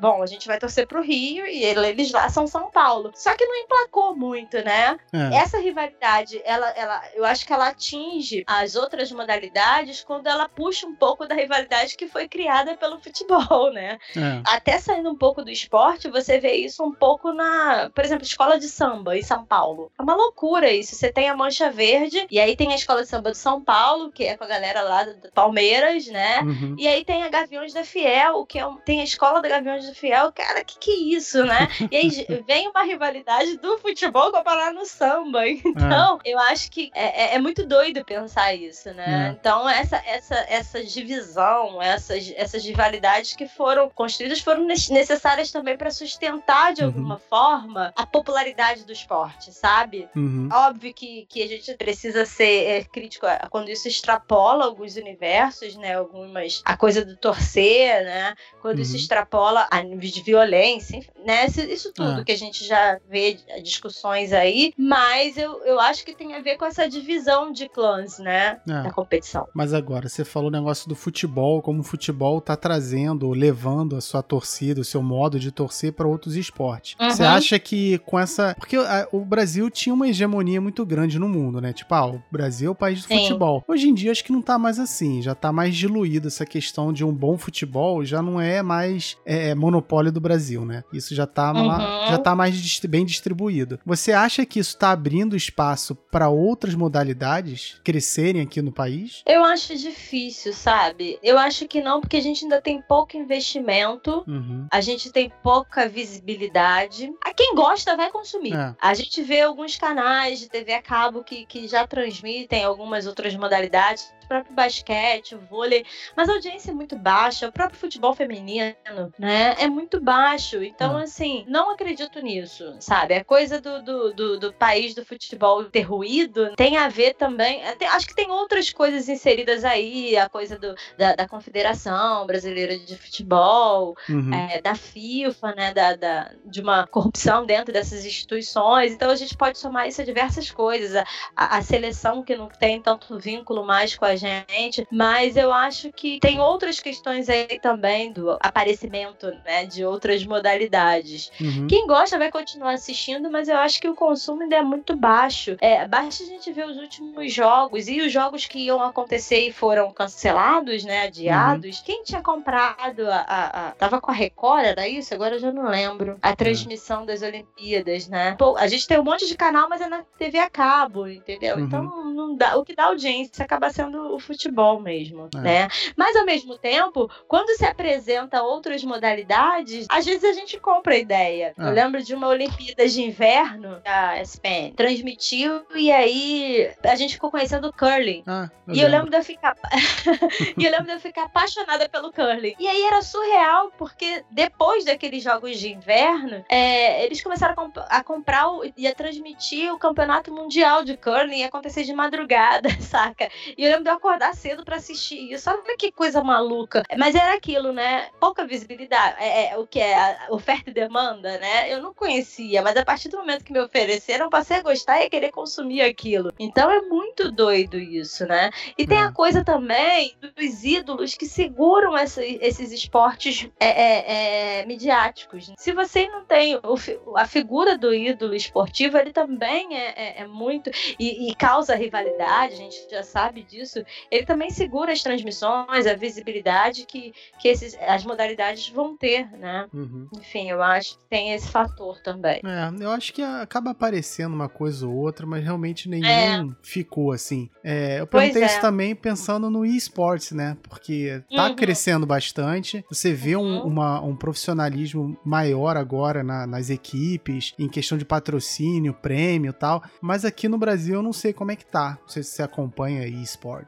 Bom, 0.00 0.22
a 0.22 0.26
gente 0.26 0.46
vai 0.46 0.58
torcer 0.58 0.86
pro 0.86 1.02
Rio 1.02 1.46
e 1.46 1.62
ele 1.64 1.91
eles 1.92 2.10
lá 2.10 2.28
são 2.28 2.46
São 2.46 2.70
Paulo. 2.70 3.12
Só 3.14 3.34
que 3.34 3.46
não 3.46 3.56
emplacou 3.56 4.16
muito, 4.16 4.56
né? 4.64 4.98
É. 5.12 5.36
Essa 5.36 5.58
rivalidade, 5.58 6.40
ela, 6.44 6.68
ela, 6.70 7.02
eu 7.14 7.24
acho 7.24 7.46
que 7.46 7.52
ela 7.52 7.68
atinge 7.68 8.44
as 8.46 8.74
outras 8.74 9.10
modalidades 9.12 10.02
quando 10.02 10.26
ela 10.26 10.48
puxa 10.48 10.86
um 10.86 10.94
pouco 10.94 11.26
da 11.26 11.34
rivalidade 11.34 11.96
que 11.96 12.08
foi 12.08 12.28
criada 12.28 12.76
pelo 12.76 12.98
futebol, 13.00 13.72
né? 13.72 13.98
É. 14.16 14.42
Até 14.46 14.78
saindo 14.78 15.10
um 15.10 15.16
pouco 15.16 15.42
do 15.42 15.50
esporte, 15.50 16.10
você 16.10 16.38
vê 16.38 16.52
isso 16.54 16.82
um 16.82 16.92
pouco 16.92 17.32
na, 17.32 17.90
por 17.94 18.04
exemplo, 18.04 18.24
escola 18.24 18.58
de 18.58 18.68
samba 18.68 19.16
em 19.16 19.22
São 19.22 19.44
Paulo. 19.44 19.90
É 19.98 20.02
uma 20.02 20.14
loucura 20.14 20.70
isso. 20.70 20.94
Você 20.94 21.12
tem 21.12 21.28
a 21.28 21.36
Mancha 21.36 21.70
Verde, 21.70 22.26
e 22.30 22.40
aí 22.40 22.56
tem 22.56 22.72
a 22.72 22.76
escola 22.76 23.02
de 23.02 23.08
samba 23.08 23.30
de 23.30 23.38
São 23.38 23.62
Paulo, 23.62 24.10
que 24.10 24.24
é 24.24 24.36
com 24.36 24.44
a 24.44 24.48
galera 24.48 24.82
lá 24.82 25.04
do 25.04 25.30
Palmeiras, 25.32 26.06
né? 26.06 26.40
Uhum. 26.40 26.76
E 26.78 26.88
aí 26.88 27.04
tem 27.04 27.22
a 27.22 27.28
Gaviões 27.28 27.72
da 27.72 27.84
Fiel, 27.84 28.44
que 28.46 28.58
é 28.58 28.66
um, 28.66 28.76
tem 28.76 29.00
a 29.00 29.04
escola 29.04 29.40
da 29.40 29.48
Gaviões 29.48 29.86
da 29.86 29.94
Fiel. 29.94 30.32
Cara, 30.32 30.64
que 30.64 30.78
que 30.78 30.90
é 30.90 31.16
isso, 31.16 31.44
né? 31.44 31.68
E 31.90 31.96
aí 31.96 32.42
vem 32.46 32.68
uma 32.68 32.82
rivalidade 32.82 33.56
do 33.58 33.78
futebol 33.78 34.30
comparar 34.30 34.72
no 34.72 34.84
samba. 34.86 35.42
Então, 35.82 36.18
é. 36.24 36.32
eu 36.32 36.38
acho 36.38 36.70
que 36.70 36.90
é, 36.94 37.24
é, 37.24 37.34
é, 37.34 37.38
muito 37.38 37.66
doido 37.66 38.04
pensar 38.04 38.54
isso, 38.54 38.92
né? 38.94 39.28
É. 39.28 39.32
Então, 39.32 39.68
essa, 39.68 39.96
essa, 40.06 40.34
essa 40.48 40.84
divisão, 40.84 41.80
essas, 41.80 42.32
essas 42.36 42.64
rivalidades 42.64 43.34
que 43.34 43.46
foram 43.48 43.88
construídas 43.90 44.40
foram 44.40 44.64
necessárias 44.64 45.50
também 45.50 45.76
para 45.76 45.90
sustentar, 45.90 46.72
de 46.72 46.82
uhum. 46.82 46.88
alguma 46.88 47.18
forma, 47.18 47.92
a 47.96 48.06
popularidade 48.06 48.84
do 48.84 48.92
esporte, 48.92 49.52
sabe? 49.52 50.08
Uhum. 50.14 50.48
Óbvio 50.52 50.92
que, 50.94 51.26
que 51.28 51.42
a 51.42 51.48
gente 51.48 51.74
precisa 51.74 52.24
ser 52.24 52.64
é, 52.64 52.84
crítico 52.84 53.26
quando 53.50 53.70
isso 53.70 53.88
extrapola 53.88 54.64
alguns 54.64 54.96
universos, 54.96 55.74
né? 55.76 55.96
Algumas. 55.96 56.62
A 56.64 56.76
coisa 56.76 57.04
do 57.04 57.16
torcer, 57.16 58.04
né? 58.04 58.34
Quando 58.60 58.76
uhum. 58.76 58.82
isso 58.82 58.96
extrapola 58.96 59.66
a 59.70 59.82
nível 59.82 60.10
de 60.10 60.22
violência, 60.22 61.00
né? 61.24 61.46
isso 61.46 61.60
tudo 61.94 62.20
ah. 62.20 62.24
que 62.24 62.32
a 62.32 62.38
gente 62.38 62.64
já 62.64 62.98
vê 63.08 63.38
discussões 63.62 64.32
aí, 64.32 64.72
mas 64.76 65.36
eu, 65.36 65.62
eu 65.64 65.80
acho 65.80 66.04
que 66.04 66.14
tem 66.14 66.34
a 66.34 66.40
ver 66.40 66.56
com 66.56 66.64
essa 66.64 66.88
divisão 66.88 67.52
de 67.52 67.68
clãs, 67.68 68.18
né? 68.18 68.60
É. 68.68 68.82
Da 68.82 68.90
competição. 68.90 69.46
Mas 69.54 69.72
agora, 69.74 70.08
você 70.08 70.24
falou 70.24 70.48
o 70.48 70.52
negócio 70.52 70.88
do 70.88 70.94
futebol, 70.94 71.62
como 71.62 71.80
o 71.80 71.84
futebol 71.84 72.40
tá 72.40 72.56
trazendo, 72.56 73.30
levando 73.30 73.96
a 73.96 74.00
sua 74.00 74.22
torcida, 74.22 74.80
o 74.80 74.84
seu 74.84 75.02
modo 75.02 75.38
de 75.38 75.50
torcer 75.50 75.92
para 75.92 76.08
outros 76.08 76.36
esportes. 76.36 76.96
Uhum. 77.00 77.10
Você 77.10 77.22
acha 77.22 77.58
que 77.58 77.98
com 77.98 78.18
essa. 78.18 78.54
Porque 78.58 78.76
a, 78.76 79.08
o 79.12 79.24
Brasil 79.24 79.70
tinha 79.70 79.94
uma 79.94 80.08
hegemonia 80.08 80.60
muito 80.60 80.84
grande 80.84 81.18
no 81.18 81.28
mundo, 81.28 81.60
né? 81.60 81.72
Tipo, 81.72 81.94
ah, 81.94 82.06
o 82.06 82.22
Brasil 82.30 82.68
é 82.68 82.70
o 82.70 82.74
país 82.74 83.02
do 83.02 83.08
Sim. 83.08 83.20
futebol. 83.20 83.64
Hoje 83.66 83.88
em 83.88 83.94
dia 83.94 84.12
acho 84.12 84.24
que 84.24 84.32
não 84.32 84.42
tá 84.42 84.58
mais 84.58 84.78
assim, 84.78 85.22
já 85.22 85.34
tá 85.34 85.52
mais 85.52 85.74
diluída 85.74 86.28
essa 86.28 86.46
questão 86.46 86.92
de 86.92 87.04
um 87.04 87.12
bom 87.12 87.36
futebol, 87.36 88.04
já 88.04 88.22
não 88.22 88.40
é 88.40 88.62
mais 88.62 89.16
é, 89.24 89.50
é 89.50 89.54
monopólio 89.54 90.12
do 90.12 90.20
Brasil, 90.20 90.64
né? 90.64 90.84
Isso 90.92 91.14
já 91.14 91.26
tá 91.26 91.51
uhum. 91.60 91.66
lá, 91.66 92.06
já 92.08 92.18
tá 92.18 92.34
mais 92.34 92.80
bem 92.80 93.04
distribuído. 93.04 93.78
Você 93.84 94.12
acha 94.12 94.44
que 94.46 94.58
isso 94.58 94.70
está 94.70 94.90
abrindo 94.90 95.36
espaço 95.36 95.94
para 95.94 96.28
outras 96.28 96.74
modalidades 96.74 97.80
crescerem 97.84 98.42
aqui 98.42 98.62
no 98.62 98.72
país? 98.72 99.22
Eu 99.26 99.44
acho 99.44 99.76
difícil, 99.76 100.52
sabe? 100.52 101.18
Eu 101.22 101.38
acho 101.38 101.66
que 101.68 101.82
não, 101.82 102.00
porque 102.00 102.16
a 102.16 102.22
gente 102.22 102.44
ainda 102.44 102.60
tem 102.60 102.80
pouco 102.82 103.16
investimento, 103.16 104.24
uhum. 104.26 104.66
a 104.70 104.80
gente 104.80 105.10
tem 105.10 105.32
pouca 105.42 105.88
visibilidade. 105.88 107.12
A 107.24 107.32
quem 107.32 107.54
gosta 107.54 107.96
vai 107.96 108.10
consumir. 108.10 108.54
É. 108.54 108.74
A 108.80 108.94
gente 108.94 109.22
vê 109.22 109.42
alguns 109.42 109.76
canais 109.76 110.40
de 110.40 110.48
TV 110.48 110.74
a 110.74 110.82
cabo 110.82 111.22
que, 111.22 111.44
que 111.46 111.66
já 111.68 111.86
transmitem 111.86 112.64
algumas 112.64 113.06
outras 113.06 113.34
modalidades 113.34 114.12
próprio 114.32 114.54
basquete, 114.54 115.34
o 115.34 115.40
vôlei, 115.40 115.84
mas 116.16 116.28
a 116.28 116.32
audiência 116.32 116.70
é 116.70 116.74
muito 116.74 116.96
baixa, 116.96 117.48
o 117.48 117.52
próprio 117.52 117.78
futebol 117.78 118.14
feminino, 118.14 118.74
né, 119.18 119.54
é 119.58 119.68
muito 119.68 120.00
baixo. 120.00 120.62
Então, 120.62 120.96
ah. 120.96 121.02
assim, 121.02 121.44
não 121.46 121.70
acredito 121.70 122.20
nisso, 122.20 122.74
sabe? 122.80 123.14
A 123.14 123.24
coisa 123.24 123.60
do, 123.60 123.82
do, 123.82 124.14
do, 124.14 124.40
do 124.40 124.52
país 124.54 124.94
do 124.94 125.04
futebol 125.04 125.64
ter 125.64 125.82
ruído 125.82 126.54
tem 126.56 126.78
a 126.78 126.88
ver 126.88 127.14
também. 127.14 127.62
Tem, 127.78 127.88
acho 127.88 128.06
que 128.06 128.14
tem 128.14 128.30
outras 128.30 128.72
coisas 128.72 129.08
inseridas 129.08 129.64
aí, 129.64 130.16
a 130.16 130.28
coisa 130.28 130.58
do, 130.58 130.74
da, 130.96 131.14
da 131.14 131.28
Confederação 131.28 132.26
Brasileira 132.26 132.78
de 132.78 132.96
Futebol, 132.96 133.94
uhum. 134.08 134.32
é, 134.32 134.62
da 134.62 134.74
FIFA, 134.74 135.54
né? 135.54 135.74
Da, 135.74 135.94
da, 135.94 136.30
de 136.44 136.60
uma 136.60 136.86
corrupção 136.86 137.44
dentro 137.44 137.72
dessas 137.72 138.04
instituições. 138.04 138.92
Então 138.92 139.10
a 139.10 139.16
gente 139.16 139.36
pode 139.36 139.58
somar 139.58 139.86
isso 139.88 140.00
a 140.00 140.04
diversas 140.04 140.50
coisas. 140.50 140.96
A, 140.96 141.04
a, 141.36 141.58
a 141.58 141.62
seleção 141.62 142.22
que 142.22 142.36
não 142.36 142.48
tem 142.48 142.80
tanto 142.80 143.18
vínculo 143.18 143.64
mais 143.64 143.94
com 143.94 144.04
a 144.04 144.16
gente, 144.22 144.86
mas 144.90 145.36
eu 145.36 145.52
acho 145.52 145.92
que 145.92 146.18
tem 146.20 146.40
outras 146.40 146.80
questões 146.80 147.28
aí 147.28 147.58
também 147.60 148.12
do 148.12 148.30
aparecimento 148.40 149.26
né, 149.44 149.64
de 149.66 149.84
outras 149.84 150.24
modalidades. 150.24 151.30
Uhum. 151.40 151.66
Quem 151.66 151.86
gosta 151.86 152.18
vai 152.18 152.30
continuar 152.30 152.72
assistindo, 152.72 153.30
mas 153.30 153.48
eu 153.48 153.56
acho 153.56 153.80
que 153.80 153.88
o 153.88 153.94
consumo 153.94 154.42
ainda 154.42 154.56
é 154.56 154.62
muito 154.62 154.96
baixo. 154.96 155.56
É, 155.60 155.86
basta 155.86 156.24
a 156.24 156.26
gente 156.26 156.52
ver 156.52 156.66
os 156.66 156.76
últimos 156.76 157.32
jogos 157.32 157.88
e 157.88 158.00
os 158.00 158.12
jogos 158.12 158.46
que 158.46 158.58
iam 158.60 158.82
acontecer 158.82 159.40
e 159.40 159.52
foram 159.52 159.92
cancelados, 159.92 160.84
né, 160.84 161.02
adiados. 161.02 161.78
Uhum. 161.78 161.84
Quem 161.84 162.02
tinha 162.02 162.22
comprado 162.22 163.08
a, 163.08 163.16
a, 163.16 163.68
a, 163.68 163.70
Tava 163.72 164.00
com 164.00 164.10
a 164.10 164.14
Record, 164.14 164.64
era 164.64 164.88
isso? 164.88 165.14
Agora 165.14 165.36
eu 165.36 165.40
já 165.40 165.52
não 165.52 165.68
lembro. 165.68 166.18
A 166.22 166.30
é. 166.30 166.36
transmissão 166.36 167.04
das 167.04 167.22
Olimpíadas, 167.22 168.08
né? 168.08 168.36
Pô, 168.38 168.56
a 168.56 168.66
gente 168.66 168.86
tem 168.86 168.98
um 168.98 169.04
monte 169.04 169.26
de 169.26 169.36
canal, 169.36 169.68
mas 169.68 169.80
é 169.80 169.88
na 169.88 170.02
TV 170.18 170.38
a 170.38 170.50
cabo, 170.50 171.08
entendeu? 171.08 171.56
Uhum. 171.56 171.64
Então 171.64 172.04
não 172.12 172.36
dá. 172.36 172.56
O 172.56 172.64
que 172.64 172.74
dá 172.74 172.84
audiência 172.84 173.44
acaba 173.44 173.70
sendo 173.70 174.01
o 174.14 174.18
futebol 174.18 174.80
mesmo, 174.80 175.28
é. 175.34 175.38
né? 175.38 175.68
Mas 175.96 176.16
ao 176.16 176.24
mesmo 176.24 176.58
tempo, 176.58 177.10
quando 177.28 177.56
se 177.56 177.64
apresenta 177.64 178.42
outras 178.42 178.82
modalidades, 178.84 179.86
às 179.88 180.04
vezes 180.04 180.24
a 180.24 180.32
gente 180.32 180.58
compra 180.58 180.94
a 180.94 180.98
ideia. 180.98 181.54
Eu 181.56 181.68
é. 181.68 181.70
lembro 181.70 182.02
de 182.02 182.14
uma 182.14 182.28
Olimpíadas 182.28 182.92
de 182.92 183.02
Inverno, 183.02 183.80
a 183.84 184.20
ESPN 184.20 184.72
transmitiu 184.76 185.64
e 185.74 185.90
aí 185.90 186.70
a 186.82 186.94
gente 186.94 187.14
ficou 187.14 187.30
conhecendo 187.30 187.68
o 187.68 187.72
curling. 187.72 188.22
Ah, 188.26 188.50
eu 188.66 188.74
e 188.74 188.76
lembro. 188.76 188.82
eu 188.82 188.90
lembro 188.90 189.10
de 189.10 189.16
eu 189.16 189.24
ficar 189.24 189.56
e 190.58 190.64
eu 190.64 190.70
lembro 190.70 190.86
de 190.86 190.92
eu 190.92 191.00
ficar 191.00 191.24
apaixonada 191.24 191.88
pelo 191.88 192.12
curling. 192.12 192.54
E 192.58 192.66
aí 192.66 192.82
era 192.84 193.02
surreal 193.02 193.72
porque 193.78 194.24
depois 194.30 194.84
daqueles 194.84 195.22
jogos 195.22 195.58
de 195.58 195.72
inverno, 195.72 196.44
é, 196.48 197.04
eles 197.04 197.22
começaram 197.22 197.52
a, 197.52 197.56
comp 197.56 197.76
a 197.78 198.04
comprar 198.04 198.50
o, 198.50 198.62
e 198.76 198.86
a 198.86 198.94
transmitir 198.94 199.72
o 199.72 199.78
campeonato 199.78 200.32
mundial 200.32 200.84
de 200.84 200.96
curling 200.96 201.40
e 201.40 201.44
acontecer 201.44 201.84
de 201.84 201.92
madrugada, 201.92 202.68
saca? 202.80 203.28
E 203.56 203.64
eu 203.64 203.70
lembro 203.70 203.84
de 203.84 203.90
acordar 203.92 204.34
cedo 204.34 204.64
para 204.64 204.76
assistir 204.76 205.32
isso. 205.32 205.50
Olha 205.50 205.76
que 205.76 205.92
coisa 205.92 206.22
maluca. 206.22 206.82
Mas 206.98 207.14
era 207.14 207.34
aquilo, 207.34 207.72
né? 207.72 208.08
Pouca 208.20 208.46
visibilidade. 208.46 209.16
É, 209.18 209.52
é 209.52 209.58
o 209.58 209.66
que 209.66 209.80
é 209.80 210.18
oferta 210.30 210.70
e 210.70 210.72
demanda, 210.72 211.38
né? 211.38 211.72
Eu 211.72 211.80
não 211.82 211.94
conhecia, 211.94 212.62
mas 212.62 212.76
a 212.76 212.84
partir 212.84 213.08
do 213.08 213.18
momento 213.18 213.44
que 213.44 213.52
me 213.52 213.60
ofereceram, 213.60 214.30
passei 214.30 214.58
a 214.58 214.62
gostar 214.62 215.00
e 215.00 215.06
a 215.06 215.10
querer 215.10 215.30
consumir 215.30 215.82
aquilo. 215.82 216.32
Então 216.38 216.70
é 216.70 216.80
muito 216.82 217.30
doido 217.30 217.78
isso, 217.78 218.26
né? 218.26 218.50
E 218.76 218.86
tem 218.86 218.98
a 218.98 219.06
é. 219.06 219.12
coisa 219.12 219.44
também 219.44 220.14
dos 220.20 220.64
ídolos 220.64 221.14
que 221.14 221.26
seguram 221.26 221.96
essa, 221.96 222.24
esses 222.24 222.72
esportes 222.72 223.48
é, 223.58 223.66
é, 223.66 224.60
é, 224.60 224.66
midiáticos. 224.66 225.52
Se 225.56 225.72
você 225.72 226.08
não 226.08 226.24
tem 226.24 226.56
o, 226.56 227.16
a 227.16 227.26
figura 227.26 227.76
do 227.76 227.94
ídolo 227.94 228.34
esportivo, 228.34 228.96
ele 228.98 229.12
também 229.12 229.76
é, 229.76 229.92
é, 229.96 230.22
é 230.22 230.26
muito. 230.26 230.70
E, 230.98 231.30
e, 231.30 231.34
causa 231.34 231.74
rivalidade, 231.74 232.54
a 232.54 232.56
gente 232.56 232.88
já 232.90 233.02
sabe 233.02 233.42
disso. 233.42 233.81
Ele 234.10 234.24
também 234.24 234.50
segura 234.50 234.92
as 234.92 235.02
transmissões, 235.02 235.86
a 235.86 235.94
visibilidade 235.94 236.84
que, 236.86 237.12
que 237.40 237.48
esses, 237.48 237.76
as 237.86 238.04
modalidades 238.04 238.68
vão 238.68 238.96
ter, 238.96 239.30
né? 239.38 239.66
Uhum. 239.72 240.08
Enfim, 240.16 240.50
eu 240.50 240.62
acho 240.62 240.98
que 240.98 241.04
tem 241.08 241.32
esse 241.32 241.48
fator 241.48 242.00
também. 242.00 242.40
É, 242.44 242.82
eu 242.82 242.90
acho 242.90 243.12
que 243.12 243.22
acaba 243.22 243.70
aparecendo 243.70 244.34
uma 244.34 244.48
coisa 244.48 244.86
ou 244.86 244.94
outra, 244.94 245.26
mas 245.26 245.42
realmente 245.42 245.88
nenhum 245.88 246.06
é. 246.06 246.48
ficou 246.62 247.12
assim. 247.12 247.48
É, 247.62 248.00
eu 248.00 248.06
perguntei 248.06 248.44
isso 248.44 248.60
também 248.60 248.94
pensando 248.94 249.50
no 249.50 249.64
esportes, 249.64 250.32
né? 250.32 250.56
Porque 250.62 251.22
tá 251.34 251.48
uhum. 251.48 251.56
crescendo 251.56 252.06
bastante. 252.06 252.84
Você 252.88 253.12
vê 253.12 253.36
uhum. 253.36 253.42
um, 253.42 253.66
uma, 253.66 254.00
um 254.00 254.16
profissionalismo 254.16 255.16
maior 255.24 255.76
agora 255.76 256.22
na, 256.22 256.46
nas 256.46 256.70
equipes, 256.70 257.54
em 257.58 257.68
questão 257.68 257.96
de 257.98 258.04
patrocínio, 258.04 258.94
prêmio 258.94 259.50
e 259.50 259.52
tal. 259.52 259.82
Mas 260.00 260.24
aqui 260.24 260.48
no 260.48 260.58
Brasil 260.58 260.96
eu 260.96 261.02
não 261.02 261.12
sei 261.12 261.32
como 261.32 261.50
é 261.50 261.56
que 261.56 261.66
tá. 261.66 261.98
Não 262.02 262.08
sei 262.08 262.22
se 262.22 262.30
você 262.30 262.42
acompanha 262.42 263.06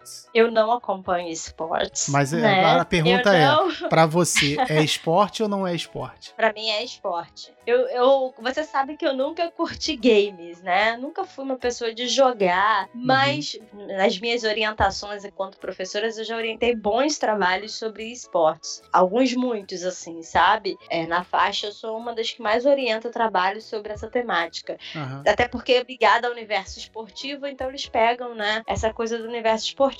esportes. 0.04 0.28
Eu 0.34 0.50
não 0.50 0.70
acompanho 0.70 1.28
esportes. 1.28 2.08
Mas 2.08 2.32
é, 2.32 2.40
né? 2.40 2.64
a 2.64 2.84
pergunta 2.84 3.34
é: 3.34 3.48
para 3.88 4.06
você, 4.06 4.56
é 4.68 4.82
esporte 4.82 5.42
ou 5.42 5.48
não 5.48 5.66
é 5.66 5.74
esporte? 5.74 6.32
Para 6.36 6.52
mim 6.52 6.68
é 6.68 6.84
esporte. 6.84 7.52
Eu, 7.66 7.88
eu, 7.88 8.34
você 8.38 8.62
sabe 8.62 8.96
que 8.96 9.06
eu 9.06 9.14
nunca 9.14 9.50
curti 9.50 9.96
games, 9.96 10.60
né? 10.62 10.96
Nunca 10.96 11.24
fui 11.24 11.44
uma 11.44 11.56
pessoa 11.56 11.94
de 11.94 12.06
jogar, 12.06 12.88
uhum. 12.94 13.06
mas 13.06 13.58
nas 13.72 14.18
minhas 14.18 14.44
orientações 14.44 15.24
enquanto 15.24 15.58
professoras 15.58 16.18
eu 16.18 16.24
já 16.24 16.36
orientei 16.36 16.76
bons 16.76 17.18
trabalhos 17.18 17.74
sobre 17.74 18.04
esportes. 18.12 18.82
Alguns 18.92 19.34
muitos, 19.34 19.82
assim, 19.82 20.22
sabe? 20.22 20.76
É, 20.90 21.06
na 21.06 21.24
faixa 21.24 21.68
eu 21.68 21.72
sou 21.72 21.96
uma 21.96 22.14
das 22.14 22.32
que 22.32 22.42
mais 22.42 22.66
orienta 22.66 23.10
trabalhos 23.10 23.64
sobre 23.64 23.92
essa 23.92 24.08
temática. 24.08 24.76
Uhum. 24.94 25.22
Até 25.26 25.48
porque 25.48 25.72
é 25.72 25.82
ligada 25.82 26.26
ao 26.26 26.32
universo 26.32 26.78
esportivo, 26.78 27.46
então 27.46 27.68
eles 27.68 27.86
pegam, 27.86 28.34
né, 28.34 28.62
essa 28.66 28.92
coisa 28.92 29.18
do 29.18 29.24
universo 29.24 29.66
esportivo. 29.66 29.93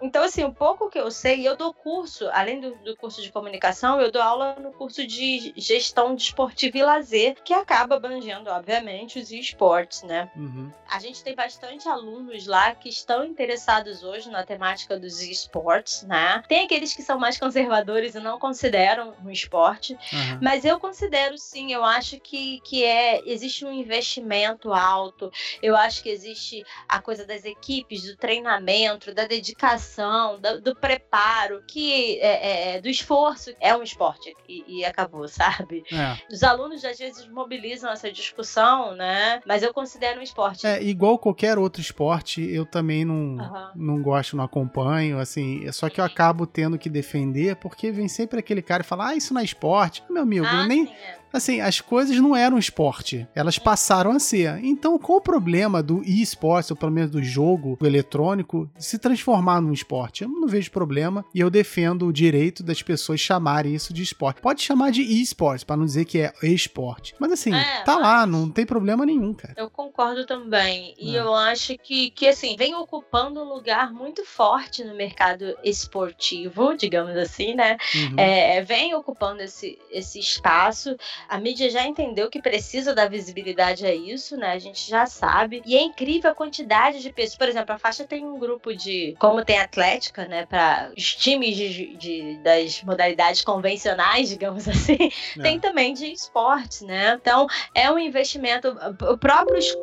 Então, 0.00 0.22
assim, 0.24 0.44
um 0.44 0.52
pouco 0.52 0.90
que 0.90 0.98
eu 0.98 1.10
sei, 1.10 1.46
eu 1.46 1.56
dou 1.56 1.72
curso, 1.72 2.28
além 2.32 2.60
do, 2.60 2.74
do 2.76 2.96
curso 2.96 3.22
de 3.22 3.30
comunicação, 3.30 4.00
eu 4.00 4.10
dou 4.10 4.22
aula 4.22 4.56
no 4.60 4.72
curso 4.72 5.06
de 5.06 5.52
gestão 5.56 6.14
de 6.14 6.22
esportivo 6.22 6.76
e 6.76 6.82
lazer, 6.82 7.36
que 7.44 7.52
acaba 7.52 7.96
abrangendo, 7.96 8.50
obviamente, 8.50 9.18
os 9.18 9.30
esportes, 9.30 10.02
né? 10.02 10.30
Uhum. 10.36 10.70
A 10.88 10.98
gente 10.98 11.22
tem 11.22 11.34
bastante 11.34 11.88
alunos 11.88 12.46
lá 12.46 12.74
que 12.74 12.88
estão 12.88 13.24
interessados 13.24 14.02
hoje 14.02 14.30
na 14.30 14.44
temática 14.44 14.98
dos 14.98 15.20
esportes, 15.20 16.02
né? 16.02 16.42
Tem 16.48 16.64
aqueles 16.64 16.92
que 16.94 17.02
são 17.02 17.18
mais 17.18 17.38
conservadores 17.38 18.14
e 18.14 18.20
não 18.20 18.38
consideram 18.38 19.14
um 19.24 19.30
esporte, 19.30 19.94
uhum. 19.94 20.38
mas 20.40 20.64
eu 20.64 20.78
considero 20.78 21.36
sim, 21.38 21.72
eu 21.72 21.84
acho 21.84 22.18
que, 22.20 22.60
que 22.60 22.84
é 22.84 23.22
existe 23.26 23.64
um 23.64 23.72
investimento 23.72 24.72
alto, 24.72 25.30
eu 25.62 25.76
acho 25.76 26.02
que 26.02 26.08
existe 26.08 26.64
a 26.88 27.00
coisa 27.00 27.24
das 27.24 27.44
equipes, 27.44 28.04
do 28.04 28.16
treinamento, 28.16 29.14
da 29.14 29.26
dedicação, 29.36 30.40
do, 30.40 30.60
do 30.60 30.76
preparo, 30.76 31.62
que 31.66 32.18
é, 32.20 32.76
é, 32.76 32.80
do 32.80 32.88
esforço, 32.88 33.54
é 33.60 33.76
um 33.76 33.82
esporte 33.82 34.34
e, 34.48 34.80
e 34.80 34.84
acabou, 34.84 35.28
sabe? 35.28 35.84
É. 35.92 36.16
Os 36.32 36.42
alunos 36.42 36.84
às 36.84 36.98
vezes 36.98 37.28
mobilizam 37.28 37.90
essa 37.90 38.10
discussão, 38.10 38.94
né? 38.94 39.40
Mas 39.46 39.62
eu 39.62 39.72
considero 39.72 40.20
um 40.20 40.22
esporte. 40.22 40.66
É, 40.66 40.82
igual 40.82 41.18
qualquer 41.18 41.58
outro 41.58 41.80
esporte, 41.80 42.42
eu 42.42 42.64
também 42.64 43.04
não, 43.04 43.36
uhum. 43.36 43.70
não 43.74 44.02
gosto, 44.02 44.36
não 44.36 44.44
acompanho, 44.44 45.18
assim, 45.18 45.70
só 45.72 45.88
que 45.88 46.00
eu 46.00 46.04
acabo 46.04 46.46
tendo 46.46 46.78
que 46.78 46.88
defender 46.88 47.56
porque 47.56 47.90
vem 47.90 48.08
sempre 48.08 48.38
aquele 48.38 48.62
cara 48.62 48.82
e 48.82 48.86
fala, 48.86 49.08
ah, 49.08 49.16
isso 49.16 49.32
não 49.34 49.40
é 49.40 49.44
esporte. 49.44 50.02
Meu 50.10 50.22
amigo, 50.22 50.46
ah, 50.46 50.66
nem... 50.66 50.86
Sim, 50.86 50.92
é 50.92 51.25
assim, 51.36 51.60
as 51.60 51.80
coisas 51.80 52.16
não 52.18 52.34
eram 52.34 52.58
esporte, 52.58 53.26
elas 53.34 53.58
passaram 53.58 54.10
a 54.10 54.18
ser. 54.18 54.58
Então, 54.64 54.98
qual 54.98 55.18
o 55.18 55.22
problema 55.22 55.82
do 55.82 56.02
e-esporte, 56.04 56.72
ou 56.72 56.76
pelo 56.76 56.92
menos 56.92 57.10
do 57.10 57.22
jogo 57.22 57.78
eletrônico, 57.82 58.70
se 58.78 58.98
transformar 58.98 59.60
num 59.60 59.72
esporte? 59.72 60.24
Eu 60.24 60.28
não 60.28 60.48
vejo 60.48 60.70
problema 60.70 61.24
e 61.34 61.40
eu 61.40 61.50
defendo 61.50 62.06
o 62.06 62.12
direito 62.12 62.62
das 62.62 62.82
pessoas 62.82 63.20
chamarem 63.20 63.74
isso 63.74 63.92
de 63.92 64.02
esporte. 64.02 64.40
Pode 64.40 64.62
chamar 64.62 64.90
de 64.90 65.02
e-esporte, 65.02 65.64
para 65.64 65.76
não 65.76 65.84
dizer 65.84 66.04
que 66.04 66.20
é 66.20 66.32
esporte. 66.42 67.14
Mas 67.18 67.32
assim, 67.32 67.54
é, 67.54 67.82
tá 67.84 67.94
mas... 67.94 68.02
lá, 68.02 68.26
não 68.26 68.50
tem 68.50 68.66
problema 68.66 69.04
nenhum, 69.04 69.34
cara. 69.34 69.54
Eu 69.56 69.70
concordo 69.70 70.26
também. 70.26 70.94
E 70.98 71.16
é. 71.16 71.20
eu 71.20 71.34
acho 71.34 71.76
que, 71.78 72.10
que, 72.10 72.26
assim, 72.26 72.56
vem 72.56 72.74
ocupando 72.74 73.40
um 73.42 73.48
lugar 73.48 73.92
muito 73.92 74.24
forte 74.24 74.84
no 74.84 74.94
mercado 74.94 75.56
esportivo, 75.62 76.76
digamos 76.76 77.16
assim, 77.16 77.54
né? 77.54 77.76
Uhum. 77.94 78.18
É, 78.18 78.62
vem 78.62 78.94
ocupando 78.94 79.42
esse, 79.42 79.78
esse 79.90 80.18
espaço 80.18 80.96
a 81.28 81.38
mídia 81.38 81.70
já 81.70 81.84
entendeu 81.86 82.30
que 82.30 82.40
precisa 82.40 82.94
dar 82.94 83.08
visibilidade 83.08 83.86
a 83.86 83.94
isso, 83.94 84.36
né? 84.36 84.52
A 84.52 84.58
gente 84.58 84.88
já 84.88 85.06
sabe. 85.06 85.62
E 85.64 85.76
é 85.76 85.82
incrível 85.82 86.30
a 86.30 86.34
quantidade 86.34 87.00
de 87.00 87.12
pessoas. 87.12 87.36
Por 87.36 87.48
exemplo, 87.48 87.74
a 87.74 87.78
faixa 87.78 88.04
tem 88.04 88.24
um 88.24 88.38
grupo 88.38 88.74
de. 88.74 89.14
Como 89.18 89.44
tem 89.44 89.58
atlética, 89.58 90.26
né? 90.26 90.46
Para 90.46 90.90
os 90.96 91.14
times 91.14 91.56
de, 91.56 91.96
de, 91.96 92.36
das 92.38 92.82
modalidades 92.82 93.42
convencionais, 93.42 94.28
digamos 94.28 94.66
assim, 94.68 95.10
é. 95.38 95.42
tem 95.42 95.58
também 95.58 95.94
de 95.94 96.06
esportes, 96.06 96.82
né? 96.82 97.18
Então, 97.20 97.46
é 97.74 97.90
um 97.90 97.98
investimento. 97.98 98.68
O 98.68 99.26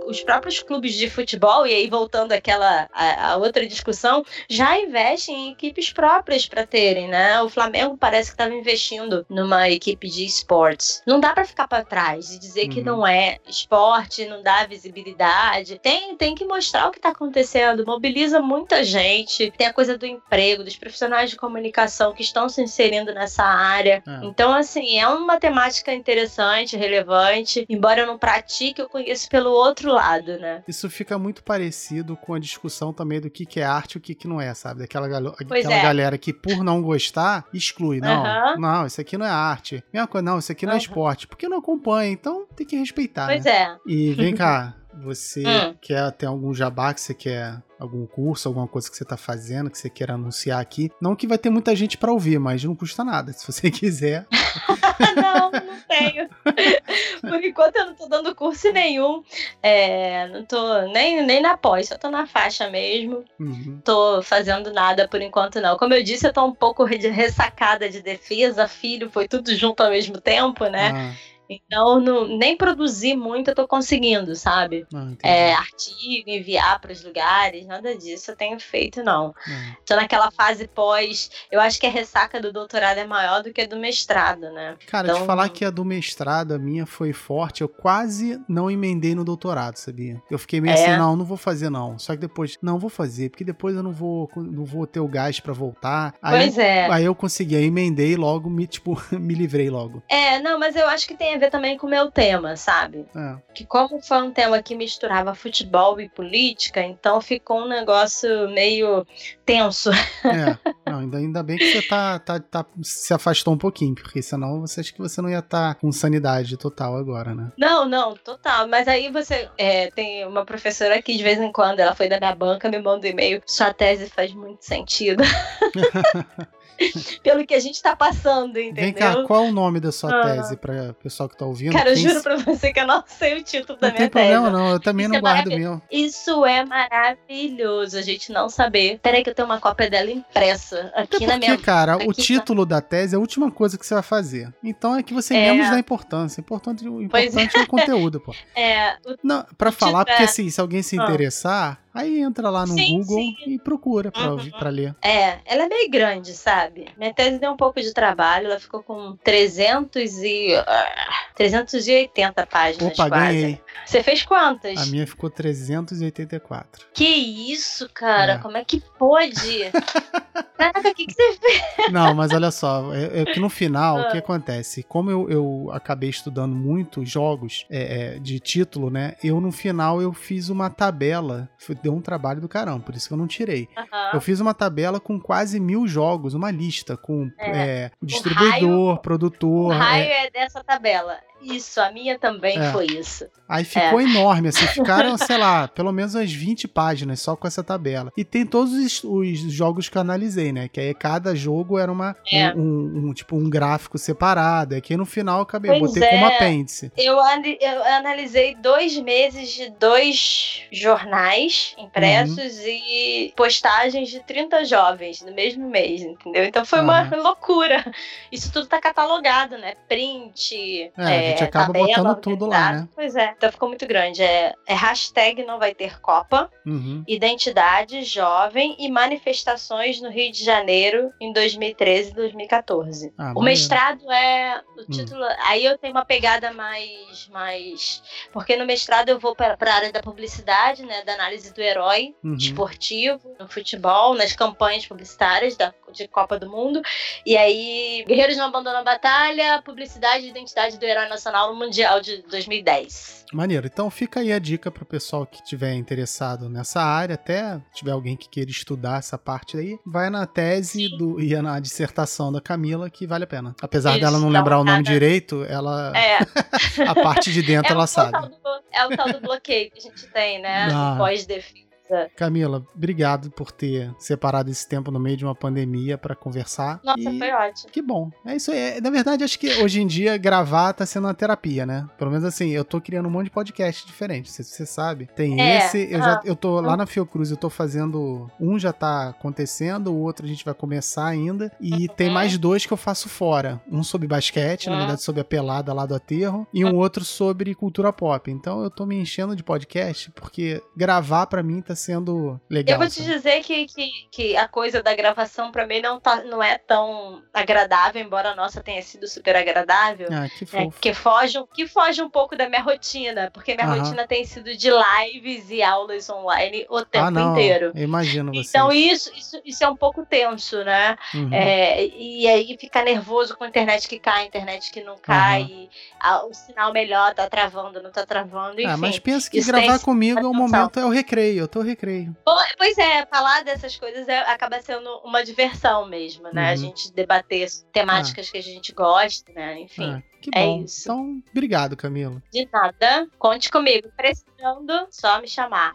os 0.07 0.21
próprios 0.21 0.61
clubes 0.61 0.93
de 0.93 1.09
futebol, 1.09 1.65
e 1.65 1.73
aí 1.73 1.89
voltando 1.89 2.31
àquela 2.31 2.87
a, 2.93 3.31
a 3.31 3.37
outra 3.37 3.65
discussão, 3.65 4.25
já 4.49 4.79
investem 4.79 5.47
em 5.47 5.51
equipes 5.51 5.91
próprias 5.91 6.45
para 6.45 6.65
terem, 6.65 7.07
né? 7.07 7.41
O 7.41 7.49
Flamengo 7.49 7.97
parece 7.97 8.29
que 8.29 8.33
estava 8.35 8.53
investindo 8.53 9.25
numa 9.29 9.69
equipe 9.69 10.09
de 10.09 10.25
esportes. 10.25 11.01
Não 11.05 11.19
dá 11.23 11.33
para 11.33 11.45
ficar 11.45 11.67
para 11.69 11.85
trás 11.85 12.31
e 12.31 12.39
dizer 12.39 12.63
uhum. 12.63 12.69
que 12.69 12.83
não 12.83 13.07
é 13.07 13.39
esporte, 13.47 14.25
não 14.25 14.43
dá 14.43 14.65
visibilidade. 14.65 15.79
Tem, 15.81 16.17
tem 16.17 16.35
que 16.35 16.43
mostrar 16.43 16.87
o 16.87 16.91
que 16.91 16.99
tá 16.99 17.09
acontecendo, 17.09 17.85
mobiliza 17.85 18.41
muita 18.41 18.83
gente. 18.83 19.49
Tem 19.57 19.67
a 19.67 19.73
coisa 19.73 19.97
do 19.97 20.05
emprego, 20.05 20.65
dos 20.65 20.75
profissionais 20.75 21.29
de 21.29 21.37
comunicação 21.37 22.13
que 22.13 22.21
estão 22.21 22.49
se 22.49 22.61
inserindo 22.61 23.13
nessa 23.13 23.43
área. 23.43 24.03
É. 24.05 24.25
Então, 24.25 24.53
assim, 24.53 24.99
é 24.99 25.07
uma 25.07 25.39
temática 25.39 25.93
interessante, 25.93 26.75
relevante. 26.75 27.65
Embora 27.69 28.01
eu 28.01 28.07
não 28.07 28.17
pratique, 28.17 28.81
eu 28.81 28.89
conheço 28.89 29.29
pelo 29.29 29.51
outro 29.51 29.93
lado, 29.93 30.37
né? 30.39 30.61
Isso 30.67 30.89
fica 30.89 31.17
muito 31.17 31.41
parecido 31.41 32.17
com 32.17 32.33
a 32.33 32.39
discussão 32.39 32.91
também 32.91 33.21
do 33.21 33.29
que, 33.29 33.45
que 33.45 33.61
é 33.61 33.63
arte 33.63 33.93
e 33.93 33.97
o 33.97 34.01
que, 34.01 34.13
que 34.13 34.27
não 34.27 34.41
é, 34.41 34.53
sabe? 34.53 34.81
Daquela, 34.81 35.07
aquela 35.07 35.73
é. 35.73 35.81
galera 35.81 36.17
que, 36.17 36.33
por 36.33 36.63
não 36.65 36.81
gostar, 36.81 37.45
exclui. 37.53 38.01
Não, 38.01 38.23
uhum. 38.23 38.59
não, 38.59 38.85
isso 38.85 38.99
aqui 38.99 39.17
não 39.17 39.25
é 39.25 39.29
arte. 39.29 39.81
Mesma 39.93 40.07
coisa, 40.07 40.25
não, 40.25 40.39
isso 40.39 40.51
aqui 40.51 40.65
não 40.65 40.73
uhum. 40.73 40.79
é 40.79 40.81
esporte. 40.81 41.12
Porque 41.27 41.47
não 41.47 41.57
acompanha, 41.59 42.11
então 42.11 42.45
tem 42.55 42.65
que 42.65 42.75
respeitar. 42.75 43.27
Pois 43.27 43.45
né? 43.45 43.51
é. 43.51 43.77
E 43.85 44.13
vem 44.13 44.33
cá. 44.35 44.75
Você 45.01 45.43
hum. 45.45 45.75
quer 45.81 46.11
ter 46.11 46.25
algum 46.27 46.53
jabá 46.53 46.93
que 46.93 47.01
você 47.01 47.13
quer, 47.13 47.61
algum 47.79 48.05
curso, 48.05 48.47
alguma 48.47 48.67
coisa 48.67 48.89
que 48.89 48.95
você 48.95 49.03
está 49.03 49.17
fazendo, 49.17 49.69
que 49.69 49.77
você 49.77 49.89
queira 49.89 50.13
anunciar 50.13 50.61
aqui? 50.61 50.91
Não 51.01 51.15
que 51.15 51.27
vai 51.27 51.37
ter 51.37 51.49
muita 51.49 51.75
gente 51.75 51.97
para 51.97 52.11
ouvir, 52.11 52.39
mas 52.39 52.63
não 52.63 52.75
custa 52.75 53.03
nada, 53.03 53.33
se 53.33 53.45
você 53.45 53.69
quiser. 53.71 54.27
não, 55.15 55.51
não 55.51 55.79
tenho. 55.87 56.29
Por 57.21 57.43
enquanto 57.43 57.75
eu 57.77 57.85
não 57.87 57.95
tô 57.95 58.07
dando 58.07 58.35
curso 58.35 58.71
nenhum. 58.71 59.23
É, 59.61 60.27
não 60.27 60.45
tô 60.45 60.81
nem, 60.93 61.25
nem 61.25 61.41
na 61.41 61.57
pós, 61.57 61.87
só 61.87 61.97
tô 61.97 62.09
na 62.09 62.27
faixa 62.27 62.69
mesmo. 62.69 63.23
Uhum. 63.39 63.81
Tô 63.83 64.21
fazendo 64.21 64.71
nada 64.71 65.07
por 65.07 65.21
enquanto, 65.21 65.59
não. 65.59 65.77
Como 65.77 65.93
eu 65.93 66.03
disse, 66.03 66.27
eu 66.27 66.33
tô 66.33 66.45
um 66.45 66.53
pouco 66.53 66.83
ressacada 66.83 67.89
de 67.89 68.01
defesa, 68.01 68.67
filho, 68.67 69.09
foi 69.09 69.27
tudo 69.27 69.55
junto 69.55 69.81
ao 69.81 69.89
mesmo 69.89 70.19
tempo, 70.19 70.65
né? 70.67 70.91
Ah. 70.93 71.33
Então, 71.65 71.99
não, 71.99 72.27
nem 72.27 72.55
produzir 72.55 73.15
muito 73.15 73.49
eu 73.49 73.55
tô 73.55 73.67
conseguindo, 73.67 74.35
sabe? 74.35 74.85
Ah, 74.93 75.11
é, 75.21 75.53
artigo, 75.53 76.29
enviar 76.29 76.79
para 76.79 76.91
os 76.91 77.03
lugares, 77.03 77.65
nada 77.65 77.95
disso 77.95 78.31
eu 78.31 78.35
tenho 78.35 78.59
feito, 78.59 79.03
não. 79.03 79.33
Ah. 79.47 79.75
Tô 79.85 79.95
naquela 79.95 80.31
fase 80.31 80.67
pós. 80.67 81.29
Eu 81.51 81.59
acho 81.59 81.79
que 81.79 81.85
a 81.85 81.89
ressaca 81.89 82.39
do 82.39 82.51
doutorado 82.51 82.97
é 82.97 83.05
maior 83.05 83.41
do 83.43 83.51
que 83.51 83.61
a 83.61 83.67
do 83.67 83.77
mestrado, 83.77 84.51
né? 84.51 84.75
Cara, 84.87 85.07
então... 85.07 85.21
te 85.21 85.25
falar 85.25 85.49
que 85.49 85.65
a 85.65 85.69
do 85.69 85.85
mestrado, 85.85 86.53
a 86.53 86.59
minha 86.59 86.85
foi 86.85 87.13
forte, 87.13 87.61
eu 87.61 87.69
quase 87.69 88.41
não 88.47 88.69
emendei 88.69 89.15
no 89.15 89.23
doutorado, 89.23 89.77
sabia? 89.77 90.21
Eu 90.29 90.39
fiquei 90.39 90.61
meio 90.61 90.73
assim, 90.73 90.83
é. 90.83 90.89
assim, 90.89 90.97
não, 90.97 91.15
não 91.15 91.25
vou 91.25 91.37
fazer, 91.37 91.69
não. 91.69 91.97
Só 91.99 92.13
que 92.13 92.19
depois, 92.19 92.57
não, 92.61 92.79
vou 92.79 92.89
fazer, 92.89 93.29
porque 93.29 93.43
depois 93.43 93.75
eu 93.75 93.83
não 93.83 93.91
vou, 93.91 94.29
não 94.35 94.65
vou 94.65 94.85
ter 94.85 94.99
o 94.99 95.07
gás 95.07 95.39
para 95.39 95.53
voltar. 95.53 96.13
Aí, 96.21 96.43
pois 96.43 96.57
é. 96.57 96.89
Aí 96.89 97.05
eu 97.05 97.15
consegui, 97.15 97.55
aí 97.55 97.65
emendei 97.65 98.15
logo, 98.15 98.49
me, 98.49 98.67
tipo, 98.67 99.01
me 99.11 99.33
livrei 99.33 99.69
logo. 99.69 100.03
É, 100.09 100.39
não, 100.39 100.59
mas 100.59 100.75
eu 100.75 100.87
acho 100.87 101.07
que 101.07 101.15
tem 101.15 101.35
a 101.35 101.37
ver 101.43 101.51
também 101.51 101.77
com 101.77 101.87
o 101.87 101.89
meu 101.89 102.09
tema, 102.09 102.55
sabe? 102.55 103.05
É. 103.15 103.35
Que 103.53 103.65
como 103.65 104.01
foi 104.01 104.21
um 104.21 104.31
tema 104.31 104.61
que 104.61 104.75
misturava 104.75 105.35
futebol 105.35 105.99
e 105.99 106.07
política, 106.09 106.81
então 106.81 107.19
ficou 107.21 107.61
um 107.61 107.67
negócio 107.67 108.49
meio 108.49 109.05
tenso. 109.45 109.91
É, 110.23 110.57
não, 110.89 110.99
ainda, 110.99 111.17
ainda 111.17 111.43
bem 111.43 111.57
que 111.57 111.73
você 111.73 111.81
tá, 111.87 112.17
tá, 112.17 112.39
tá, 112.39 112.65
se 112.81 113.13
afastou 113.13 113.53
um 113.53 113.57
pouquinho, 113.57 113.93
porque 113.93 114.21
senão 114.21 114.61
você 114.61 114.79
acha 114.79 114.91
que 114.91 114.99
você 114.99 115.21
não 115.21 115.29
ia 115.29 115.39
estar 115.39 115.75
tá 115.75 115.79
com 115.79 115.91
sanidade 115.91 116.57
total 116.57 116.95
agora, 116.95 117.35
né? 117.35 117.51
Não, 117.57 117.85
não, 117.85 118.15
total. 118.15 118.67
Mas 118.67 118.87
aí 118.87 119.11
você 119.11 119.49
é, 119.57 119.91
tem 119.91 120.25
uma 120.25 120.45
professora 120.45 121.01
que 121.01 121.15
de 121.15 121.23
vez 121.23 121.39
em 121.39 121.51
quando 121.51 121.81
ela 121.81 121.93
foi 121.93 122.07
da 122.07 122.17
minha 122.17 122.33
banca, 122.33 122.69
me 122.69 122.79
manda 122.79 123.05
um 123.05 123.09
e-mail, 123.09 123.41
sua 123.45 123.73
tese 123.73 124.09
faz 124.09 124.33
muito 124.33 124.65
sentido. 124.65 125.23
pelo 127.23 127.45
que 127.45 127.53
a 127.53 127.59
gente 127.59 127.81
tá 127.81 127.95
passando, 127.95 128.57
entendeu? 128.59 128.83
Vem 128.83 128.93
cá, 128.93 129.23
qual 129.23 129.45
é 129.45 129.49
o 129.49 129.51
nome 129.51 129.79
da 129.79 129.91
sua 129.91 130.09
ah. 130.11 130.23
tese 130.23 130.57
para 130.57 130.91
o 130.91 130.93
pessoal 130.95 131.29
que 131.29 131.37
tá 131.37 131.45
ouvindo? 131.45 131.73
Cara, 131.73 131.91
eu 131.91 131.95
juro 131.95 132.21
pra 132.21 132.37
você 132.37 132.71
que 132.71 132.79
eu 132.79 132.87
não 132.87 133.03
sei 133.07 133.37
o 133.37 133.43
título 133.43 133.79
da 133.79 133.87
não 133.87 133.95
minha 133.95 134.09
tese. 134.09 134.25
Não 134.25 134.33
tem 134.33 134.41
problema 134.41 134.49
não, 134.49 134.71
eu 134.71 134.79
também 134.79 135.05
Isso 135.05 135.11
não 135.11 135.17
é 135.17 135.21
guardo 135.21 135.47
meu. 135.49 135.81
Isso 135.91 136.45
é 136.45 136.65
maravilhoso, 136.65 137.97
a 137.97 138.01
gente 138.01 138.31
não 138.31 138.49
saber. 138.49 138.99
Peraí 139.01 139.23
que 139.23 139.29
eu 139.29 139.35
tenho 139.35 139.47
uma 139.47 139.59
cópia 139.59 139.89
dela 139.89 140.11
impressa 140.11 140.91
aqui 140.95 141.17
Até 141.17 141.27
na 141.27 141.37
minha... 141.37 141.51
Porque, 141.51 141.65
cara, 141.65 141.95
aqui 141.95 142.07
o 142.07 142.13
título 142.13 142.65
tá... 142.65 142.75
da 142.75 142.81
tese 142.81 143.15
é 143.15 143.17
a 143.17 143.19
última 143.19 143.51
coisa 143.51 143.77
que 143.77 143.85
você 143.85 143.93
vai 143.93 144.03
fazer. 144.03 144.53
Então 144.63 144.95
é 144.95 145.03
que 145.03 145.13
você 145.13 145.35
é... 145.35 145.51
menos 145.51 145.69
dá 145.69 145.79
importância. 145.79 146.39
O 146.39 146.43
importante, 146.43 146.87
o 146.87 147.01
importante 147.01 147.57
é. 147.57 147.59
é. 147.59 147.63
o 147.63 147.67
conteúdo, 147.67 148.19
pô. 148.19 148.33
É. 148.55 148.93
O... 149.05 149.15
Não, 149.23 149.45
pra 149.57 149.71
falar, 149.71 150.05
porque 150.05 150.23
assim, 150.23 150.49
se 150.49 150.61
alguém 150.61 150.81
se 150.81 150.99
ah. 150.99 151.03
interessar, 151.03 151.82
Aí 151.93 152.21
entra 152.21 152.49
lá 152.49 152.65
no 152.65 152.73
sim, 152.73 152.97
Google 152.97 153.17
sim. 153.17 153.35
e 153.45 153.59
procura 153.59 154.11
pra, 154.11 154.33
uhum. 154.33 154.49
pra 154.51 154.69
ler. 154.69 154.95
É, 155.01 155.39
ela 155.45 155.65
é 155.65 155.67
meio 155.67 155.89
grande, 155.91 156.33
sabe? 156.33 156.87
Minha 156.97 157.13
tese 157.13 157.37
deu 157.37 157.51
um 157.51 157.57
pouco 157.57 157.79
de 157.79 157.93
trabalho, 157.93 158.47
ela 158.47 158.59
ficou 158.59 158.81
com 158.81 159.15
300 159.23 160.17
e... 160.23 160.55
Uh, 160.55 160.63
ah, 160.65 161.23
380 161.35 162.45
páginas 162.45 162.93
Opa, 162.93 163.09
quase. 163.09 163.25
ganhei. 163.25 163.61
Você 163.85 164.01
fez 164.01 164.23
quantas? 164.23 164.77
A 164.77 164.85
minha 164.87 165.05
ficou 165.05 165.29
384. 165.29 166.87
Que 166.93 167.05
isso, 167.05 167.89
cara? 167.93 168.33
É. 168.33 168.37
Como 168.37 168.57
é 168.57 168.63
que 168.63 168.81
pode? 168.97 169.71
Caraca, 170.57 170.89
o 170.89 170.95
que, 170.95 171.07
que 171.07 171.13
você 171.13 171.33
fez? 171.33 171.91
Não, 171.91 172.13
mas 172.13 172.31
olha 172.31 172.51
só, 172.51 172.93
é, 172.93 173.21
é 173.21 173.25
que 173.25 173.39
no 173.39 173.49
final, 173.49 173.99
o 173.99 174.11
que 174.11 174.17
ah. 174.17 174.19
acontece? 174.19 174.83
Como 174.83 175.11
eu, 175.11 175.29
eu 175.29 175.69
acabei 175.73 176.09
estudando 176.09 176.55
muitos 176.55 177.09
jogos 177.09 177.65
é, 177.69 178.15
é, 178.15 178.19
de 178.19 178.39
título, 178.39 178.89
né? 178.89 179.15
Eu 179.23 179.41
no 179.41 179.51
final 179.51 180.01
eu 180.01 180.13
fiz 180.13 180.49
uma 180.49 180.69
tabela, 180.69 181.49
deu 181.81 181.93
um 181.93 182.01
trabalho 182.01 182.39
do 182.39 182.47
caramba, 182.47 182.79
por 182.79 182.95
isso 182.95 183.07
que 183.07 183.13
eu 183.13 183.17
não 183.17 183.27
tirei. 183.27 183.67
Eu 184.13 184.21
fiz 184.21 184.39
uma 184.39 184.53
tabela 184.53 184.99
com 184.99 185.19
quase 185.19 185.59
mil 185.59 185.87
jogos, 185.87 186.33
uma 186.33 186.51
lista 186.51 186.95
com 186.95 187.29
é. 187.37 187.63
É, 187.63 187.91
distribuidor, 188.01 188.89
raio, 188.89 188.97
produtor. 189.01 189.73
O 189.73 189.77
raio 189.77 190.11
é 190.11 190.29
dessa 190.29 190.63
tabela. 190.63 191.17
Isso, 191.43 191.79
a 191.81 191.91
minha 191.91 192.17
também 192.17 192.57
é. 192.57 192.71
foi 192.71 192.85
isso. 192.85 193.25
Aí 193.47 193.63
ficou 193.63 193.99
é. 193.99 194.03
enorme, 194.03 194.49
assim, 194.49 194.65
ficaram, 194.67 195.15
sei 195.17 195.37
lá, 195.37 195.67
pelo 195.67 195.91
menos 195.91 196.15
umas 196.15 196.31
20 196.31 196.67
páginas 196.67 197.19
só 197.19 197.35
com 197.35 197.47
essa 197.47 197.63
tabela. 197.63 198.11
E 198.17 198.23
tem 198.23 198.45
todos 198.45 198.73
os, 198.73 199.03
os 199.03 199.39
jogos 199.51 199.89
que 199.89 199.97
eu 199.97 200.01
analisei, 200.01 200.51
né? 200.51 200.67
Que 200.67 200.79
aí 200.79 200.93
cada 200.93 201.35
jogo 201.35 201.77
era 201.77 201.91
uma, 201.91 202.15
é. 202.31 202.53
um, 202.53 202.59
um, 202.59 203.09
um, 203.09 203.13
tipo, 203.13 203.35
um 203.35 203.49
gráfico 203.49 203.97
separado. 203.97 204.75
É 204.75 204.81
que 204.81 204.95
no 204.97 205.05
final 205.05 205.39
eu 205.39 205.43
acabei, 205.43 205.71
pois 205.79 205.93
botei 205.93 206.09
como 206.09 206.25
é. 206.25 206.35
apêndice. 206.35 206.91
Eu, 206.97 207.15
eu 207.15 207.83
analisei 207.83 208.55
dois 208.55 208.97
meses 208.97 209.51
de 209.51 209.69
dois 209.71 210.63
jornais 210.71 211.75
impressos 211.77 212.57
uhum. 212.57 212.67
e 212.67 213.33
postagens 213.35 214.09
de 214.09 214.19
30 214.21 214.65
jovens 214.65 215.21
no 215.21 215.33
mesmo 215.33 215.69
mês, 215.69 216.01
entendeu? 216.01 216.43
Então 216.45 216.65
foi 216.65 216.79
uhum. 216.79 216.85
uma 216.85 217.15
loucura. 217.17 217.85
Isso 218.31 218.51
tudo 218.51 218.67
tá 218.67 218.79
catalogado, 218.79 219.57
né? 219.57 219.75
Print, 219.87 220.91
é, 220.97 221.32
gente 221.35 221.43
acaba 221.43 221.73
tabela, 221.73 221.87
botando 221.87 222.21
tudo 222.21 222.45
lá, 222.45 222.71
né? 222.71 222.87
Pois 222.95 223.15
é, 223.15 223.33
então 223.37 223.51
ficou 223.51 223.69
muito 223.69 223.85
grande. 223.85 224.21
É, 224.21 224.53
é 224.67 224.73
hashtag 224.73 225.43
não 225.43 225.59
vai 225.59 225.73
ter 225.73 225.99
Copa, 225.99 226.49
uhum. 226.65 227.03
identidade 227.07 228.03
jovem 228.03 228.75
e 228.79 228.89
manifestações 228.89 230.01
no 230.01 230.09
Rio 230.09 230.31
de 230.31 230.43
Janeiro 230.43 231.11
em 231.19 231.31
2013 231.31 232.11
e 232.11 232.13
2014. 232.13 233.13
Ah, 233.17 233.33
o 233.35 233.41
mestrado 233.41 234.09
é 234.11 234.61
o 234.77 234.81
hum. 234.81 234.85
título. 234.91 235.23
Aí 235.45 235.65
eu 235.65 235.77
tenho 235.77 235.93
uma 235.93 236.05
pegada 236.05 236.51
mais, 236.53 237.27
mais, 237.31 238.03
porque 238.31 238.55
no 238.55 238.65
mestrado 238.65 239.09
eu 239.09 239.19
vou 239.19 239.35
para 239.35 239.57
a 239.59 239.73
área 239.73 239.91
da 239.91 240.01
publicidade, 240.01 240.83
né, 240.83 241.03
da 241.03 241.13
análise 241.13 241.53
do 241.53 241.61
herói 241.61 242.15
uhum. 242.23 242.35
esportivo 242.35 243.35
no 243.39 243.47
futebol, 243.47 244.15
nas 244.15 244.33
campanhas 244.33 244.85
publicitárias 244.85 245.55
da, 245.55 245.73
de 245.91 246.07
Copa 246.07 246.37
do 246.37 246.49
Mundo. 246.49 246.81
E 247.25 247.37
aí, 247.37 248.03
Guerreiros 248.07 248.37
não 248.37 248.45
abandonam 248.45 248.81
a 248.81 248.83
batalha, 248.83 249.61
publicidade 249.63 250.25
e 250.25 250.29
identidade 250.29 250.77
do 250.77 250.85
herói 250.85 251.07
nacional 251.07 251.22
no 251.31 251.55
Mundial 251.55 252.01
de 252.01 252.21
2010. 252.23 253.25
Maneiro. 253.33 253.65
Então 253.65 253.89
fica 253.89 254.19
aí 254.19 254.31
a 254.31 254.39
dica 254.39 254.69
para 254.69 254.83
o 254.83 254.85
pessoal 254.85 255.25
que 255.25 255.43
tiver 255.43 255.73
interessado 255.73 256.47
nessa 256.47 256.81
área, 256.81 257.15
até 257.15 257.59
tiver 257.73 257.91
alguém 257.91 258.15
que 258.15 258.29
queira 258.29 258.51
estudar 258.51 258.99
essa 258.99 259.17
parte 259.17 259.57
aí, 259.57 259.79
vai 259.85 260.09
na 260.09 260.27
tese 260.27 260.87
do, 260.97 261.19
e 261.19 261.33
na 261.41 261.59
dissertação 261.59 262.31
da 262.31 262.39
Camila 262.39 262.89
que 262.89 263.07
vale 263.07 263.23
a 263.23 263.27
pena. 263.27 263.55
Apesar 263.61 263.91
Isso, 263.91 264.01
dela 264.01 264.19
não 264.19 264.29
lembrar 264.29 264.59
o 264.59 264.63
nome 264.63 264.83
direito, 264.83 265.43
ela 265.45 265.91
é. 265.95 266.19
a 266.87 266.93
parte 266.93 267.31
de 267.31 267.41
dentro 267.41 267.71
é 267.73 267.75
ela 267.75 267.87
sabe. 267.87 268.11
Do, 268.11 268.37
é 268.71 268.85
o 268.85 268.95
tal 268.95 269.11
do 269.11 269.19
bloqueio 269.19 269.71
que 269.71 269.79
a 269.79 269.81
gente 269.81 270.07
tem, 270.07 270.39
né? 270.39 270.67
Ah. 270.71 270.95
Pós-defesa 270.97 271.62
é. 271.89 272.09
Camila, 272.15 272.65
obrigado 272.75 273.29
por 273.31 273.51
ter 273.51 273.93
separado 273.99 274.49
esse 274.49 274.67
tempo 274.67 274.89
no 274.91 274.99
meio 274.99 275.17
de 275.17 275.25
uma 275.25 275.35
pandemia 275.35 275.97
para 275.97 276.15
conversar. 276.15 276.79
Nossa, 276.83 277.09
e... 277.09 277.19
foi 277.19 277.31
ótimo. 277.31 277.71
Que 277.71 277.81
bom. 277.81 278.11
É 278.25 278.35
isso 278.35 278.51
aí. 278.51 278.79
Na 278.81 278.89
verdade, 278.89 279.23
acho 279.23 279.37
que 279.37 279.61
hoje 279.61 279.81
em 279.81 279.87
dia 279.87 280.17
gravar 280.17 280.73
tá 280.73 280.85
sendo 280.85 281.07
uma 281.07 281.13
terapia, 281.13 281.65
né? 281.65 281.87
Pelo 281.97 282.11
menos 282.11 282.25
assim, 282.25 282.49
eu 282.49 282.63
tô 282.63 282.79
criando 282.79 283.07
um 283.07 283.11
monte 283.11 283.25
de 283.25 283.31
podcast 283.31 283.85
diferente. 283.85 284.31
Se 284.31 284.43
você 284.43 284.65
sabe, 284.65 285.09
tem 285.15 285.41
é. 285.41 285.57
esse. 285.57 285.87
Eu 285.91 285.99
já 285.99 286.21
eu 286.23 286.35
tô 286.35 286.59
lá 286.61 286.77
na 286.77 286.85
Fiocruz, 286.85 287.31
eu 287.31 287.37
tô 287.37 287.49
fazendo. 287.49 288.29
Um 288.39 288.57
já 288.57 288.71
tá 288.71 289.09
acontecendo, 289.09 289.91
o 289.91 289.99
outro 289.99 290.25
a 290.25 290.29
gente 290.29 290.45
vai 290.45 290.53
começar 290.53 291.05
ainda. 291.05 291.51
E 291.59 291.73
uhum. 291.73 291.87
tem 291.87 292.09
mais 292.09 292.37
dois 292.37 292.65
que 292.65 292.73
eu 292.73 292.77
faço 292.77 293.09
fora. 293.09 293.61
Um 293.71 293.83
sobre 293.83 294.07
basquete, 294.07 294.67
uhum. 294.67 294.73
na 294.73 294.79
verdade, 294.79 295.03
sobre 295.03 295.21
a 295.21 295.25
pelada 295.25 295.73
lá 295.73 295.85
do 295.85 295.95
aterro, 295.95 296.47
e 296.53 296.63
um 296.63 296.69
uhum. 296.69 296.77
outro 296.77 297.03
sobre 297.03 297.53
cultura 297.53 297.91
pop. 297.91 298.31
Então 298.31 298.63
eu 298.63 298.69
tô 298.69 298.85
me 298.85 298.95
enchendo 298.95 299.35
de 299.35 299.43
podcast 299.43 300.11
porque 300.11 300.61
gravar 300.75 301.27
para 301.27 301.43
mim 301.43 301.61
tá 301.61 301.72
tá 301.73 301.75
sendo 301.75 302.39
legal. 302.49 302.75
Eu 302.75 302.79
vou 302.79 302.87
te 302.87 303.01
sabe? 303.01 303.13
dizer 303.13 303.43
que, 303.43 303.65
que, 303.65 303.91
que 304.11 304.37
a 304.37 304.47
coisa 304.47 304.81
da 304.81 304.95
gravação 304.95 305.51
para 305.51 305.67
mim 305.67 305.81
não, 305.81 305.99
tá, 305.99 306.23
não 306.23 306.41
é 306.41 306.57
tão 306.57 307.21
agradável, 307.33 308.01
embora 308.01 308.31
a 308.31 308.35
nossa 308.35 308.61
tenha 308.61 308.81
sido 308.81 309.07
super 309.07 309.35
agradável. 309.35 310.07
Ah, 310.11 310.29
que 310.29 310.45
né, 310.45 310.63
fofo. 310.65 310.79
Que, 310.79 310.93
foge, 310.93 311.43
que 311.53 311.67
foge 311.67 312.01
um 312.01 312.09
pouco 312.09 312.35
da 312.35 312.47
minha 312.47 312.61
rotina, 312.61 313.29
porque 313.33 313.55
minha 313.55 313.67
Aham. 313.67 313.79
rotina 313.79 314.07
tem 314.07 314.23
sido 314.25 314.55
de 314.55 314.69
lives 314.69 315.49
e 315.49 315.61
aulas 315.61 316.09
online 316.09 316.65
o 316.69 316.83
tempo 316.85 317.05
ah, 317.05 317.11
não. 317.11 317.31
inteiro. 317.31 317.71
imagino 317.75 318.31
você. 318.31 318.49
Então 318.49 318.71
isso, 318.71 319.11
isso, 319.15 319.41
isso 319.43 319.63
é 319.63 319.69
um 319.69 319.75
pouco 319.75 320.05
tenso, 320.05 320.63
né? 320.63 320.95
Uhum. 321.13 321.33
É, 321.33 321.85
e 321.87 322.27
aí 322.27 322.55
fica 322.59 322.83
nervoso 322.83 323.35
com 323.35 323.43
a 323.43 323.47
internet 323.47 323.87
que 323.87 323.99
cai, 323.99 324.23
a 324.23 324.25
internet 324.25 324.71
que 324.71 324.83
não 324.83 324.97
cai, 324.97 325.43
uhum. 325.43 325.67
a, 325.99 326.25
o 326.25 326.33
sinal 326.33 326.71
melhor 326.71 327.13
tá 327.13 327.27
travando, 327.29 327.81
não 327.81 327.91
tá 327.91 328.05
travando, 328.05 328.61
enfim. 328.61 328.71
Ah, 328.71 328.77
mas 328.77 328.99
pensa 328.99 329.29
que 329.29 329.41
gravar 329.41 329.79
comigo 329.79 330.19
é 330.19 330.27
o 330.27 330.33
momento, 330.33 330.79
é 330.79 330.85
o 330.85 330.89
recreio, 330.89 331.39
eu 331.39 331.47
tô 331.47 331.61
recreio. 331.63 332.15
Pois 332.57 332.77
é, 332.77 333.05
falar 333.05 333.43
dessas 333.43 333.75
coisas 333.75 334.07
é, 334.07 334.19
acaba 334.19 334.61
sendo 334.61 334.89
uma 335.03 335.23
diversão 335.23 335.87
mesmo, 335.87 336.23
né? 336.33 336.47
Uhum. 336.47 336.51
A 336.51 336.55
gente 336.55 336.93
debater 336.93 337.47
temáticas 337.71 338.27
ah. 338.27 338.31
que 338.31 338.37
a 338.37 338.43
gente 338.43 338.71
gosta, 338.71 339.31
né? 339.33 339.59
Enfim. 339.59 339.91
Ah. 339.91 340.03
Que 340.21 340.29
é 340.33 340.45
bom. 340.45 340.63
Isso. 340.63 340.83
Então, 340.83 341.23
obrigado, 341.31 341.75
Camila. 341.75 342.23
De 342.31 342.47
nada. 342.51 343.07
Conte 343.19 343.51
comigo. 343.51 343.89
Precisando, 343.97 344.87
só 344.89 345.19
me 345.19 345.27
chamar. 345.27 345.73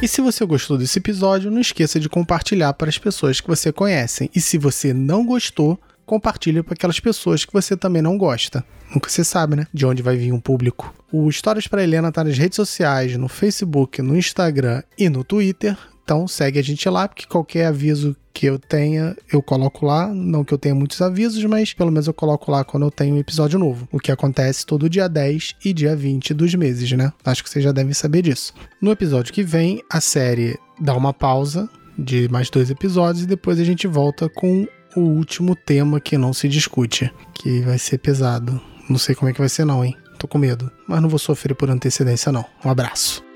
E 0.00 0.06
se 0.06 0.20
você 0.20 0.46
gostou 0.46 0.78
desse 0.78 1.00
episódio, 1.00 1.50
não 1.50 1.60
esqueça 1.60 1.98
de 1.98 2.08
compartilhar 2.08 2.72
para 2.74 2.88
as 2.88 2.98
pessoas 2.98 3.40
que 3.40 3.48
você 3.48 3.72
conhece. 3.72 4.30
E 4.32 4.40
se 4.40 4.56
você 4.56 4.92
não 4.92 5.26
gostou, 5.26 5.80
compartilhe 6.08 6.62
para 6.62 6.72
aquelas 6.72 6.98
pessoas 6.98 7.44
que 7.44 7.52
você 7.52 7.76
também 7.76 8.00
não 8.00 8.16
gosta. 8.16 8.64
Nunca 8.92 9.10
se 9.10 9.22
sabe, 9.22 9.54
né? 9.54 9.66
De 9.72 9.84
onde 9.84 10.02
vai 10.02 10.16
vir 10.16 10.32
um 10.32 10.40
público. 10.40 10.92
O 11.12 11.28
Histórias 11.28 11.68
para 11.68 11.84
Helena 11.84 12.10
tá 12.10 12.24
nas 12.24 12.38
redes 12.38 12.56
sociais, 12.56 13.14
no 13.16 13.28
Facebook, 13.28 14.00
no 14.00 14.16
Instagram 14.16 14.82
e 14.96 15.10
no 15.10 15.22
Twitter. 15.22 15.76
Então 16.02 16.26
segue 16.26 16.58
a 16.58 16.62
gente 16.62 16.88
lá, 16.88 17.06
porque 17.06 17.26
qualquer 17.26 17.66
aviso 17.66 18.16
que 18.32 18.46
eu 18.46 18.58
tenha, 18.58 19.14
eu 19.30 19.42
coloco 19.42 19.84
lá. 19.84 20.08
Não 20.08 20.42
que 20.42 20.54
eu 20.54 20.58
tenha 20.58 20.74
muitos 20.74 21.02
avisos, 21.02 21.44
mas 21.44 21.74
pelo 21.74 21.92
menos 21.92 22.06
eu 22.06 22.14
coloco 22.14 22.50
lá 22.50 22.64
quando 22.64 22.84
eu 22.84 22.90
tenho 22.90 23.14
um 23.14 23.18
episódio 23.18 23.58
novo. 23.58 23.86
O 23.92 24.00
que 24.00 24.10
acontece 24.10 24.64
todo 24.64 24.88
dia 24.88 25.06
10 25.08 25.56
e 25.62 25.74
dia 25.74 25.94
20 25.94 26.32
dos 26.32 26.54
meses, 26.54 26.90
né? 26.92 27.12
Acho 27.22 27.44
que 27.44 27.50
vocês 27.50 27.62
já 27.62 27.72
devem 27.72 27.92
saber 27.92 28.22
disso. 28.22 28.54
No 28.80 28.90
episódio 28.90 29.34
que 29.34 29.42
vem, 29.42 29.82
a 29.92 30.00
série 30.00 30.58
dá 30.80 30.96
uma 30.96 31.12
pausa 31.12 31.68
de 31.98 32.28
mais 32.30 32.48
dois 32.48 32.70
episódios 32.70 33.24
e 33.24 33.26
depois 33.26 33.60
a 33.60 33.64
gente 33.64 33.86
volta 33.86 34.28
com 34.30 34.66
o 34.96 35.00
último 35.00 35.54
tema 35.54 36.00
que 36.00 36.18
não 36.18 36.32
se 36.32 36.48
discute, 36.48 37.12
que 37.34 37.60
vai 37.60 37.78
ser 37.78 37.98
pesado. 37.98 38.60
Não 38.88 38.98
sei 38.98 39.14
como 39.14 39.30
é 39.30 39.32
que 39.32 39.40
vai 39.40 39.48
ser 39.48 39.64
não, 39.64 39.84
hein? 39.84 39.96
Tô 40.18 40.26
com 40.26 40.38
medo, 40.38 40.70
mas 40.86 41.00
não 41.00 41.08
vou 41.08 41.18
sofrer 41.18 41.54
por 41.54 41.70
antecedência 41.70 42.32
não. 42.32 42.44
Um 42.64 42.70
abraço. 42.70 43.27